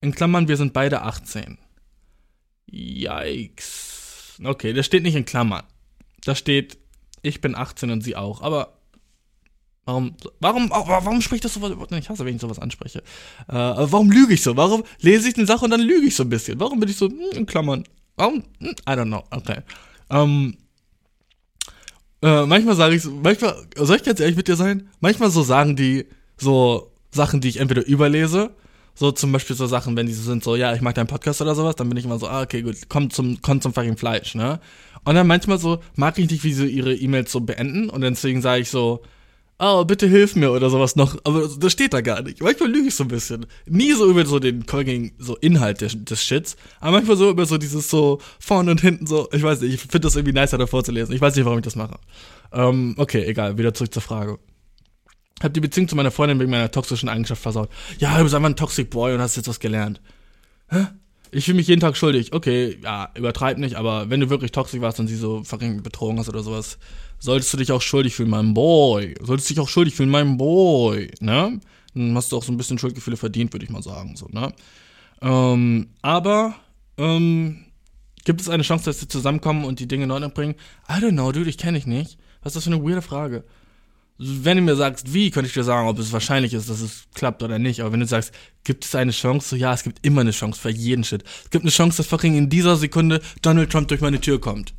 [0.00, 1.58] In Klammern, wir sind beide 18.
[2.70, 4.38] Yikes.
[4.44, 5.64] Okay, das steht nicht in Klammern.
[6.24, 6.78] Da steht,
[7.22, 8.42] ich bin 18 und sie auch.
[8.42, 8.77] Aber
[9.88, 12.04] Warum, warum, warum spricht das sowas überhaupt nicht?
[12.04, 12.98] Ich hasse, wenn ich sowas anspreche.
[13.48, 14.54] Äh, warum lüge ich so?
[14.54, 16.60] Warum lese ich eine Sache und dann lüge ich so ein bisschen?
[16.60, 17.84] Warum bin ich so, hm, in Klammern?
[18.16, 18.44] Warum?
[18.60, 19.24] Hm, I don't know.
[19.30, 19.60] Okay.
[20.10, 20.58] Ähm,
[22.20, 24.90] äh, manchmal sage ich so, manchmal, soll ich ganz ehrlich mit dir sein?
[25.00, 26.04] Manchmal so sagen die
[26.36, 28.50] so Sachen, die ich entweder überlese,
[28.94, 31.40] so zum Beispiel so Sachen, wenn die so sind, so, ja, ich mag deinen Podcast
[31.40, 33.96] oder sowas, dann bin ich immer so, ah, okay, gut, komm zum, komm zum fucking
[33.96, 34.60] Fleisch, ne?
[35.04, 38.42] Und dann manchmal so, mag ich nicht, wie sie ihre E-Mails so beenden und deswegen
[38.42, 39.00] sage ich so,
[39.58, 41.16] oh, bitte hilf mir oder sowas noch.
[41.24, 42.40] Aber das steht da gar nicht.
[42.42, 43.46] Manchmal lüge ich so ein bisschen.
[43.66, 44.64] Nie so über so den
[45.18, 49.06] so Inhalt des, des Shits, aber manchmal so über so dieses so vorne und hinten
[49.06, 51.12] so, ich weiß nicht, ich finde das irgendwie nicer davor zu lesen.
[51.12, 51.98] Ich weiß nicht, warum ich das mache.
[52.52, 54.38] Ähm, okay, egal, wieder zurück zur Frage.
[55.42, 57.68] Hab die Beziehung zu meiner Freundin wegen meiner toxischen Eigenschaft versaut.
[57.98, 60.00] Ja, du bist einfach ein Toxic Boy und hast jetzt was gelernt.
[60.68, 60.86] Hä?
[61.30, 62.32] Ich fühle mich jeden Tag schuldig.
[62.32, 66.18] Okay, ja, übertreib nicht, aber wenn du wirklich toxisch warst und sie so fucking betrogen
[66.18, 66.78] hast oder sowas,
[67.18, 69.14] solltest du dich auch schuldig fühlen, mein Boy.
[69.20, 71.60] Solltest dich auch schuldig fühlen, mein Boy, ne?
[71.94, 74.52] Dann hast du auch so ein bisschen Schuldgefühle verdient, würde ich mal sagen, so, ne?
[75.20, 76.54] Ähm, aber,
[76.96, 77.64] ähm,
[78.24, 80.54] gibt es eine Chance, dass sie zusammenkommen und die Dinge in Ordnung bringen?
[80.88, 82.18] I don't know, dude, ich kenne dich nicht.
[82.42, 83.44] Was ist das für eine weirde Frage?
[84.18, 87.04] Wenn du mir sagst, wie, könnte ich dir sagen, ob es wahrscheinlich ist, dass es
[87.14, 87.80] klappt oder nicht.
[87.80, 88.32] Aber wenn du sagst,
[88.64, 89.50] gibt es eine Chance?
[89.50, 91.22] So, ja, es gibt immer eine Chance für jeden Shit.
[91.44, 94.74] Es gibt eine Chance, dass fucking in dieser Sekunde Donald Trump durch meine Tür kommt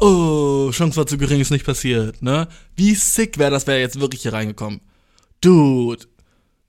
[0.00, 2.48] oh, Chance war zu gering, ist nicht passiert, ne?
[2.74, 4.80] Wie sick wäre das, wäre jetzt wirklich hier reingekommen.
[5.40, 6.06] Dude,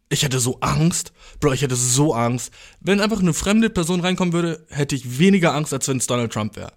[0.09, 1.13] ich hätte so Angst.
[1.39, 2.53] Bro, ich hätte so Angst.
[2.81, 6.31] Wenn einfach eine fremde Person reinkommen würde, hätte ich weniger Angst, als wenn es Donald
[6.31, 6.73] Trump wäre.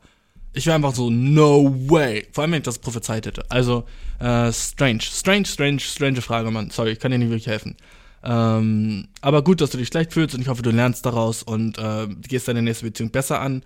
[0.55, 2.27] Ich wäre einfach so, no way.
[2.33, 3.45] Vor allem, wenn ich das prophezeit hätte.
[3.51, 3.85] Also,
[4.21, 5.01] äh, strange.
[5.03, 6.71] Strange, strange, strange Frage, Mann.
[6.71, 7.77] Sorry, ich kann dir nicht wirklich helfen.
[8.23, 11.77] Ähm, aber gut, dass du dich schlecht fühlst und ich hoffe, du lernst daraus und
[11.79, 13.63] äh, gehst deine nächste Beziehung besser an.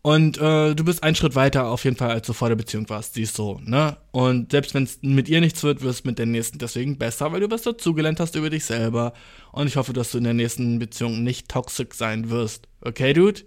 [0.00, 2.88] Und äh, du bist einen Schritt weiter auf jeden Fall, als du vor der Beziehung
[2.88, 3.14] warst.
[3.14, 3.96] Siehst so, ne?
[4.10, 7.30] Und selbst wenn es mit ihr nichts wird, wirst du mit der nächsten deswegen besser,
[7.30, 9.12] weil du was dazugelernt hast über dich selber.
[9.52, 12.66] Und ich hoffe, dass du in der nächsten Beziehung nicht toxisch sein wirst.
[12.80, 13.42] Okay, Dude?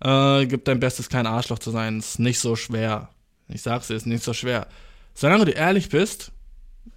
[0.00, 1.98] Äh, gib dein Bestes, kein Arschloch zu sein.
[1.98, 3.10] Ist nicht so schwer.
[3.48, 4.66] Ich sag's dir, ist nicht so schwer.
[5.14, 6.32] Solange du ehrlich bist,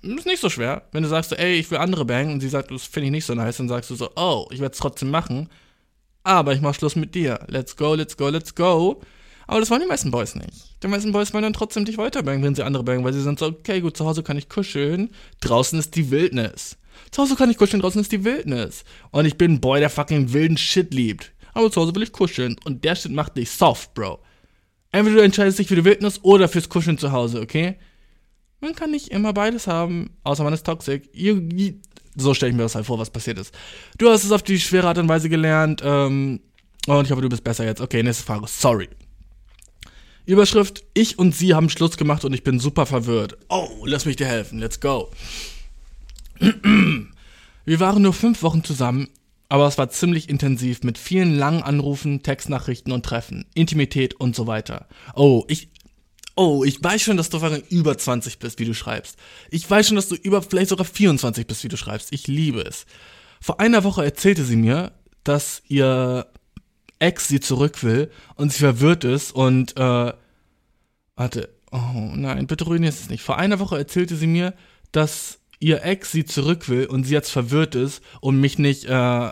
[0.02, 0.84] ist nicht so schwer.
[0.92, 3.26] Wenn du sagst, ey, ich will andere bangen und sie sagt, das finde ich nicht
[3.26, 5.50] so nice, dann sagst du so, oh, ich werde es trotzdem machen
[6.24, 7.40] aber ich mach Schluss mit dir.
[7.48, 9.02] Let's go, let's go, let's go.
[9.48, 10.82] Aber das wollen die meisten Boys nicht.
[10.82, 13.40] Die meisten Boys wollen dann trotzdem dich weiterbringen, wenn sie andere bringen, weil sie sind
[13.40, 15.10] so, okay, gut, zu Hause kann ich kuscheln,
[15.42, 16.78] draußen ist die Wildnis.
[17.10, 18.84] Zu Hause kann ich kuscheln, draußen ist die Wildnis.
[19.12, 21.32] Und ich bin ein Boy, der fucking wilden Shit liebt.
[21.54, 22.56] Aber zu Hause will ich kuscheln.
[22.66, 24.20] Und der Shit macht dich soft, Bro.
[24.92, 27.78] Entweder du entscheidest dich für die Wildnis oder fürs Kuscheln zu Hause, okay?
[28.60, 31.10] Man kann nicht immer beides haben, außer man ist toxic.
[32.16, 33.56] So stelle ich mir das halt vor, was passiert ist.
[33.98, 36.42] Du hast es auf die schwere Art und Weise gelernt, ähm,
[36.88, 37.80] und ich hoffe, du bist besser jetzt.
[37.80, 38.48] Okay, nächste Frage.
[38.48, 38.90] Sorry.
[40.26, 43.38] Überschrift: Ich und sie haben Schluss gemacht und ich bin super verwirrt.
[43.50, 44.60] Oh, lass mich dir helfen.
[44.60, 45.12] Let's go.
[47.66, 49.10] Wir waren nur fünf Wochen zusammen,
[49.52, 54.48] aber es war ziemlich intensiv mit vielen langen Anrufen, Textnachrichten und Treffen, Intimität und so
[54.48, 54.88] weiter.
[55.14, 55.68] Oh, ich.
[56.38, 57.38] Oh, ich weiß schon, dass du
[57.70, 59.18] über 20 bist, wie du schreibst.
[59.50, 62.14] Ich weiß schon, dass du über vielleicht sogar 24 bist, wie du schreibst.
[62.14, 62.86] Ich liebe es.
[63.42, 64.94] Vor einer Woche erzählte sie mir,
[65.26, 66.28] dass ihr
[67.00, 70.14] Ex sie zurück will und sie verwirrt ist und äh,
[71.18, 73.22] warte, oh nein, bitte ruinier es nicht.
[73.22, 74.54] Vor einer Woche erzählte sie mir,
[74.94, 79.32] dass ihr Ex sie zurück will und sie jetzt verwirrt ist und mich nicht äh,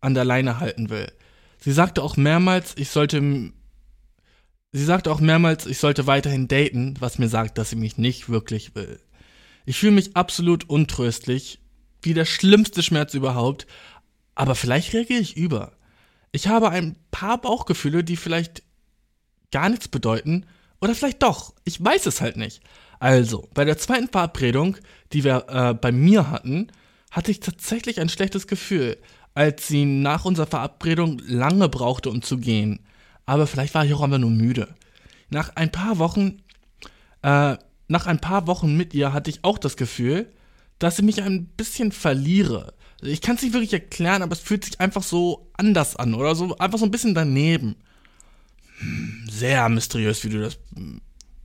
[0.00, 1.10] an der Leine halten will.
[1.58, 3.52] Sie sagte auch mehrmals, ich sollte
[4.70, 8.28] Sie sagte auch mehrmals, ich sollte weiterhin daten, was mir sagt, dass sie mich nicht
[8.28, 9.00] wirklich will.
[9.64, 11.58] Ich fühle mich absolut untröstlich,
[12.02, 13.66] wie der schlimmste Schmerz überhaupt,
[14.34, 15.72] aber vielleicht reagiere ich über.
[16.32, 18.62] Ich habe ein paar Bauchgefühle, die vielleicht
[19.50, 20.44] gar nichts bedeuten
[20.80, 21.54] oder vielleicht doch.
[21.64, 22.60] Ich weiß es halt nicht.
[23.00, 24.76] Also, bei der zweiten Verabredung,
[25.12, 26.70] die wir äh, bei mir hatten,
[27.10, 28.98] hatte ich tatsächlich ein schlechtes Gefühl,
[29.38, 32.80] als sie nach unserer Verabredung lange brauchte, um zu gehen.
[33.24, 34.74] Aber vielleicht war ich auch einfach nur müde.
[35.30, 36.42] Nach ein paar Wochen,
[37.22, 40.28] äh, nach ein paar Wochen mit ihr hatte ich auch das Gefühl,
[40.80, 42.74] dass ich mich ein bisschen verliere.
[43.00, 46.34] Ich kann es nicht wirklich erklären, aber es fühlt sich einfach so anders an oder
[46.34, 47.76] so einfach so ein bisschen daneben.
[48.80, 50.58] Hm, sehr mysteriös, wie du das,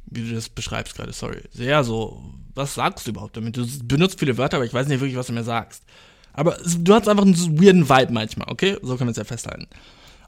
[0.07, 1.13] wie du das beschreibst gerade.
[1.13, 2.23] Sorry, sehr so.
[2.55, 3.55] Was sagst du überhaupt damit?
[3.55, 5.83] Du benutzt viele Wörter, aber ich weiß nicht wirklich, was du mir sagst.
[6.33, 8.77] Aber du hast einfach einen weirden Vibe manchmal, okay?
[8.81, 9.67] So können wir es ja festhalten.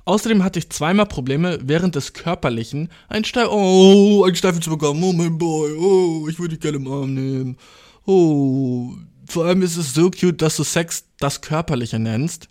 [0.05, 5.03] Außerdem hatte ich zweimal Probleme, während des Körperlichen einen Steif oh, einen Steifen zu bekommen.
[5.03, 7.57] Oh, mein Boy, oh, ich würde dich gerne im Arm nehmen.
[8.05, 8.93] Oh,
[9.27, 12.47] vor allem ist es so cute, dass du Sex das Körperliche nennst.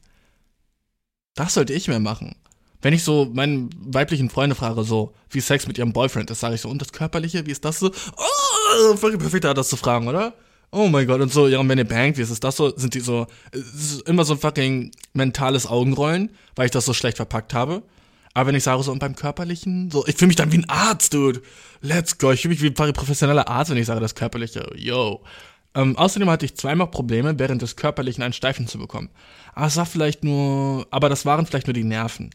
[1.37, 2.35] Das sollte ich mehr machen.
[2.83, 6.57] Wenn ich so meinen weiblichen Freunde frage, so, wie Sex mit ihrem Boyfriend ist, sage
[6.57, 7.93] ich so, und das Körperliche, wie ist das so?
[8.17, 10.35] Oh, voll perfekt, das zu fragen, oder?
[10.77, 12.77] Oh mein Gott, und so, ja, und wenn ihr bangt, wie ist das so?
[12.77, 16.93] Sind die so, es ist immer so ein fucking mentales Augenrollen, weil ich das so
[16.93, 17.85] schlecht verpackt habe.
[18.35, 20.69] Aber wenn ich sage so, und beim Körperlichen, so, ich fühle mich dann wie ein
[20.69, 21.43] Arzt, dude.
[21.81, 22.33] Let's go.
[22.33, 24.69] Ich fühle mich wie ein professioneller Arzt, wenn ich sage das Körperliche.
[24.75, 25.23] Yo.
[25.77, 29.11] Ähm, außerdem hatte ich zweimal Probleme, während des Körperlichen einen Steifen zu bekommen.
[29.55, 32.31] Aber es war vielleicht nur, aber das waren vielleicht nur die Nerven.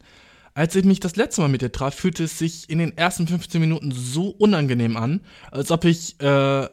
[0.54, 3.28] Als ich mich das letzte Mal mit ihr traf, fühlte es sich in den ersten
[3.28, 5.20] 15 Minuten so unangenehm an,
[5.50, 6.68] als ob ich äh,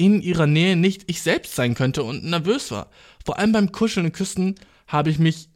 [0.00, 2.90] in ihrer Nähe nicht ich selbst sein könnte und nervös war.
[3.22, 4.54] Vor allem beim Kuscheln und Küssen
[4.86, 5.50] habe ich mich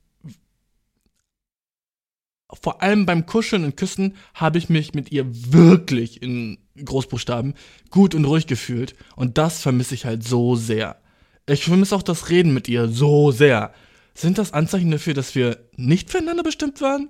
[2.61, 7.55] vor allem beim Kuscheln und Küssen habe ich mich mit ihr wirklich in Großbuchstaben
[7.89, 8.95] gut und ruhig gefühlt.
[9.17, 11.01] Und das vermisse ich halt so sehr.
[11.49, 13.73] Ich vermisse auch das Reden mit ihr so sehr.
[14.13, 17.09] Sind das Anzeichen dafür, dass wir nicht füreinander bestimmt waren?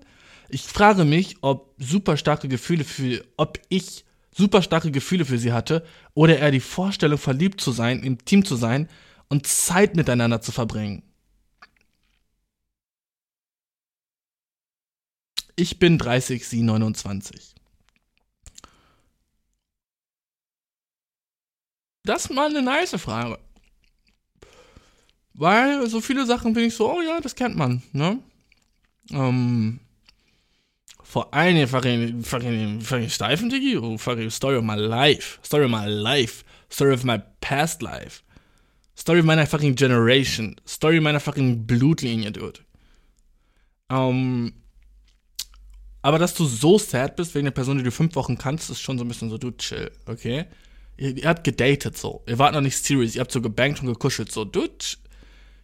[0.49, 4.04] Ich frage mich, ob super starke Gefühle für, ob ich
[4.37, 8.45] super starke Gefühle für sie hatte oder eher die Vorstellung, verliebt zu sein, im Team
[8.45, 8.89] zu sein
[9.29, 11.03] und Zeit miteinander zu verbringen.
[15.57, 17.55] Ich bin 30, sie 29.
[22.03, 23.39] Das ist mal eine nice Frage.
[25.33, 28.21] Weil so viele Sachen bin ich so, oh ja, das kennt man, ne?
[29.11, 29.81] Ähm,
[31.15, 33.79] vor allem fucking, fucking, fucking Steifen, Diggi.
[33.79, 35.39] Oh, fucking Story of my life.
[35.45, 36.45] Story of my life.
[36.69, 38.25] Story of my past life.
[38.97, 40.57] Story meiner fucking Generation.
[40.67, 42.59] Story meiner fucking Blutlinie, dude.
[43.89, 44.55] Ähm,
[46.03, 48.81] aber dass du so sad bist wegen der Person, die du fünf Wochen kannst, ist
[48.81, 50.47] schon so ein bisschen so, du chill, okay?
[50.97, 52.25] Ihr, ihr, habt gedatet so.
[52.27, 53.15] Ihr wart noch nicht serious.
[53.15, 54.45] Ihr habt so gebankt und gekuschelt so.
[54.45, 54.85] Dude,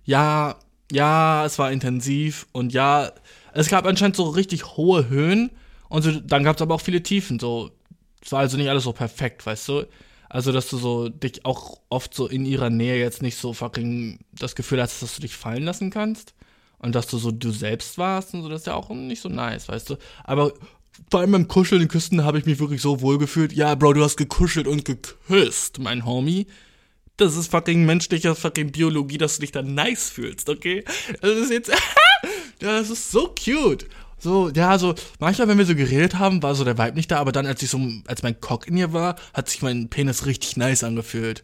[0.04, 0.60] ja,
[0.92, 3.10] ja, es war intensiv und ja,
[3.52, 5.50] es gab anscheinend so richtig hohe Höhen
[5.88, 7.38] und so, dann gab es aber auch viele Tiefen.
[7.38, 7.70] So,
[8.22, 9.86] es war also nicht alles so perfekt, weißt du?
[10.28, 14.20] Also, dass du so dich auch oft so in ihrer Nähe jetzt nicht so fucking
[14.32, 16.34] das Gefühl hast, dass du dich fallen lassen kannst
[16.78, 19.28] und dass du so du selbst warst und so, das ist ja auch nicht so
[19.28, 19.96] nice, weißt du?
[20.22, 20.52] Aber
[21.10, 23.52] vor allem beim Kuscheln in Küsten habe ich mich wirklich so wohl gefühlt.
[23.52, 26.46] Ja, Bro, du hast gekuschelt und geküsst, mein Homie.
[27.16, 30.84] Das ist fucking menschlicher fucking Biologie, dass du dich da nice fühlst, okay?
[31.20, 31.72] Das ist jetzt.
[32.60, 33.86] das ist so cute.
[34.18, 37.18] So, ja, so, manchmal, wenn wir so geredet haben, war so der Vibe nicht da,
[37.18, 40.26] aber dann, als ich so, als mein Cock in ihr war, hat sich mein Penis
[40.26, 41.42] richtig nice angefühlt.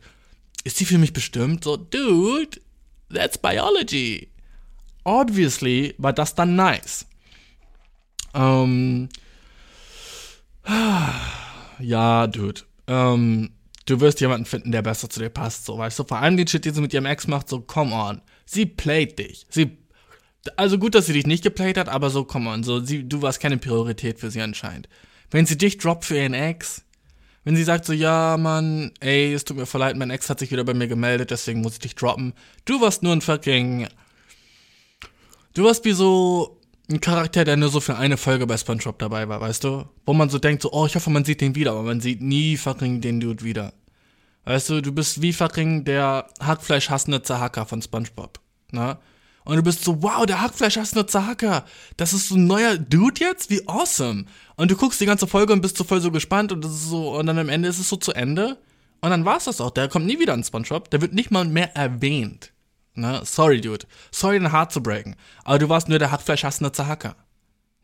[0.65, 1.65] Ist die für mich bestimmt?
[1.65, 2.61] So, dude,
[3.13, 4.29] that's biology.
[5.05, 7.07] Obviously war das dann nice.
[8.35, 9.09] Ähm,
[11.79, 12.63] ja, Dude.
[12.89, 13.51] Ähm,
[13.87, 16.05] du wirst jemanden finden, der besser zu dir passt, so, weißt du?
[16.05, 18.21] Vor allem den Shit, den sie mit ihrem Ex macht, so, come on.
[18.45, 19.47] Sie playt dich.
[19.49, 19.79] Sie
[20.57, 23.23] also gut, dass sie dich nicht geplayt hat, aber so, come on, so, sie, du
[23.23, 24.89] warst keine Priorität für sie anscheinend.
[25.31, 26.83] Wenn sie dich droppt für ihren Ex,
[27.45, 30.41] wenn sie sagt so, ja, Mann, ey, es tut mir voll leid, mein Ex hat
[30.41, 32.33] sich wieder bei mir gemeldet, deswegen muss ich dich droppen.
[32.65, 33.89] Du warst nur ein fucking,
[35.55, 36.61] du warst wie so
[36.91, 39.87] ein Charakter, der nur so für eine Folge bei SpongeBob dabei war, weißt du?
[40.05, 42.21] Wo man so denkt so, oh, ich hoffe, man sieht den wieder, aber man sieht
[42.21, 43.73] nie fucking den Dude wieder.
[44.45, 48.39] Weißt du, du bist wie fucking der Hackfleisch hassende Zahacker von SpongeBob,
[48.71, 48.99] ne?
[49.47, 51.65] Und du bist so, wow, der Hackfleisch hast eine Zahaka.
[51.97, 53.49] Das ist so ein neuer Dude jetzt?
[53.49, 54.25] Wie awesome.
[54.57, 56.89] Und du guckst die ganze Folge und bist so voll so gespannt und das ist
[56.89, 58.59] so, und dann am Ende ist es so zu Ende.
[59.01, 59.71] Und dann war's das auch.
[59.71, 60.91] Der kommt nie wieder in Spongebob.
[60.91, 62.53] Der wird nicht mal mehr erwähnt.
[62.95, 63.21] Ne?
[63.25, 63.87] Sorry, Dude.
[64.11, 65.15] Sorry, dein Hart zu breaken.
[65.45, 67.15] Aber du warst nur der Hackfleisch hast eine Zahaka.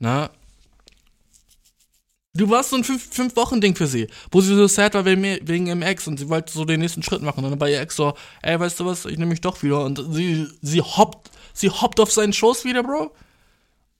[0.01, 0.30] Ne?
[2.34, 6.09] Du warst so ein Fünf-Wochen-Ding für sie, wo sie so sad war wegen, ihrem Ex
[6.09, 7.44] und sie wollte so den nächsten Schritt machen.
[7.44, 9.84] Und dann war ihr Ex so, ey, weißt du was, ich nehme mich doch wieder.
[9.84, 13.14] Und sie, sie hoppt Sie hoppt auf seinen Schoß wieder, Bro.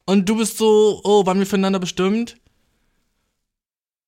[0.07, 2.37] Und du bist so, oh, waren wir füreinander bestimmt?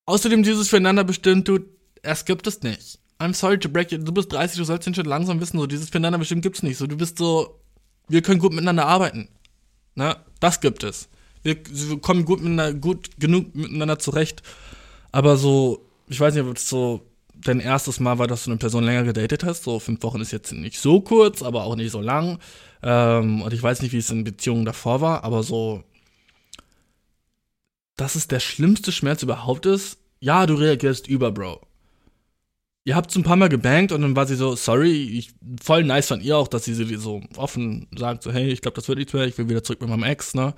[0.07, 1.61] Außerdem dieses füreinander bestimmt, du,
[2.03, 2.99] es gibt es nicht.
[3.19, 3.99] I'm sorry to break you.
[3.99, 6.77] Du bist 30, du sollst den Shit langsam wissen, so, dieses füreinander bestimmt gibt's nicht.
[6.77, 7.61] So, du bist so,
[8.09, 9.29] wir können gut miteinander arbeiten.
[9.95, 11.09] Na, das gibt es.
[11.45, 14.43] Wir, wir kommen gut miteinander, gut genug miteinander zurecht.
[15.13, 18.59] Aber so, ich weiß nicht, ob es so dein erstes Mal war, dass du eine
[18.59, 19.63] Person länger gedatet hast.
[19.63, 22.39] So fünf Wochen ist jetzt nicht so kurz, aber auch nicht so lang.
[22.83, 25.85] Ähm, und ich weiß nicht, wie es in Beziehungen davor war, aber so,
[27.97, 29.99] dass es der schlimmste Schmerz überhaupt ist.
[30.21, 31.61] Ja, du reagierst über, Bro.
[32.87, 35.85] Ihr habt so ein paar Mal gebankt und dann war sie so, sorry, ich, voll
[35.85, 38.99] nice von ihr auch, dass sie so offen sagt, so, hey, ich glaube, das wird
[38.99, 40.55] nichts mehr, ich will wieder zurück mit meinem Ex, ne?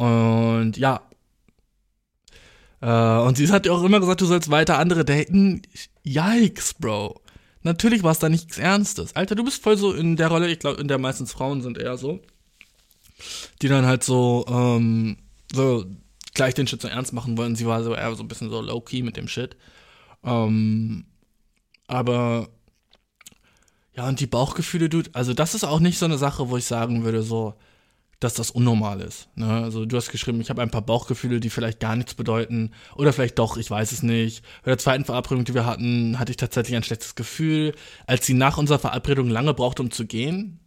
[0.00, 1.02] Und ja.
[2.80, 5.60] Äh, und sie hat ja auch immer gesagt, du sollst weiter andere daten.
[6.04, 7.20] Yikes, Bro.
[7.62, 9.14] Natürlich war es da nichts Ernstes.
[9.14, 11.76] Alter, du bist voll so in der Rolle, ich glaube, in der meistens Frauen sind
[11.76, 12.20] eher so,
[13.60, 15.18] die dann halt so, ähm,
[15.52, 15.84] so
[16.32, 17.54] gleich den Shit so ernst machen wollen.
[17.54, 19.54] Sie war so eher so ein bisschen so low-key mit dem Shit.
[20.24, 21.04] Ähm,
[21.88, 22.48] aber
[23.94, 26.64] ja, und die Bauchgefühle, Dude, also das ist auch nicht so eine Sache, wo ich
[26.64, 27.54] sagen würde, so,
[28.20, 29.28] dass das unnormal ist.
[29.34, 29.48] Ne?
[29.48, 32.70] Also du hast geschrieben, ich habe ein paar Bauchgefühle, die vielleicht gar nichts bedeuten.
[32.94, 34.44] Oder vielleicht doch, ich weiß es nicht.
[34.62, 37.74] Bei der zweiten Verabredung, die wir hatten, hatte ich tatsächlich ein schlechtes Gefühl,
[38.06, 40.60] als sie nach unserer Verabredung lange brauchte, um zu gehen.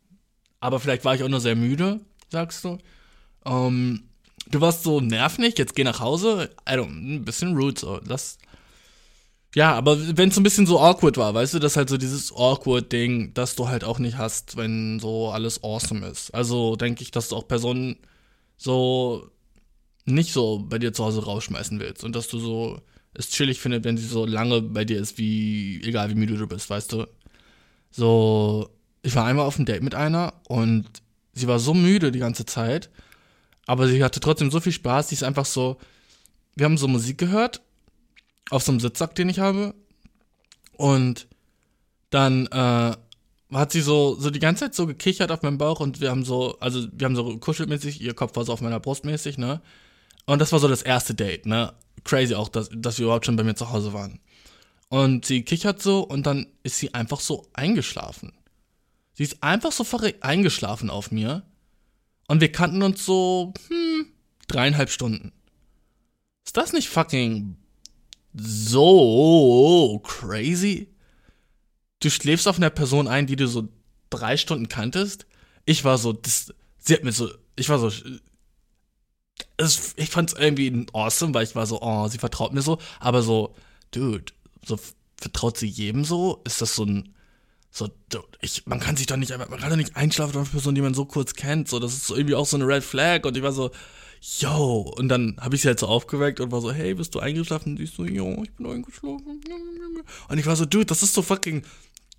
[0.59, 1.99] Aber vielleicht war ich auch nur sehr müde,
[2.29, 2.79] sagst du.
[3.45, 4.03] Ähm,
[4.47, 6.49] du warst so nervig, jetzt geh nach Hause.
[6.67, 7.99] I don't, ein bisschen rude so.
[7.99, 8.39] Das
[9.55, 11.97] ja, aber wenn es so ein bisschen so awkward war, weißt du, das halt so
[11.97, 16.33] dieses awkward Ding, das du halt auch nicht hast, wenn so alles awesome ist.
[16.33, 17.97] Also denke ich, dass du auch Personen
[18.57, 19.29] so
[20.05, 22.81] nicht so bei dir zu Hause rausschmeißen willst und dass du so
[23.13, 26.47] es chillig findest, wenn sie so lange bei dir ist, wie egal wie müde du
[26.47, 27.07] bist, weißt du.
[27.91, 28.69] So,
[29.03, 30.85] ich war einmal auf einem Date mit einer und
[31.33, 32.89] sie war so müde die ganze Zeit,
[33.67, 35.77] aber sie hatte trotzdem so viel Spaß, sie ist einfach so,
[36.55, 37.61] wir haben so Musik gehört
[38.53, 39.73] auf so einem Sitzsack, den ich habe.
[40.77, 41.27] Und
[42.09, 42.95] dann äh,
[43.51, 46.23] hat sie so, so die ganze Zeit so gekichert auf meinem Bauch und wir haben
[46.23, 49.61] so, also wir haben so kuschelmäßig, ihr Kopf war so auf meiner Brust mäßig, ne?
[50.25, 51.73] Und das war so das erste Date, ne?
[52.03, 54.19] Crazy auch, dass, dass wir überhaupt schon bei mir zu Hause waren.
[54.89, 58.33] Und sie kichert so und dann ist sie einfach so eingeschlafen.
[59.13, 59.85] Sie ist einfach so
[60.21, 61.43] eingeschlafen auf mir.
[62.27, 64.07] Und wir kannten uns so, hm,
[64.47, 65.31] dreieinhalb Stunden.
[66.45, 67.57] Ist das nicht fucking
[68.33, 70.89] so crazy?
[71.99, 73.69] Du schläfst auf einer Person ein, die du so
[74.09, 75.25] drei Stunden kanntest.
[75.65, 77.89] Ich war so, das, sie hat mir so, ich war so,
[79.95, 83.55] ich fand's irgendwie awesome, weil ich war so, oh, sie vertraut mir so, aber so,
[83.91, 84.33] dude,
[84.65, 84.77] so
[85.17, 86.41] vertraut sie jedem so?
[86.43, 87.15] Ist das so ein,
[87.71, 87.89] so,
[88.41, 90.81] ich, man kann sich doch nicht, man kann doch nicht einschlafen auf eine Person, die
[90.81, 93.37] man so kurz kennt, so, das ist so irgendwie auch so eine Red Flag und
[93.37, 93.71] ich war so,
[94.23, 94.93] yo.
[94.97, 97.73] Und dann habe ich sie halt so aufgeweckt und war so, hey, bist du eingeschlafen?
[97.73, 99.41] Und sie so, yo, ich bin eingeschlafen.
[100.29, 101.63] Und ich war so, dude, das ist so fucking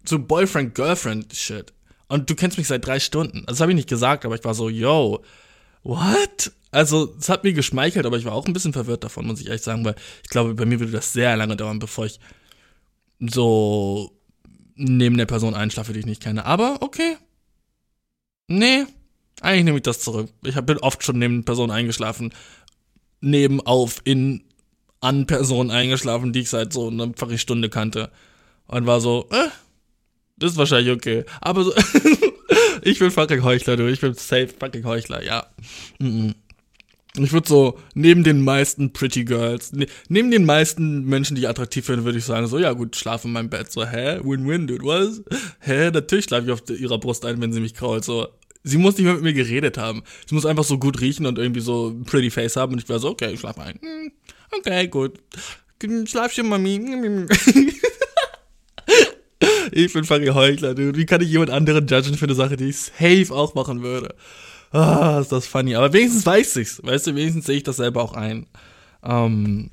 [0.04, 1.72] so Boyfriend-Girlfriend-Shit.
[2.08, 3.44] Und du kennst mich seit drei Stunden.
[3.46, 5.24] Das habe ich nicht gesagt, aber ich war so, yo,
[5.82, 6.52] what?
[6.70, 9.46] Also, es hat mir geschmeichelt, aber ich war auch ein bisschen verwirrt davon, muss ich
[9.46, 12.20] ehrlich sagen, weil ich glaube, bei mir würde das sehr lange dauern, bevor ich
[13.20, 14.10] so
[14.74, 16.44] neben der Person einschlafe, die ich nicht kenne.
[16.44, 17.16] Aber okay.
[18.48, 18.84] Nee,
[19.44, 20.30] eigentlich nehme ich das zurück.
[20.44, 22.32] Ich bin oft schon neben Personen eingeschlafen.
[23.20, 24.44] nebenauf in
[25.00, 28.10] an Personen eingeschlafen, die ich seit so einer Stunde kannte.
[28.66, 29.50] Und war so, äh,
[30.38, 31.24] das ist wahrscheinlich okay.
[31.40, 31.74] Aber so,
[32.82, 33.86] ich bin fucking Heuchler, du.
[33.90, 35.46] Ich bin safe fucking Heuchler, ja.
[37.16, 41.48] Ich würde so, neben den meisten Pretty Girls, ne, neben den meisten Menschen, die ich
[41.48, 43.70] attraktiv finde, würde ich sagen, so, ja gut, schlaf in meinem Bett.
[43.70, 44.20] So, hä?
[44.24, 45.22] Win-win, dude, was?
[45.60, 45.90] Hä?
[45.90, 48.04] Natürlich schlafe ich auf ihrer Brust ein, wenn sie mich krault.
[48.04, 48.26] So,
[48.64, 50.02] sie muss nicht mehr mit mir geredet haben.
[50.26, 52.72] Sie muss einfach so gut riechen und irgendwie so ein pretty face haben.
[52.72, 53.78] Und ich wäre so, okay, ich schlaf ein.
[53.80, 54.10] Hm,
[54.58, 55.20] okay, gut.
[56.06, 57.28] Schlafchen, Mami.
[59.70, 60.96] ich bin fucking Heuchler, dude.
[60.98, 64.14] Wie kann ich jemand anderen judgen für eine Sache, die ich safe auch machen würde?
[64.72, 65.74] Ah, ist das funny.
[65.74, 66.80] Aber wenigstens weiß ich's.
[66.82, 68.46] Weißt du, wenigstens sehe ich das selber auch ein.
[69.04, 69.70] Ähm,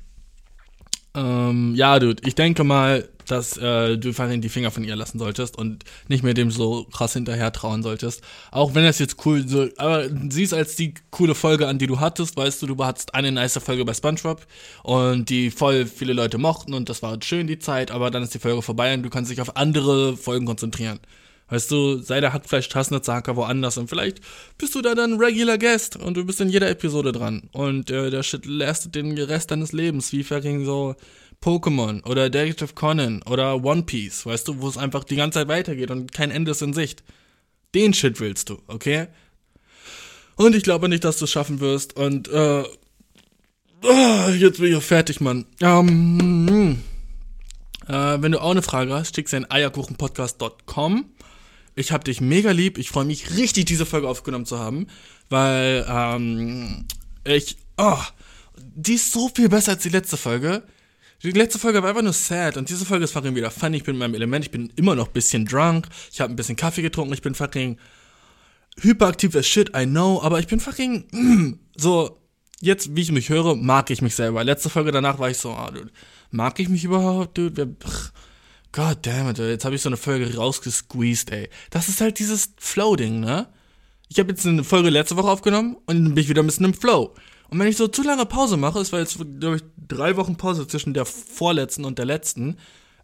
[1.14, 5.56] ähm, ja, Dude, ich denke mal, dass äh, du die Finger von ihr lassen solltest
[5.56, 8.22] und nicht mehr dem so krass hinterher trauen solltest.
[8.50, 11.98] Auch wenn das jetzt cool so, aber siehst als die coole Folge an, die du
[11.98, 14.46] hattest, weißt du, du hattest eine nice Folge bei SpongeBob
[14.82, 18.34] und die voll viele Leute mochten und das war schön die Zeit, aber dann ist
[18.34, 21.00] die Folge vorbei und du kannst dich auf andere Folgen konzentrieren.
[21.48, 24.20] Weißt du, sei der Hackfleisch Tassnitzer woanders und vielleicht
[24.56, 27.48] bist du da dann Regular Guest und du bist in jeder Episode dran.
[27.52, 30.96] Und äh, der Shit lastet den Rest deines Lebens, wie fucking so
[31.42, 35.48] Pokémon oder Detective Conan oder One Piece, weißt du, wo es einfach die ganze Zeit
[35.48, 37.02] weitergeht und kein Ende ist in Sicht.
[37.74, 39.08] Den Shit willst du, okay?
[40.36, 41.96] Und ich glaube nicht, dass du es schaffen wirst.
[41.96, 42.64] Und äh,
[43.82, 45.46] oh, jetzt bin ich auch fertig, Mann.
[45.60, 46.82] Ähm,
[47.88, 51.06] äh, wenn du auch eine Frage hast, schick sie an eierkuchenpodcast.com
[51.74, 52.78] ich hab dich mega lieb.
[52.78, 54.86] Ich freue mich richtig, diese Folge aufgenommen zu haben,
[55.28, 56.84] weil ähm,
[57.24, 57.98] ich, oh,
[58.56, 60.62] die ist so viel besser als die letzte Folge.
[61.22, 63.76] Die letzte Folge war einfach nur sad und diese Folge ist fucking wieder funny.
[63.76, 65.86] Ich bin in meinem Element, ich bin immer noch ein bisschen drunk.
[66.12, 67.78] Ich habe ein bisschen Kaffee getrunken, ich bin fucking
[68.80, 72.18] hyperaktiv as shit, I know, aber ich bin fucking mm, so
[72.60, 74.42] jetzt, wie ich mich höre, mag ich mich selber.
[74.42, 75.90] Letzte Folge danach war ich so, ah, dude,
[76.30, 77.76] mag ich mich überhaupt, dude?
[78.72, 81.48] God damn it, jetzt habe ich so eine Folge rausgesqueezed, ey.
[81.70, 83.48] Das ist halt dieses Flow-Ding, ne?
[84.08, 86.66] Ich habe jetzt eine Folge letzte Woche aufgenommen und dann bin ich wieder ein bisschen
[86.66, 87.14] im Flow.
[87.52, 90.36] Und wenn ich so zu lange Pause mache, es war jetzt, glaube ich, drei Wochen
[90.36, 92.56] Pause zwischen der vorletzten und der letzten,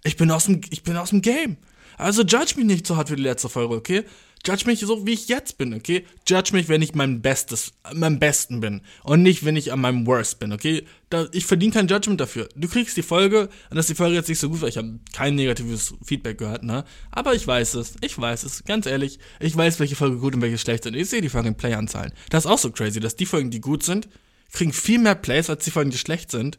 [0.04, 1.58] ich bin aus dem, ich bin aus dem Game.
[1.98, 4.04] Also judge mich nicht so hart für die letzte Folge, okay?
[4.46, 6.06] Judge mich so, wie ich jetzt bin, okay?
[6.26, 8.80] Judge mich, wenn ich mein Bestes, mein Besten bin.
[9.02, 10.86] Und nicht, wenn ich an meinem Worst bin, okay?
[11.10, 12.48] Da, ich verdiene kein Judgment dafür.
[12.56, 14.68] Du kriegst die Folge, und dass die Folge jetzt nicht so gut war.
[14.70, 16.86] Ich habe kein negatives Feedback gehört, ne?
[17.10, 17.96] Aber ich weiß es.
[18.00, 18.64] Ich weiß es.
[18.64, 19.18] Ganz ehrlich.
[19.40, 20.96] Ich weiß, welche Folge gut und welche schlecht sind.
[20.96, 22.14] Ich sehe die Folgen Playanzahlen.
[22.30, 24.08] Das ist auch so crazy, dass die Folgen, die gut sind,
[24.52, 26.58] kriegen viel mehr Plays als die Folgen, die schlecht sind.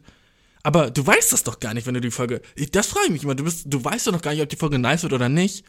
[0.62, 2.42] Aber du weißt das doch gar nicht, wenn du die Folge.
[2.72, 3.34] Das frage ich mich immer.
[3.34, 5.64] Du, bist, du weißt doch noch gar nicht, ob die Folge nice wird oder nicht.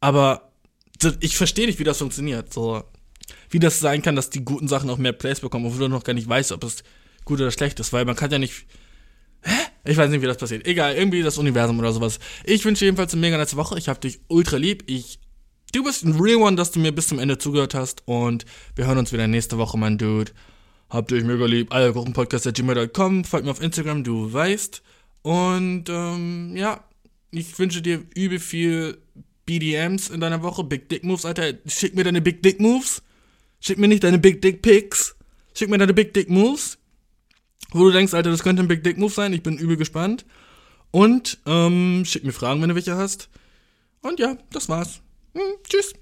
[0.00, 0.52] Aber
[1.20, 2.52] ich verstehe nicht, wie das funktioniert.
[2.52, 2.84] So,
[3.50, 6.04] wie das sein kann, dass die guten Sachen auch mehr Plays bekommen, obwohl du noch
[6.04, 6.82] gar nicht weißt, ob es
[7.24, 8.66] gut oder schlecht ist, weil man kann ja nicht.
[9.42, 9.52] Hä?
[9.84, 10.66] Ich weiß nicht, wie das passiert.
[10.66, 12.18] Egal, irgendwie das Universum oder sowas.
[12.44, 13.78] Ich wünsche jedenfalls eine mega nette Woche.
[13.78, 14.84] Ich hab dich ultra lieb.
[14.86, 15.18] Ich.
[15.72, 18.02] Du bist ein Real One, dass du mir bis zum Ende zugehört hast.
[18.06, 20.32] Und wir hören uns wieder nächste Woche, mein Dude.
[20.94, 21.74] Habt euch mega lieb.
[21.74, 23.24] Eierkochenpodcast.gmail.com.
[23.24, 24.80] Folgt mir auf Instagram, du weißt.
[25.22, 26.84] Und ähm, ja,
[27.32, 28.98] ich wünsche dir übel viel
[29.44, 31.54] BDMs in deiner Woche, Big Dick Moves, Alter.
[31.66, 33.02] Schick mir deine Big Dick Moves.
[33.58, 35.16] Schick mir nicht deine Big Dick Pics.
[35.52, 36.78] Schick mir deine Big Dick Moves.
[37.72, 39.32] Wo du denkst, Alter, das könnte ein Big Dick Move sein.
[39.32, 40.24] Ich bin übel gespannt.
[40.92, 43.30] Und ähm, schick mir Fragen, wenn du welche hast.
[44.00, 45.00] Und ja, das war's.
[45.34, 45.92] Hm, tschüss.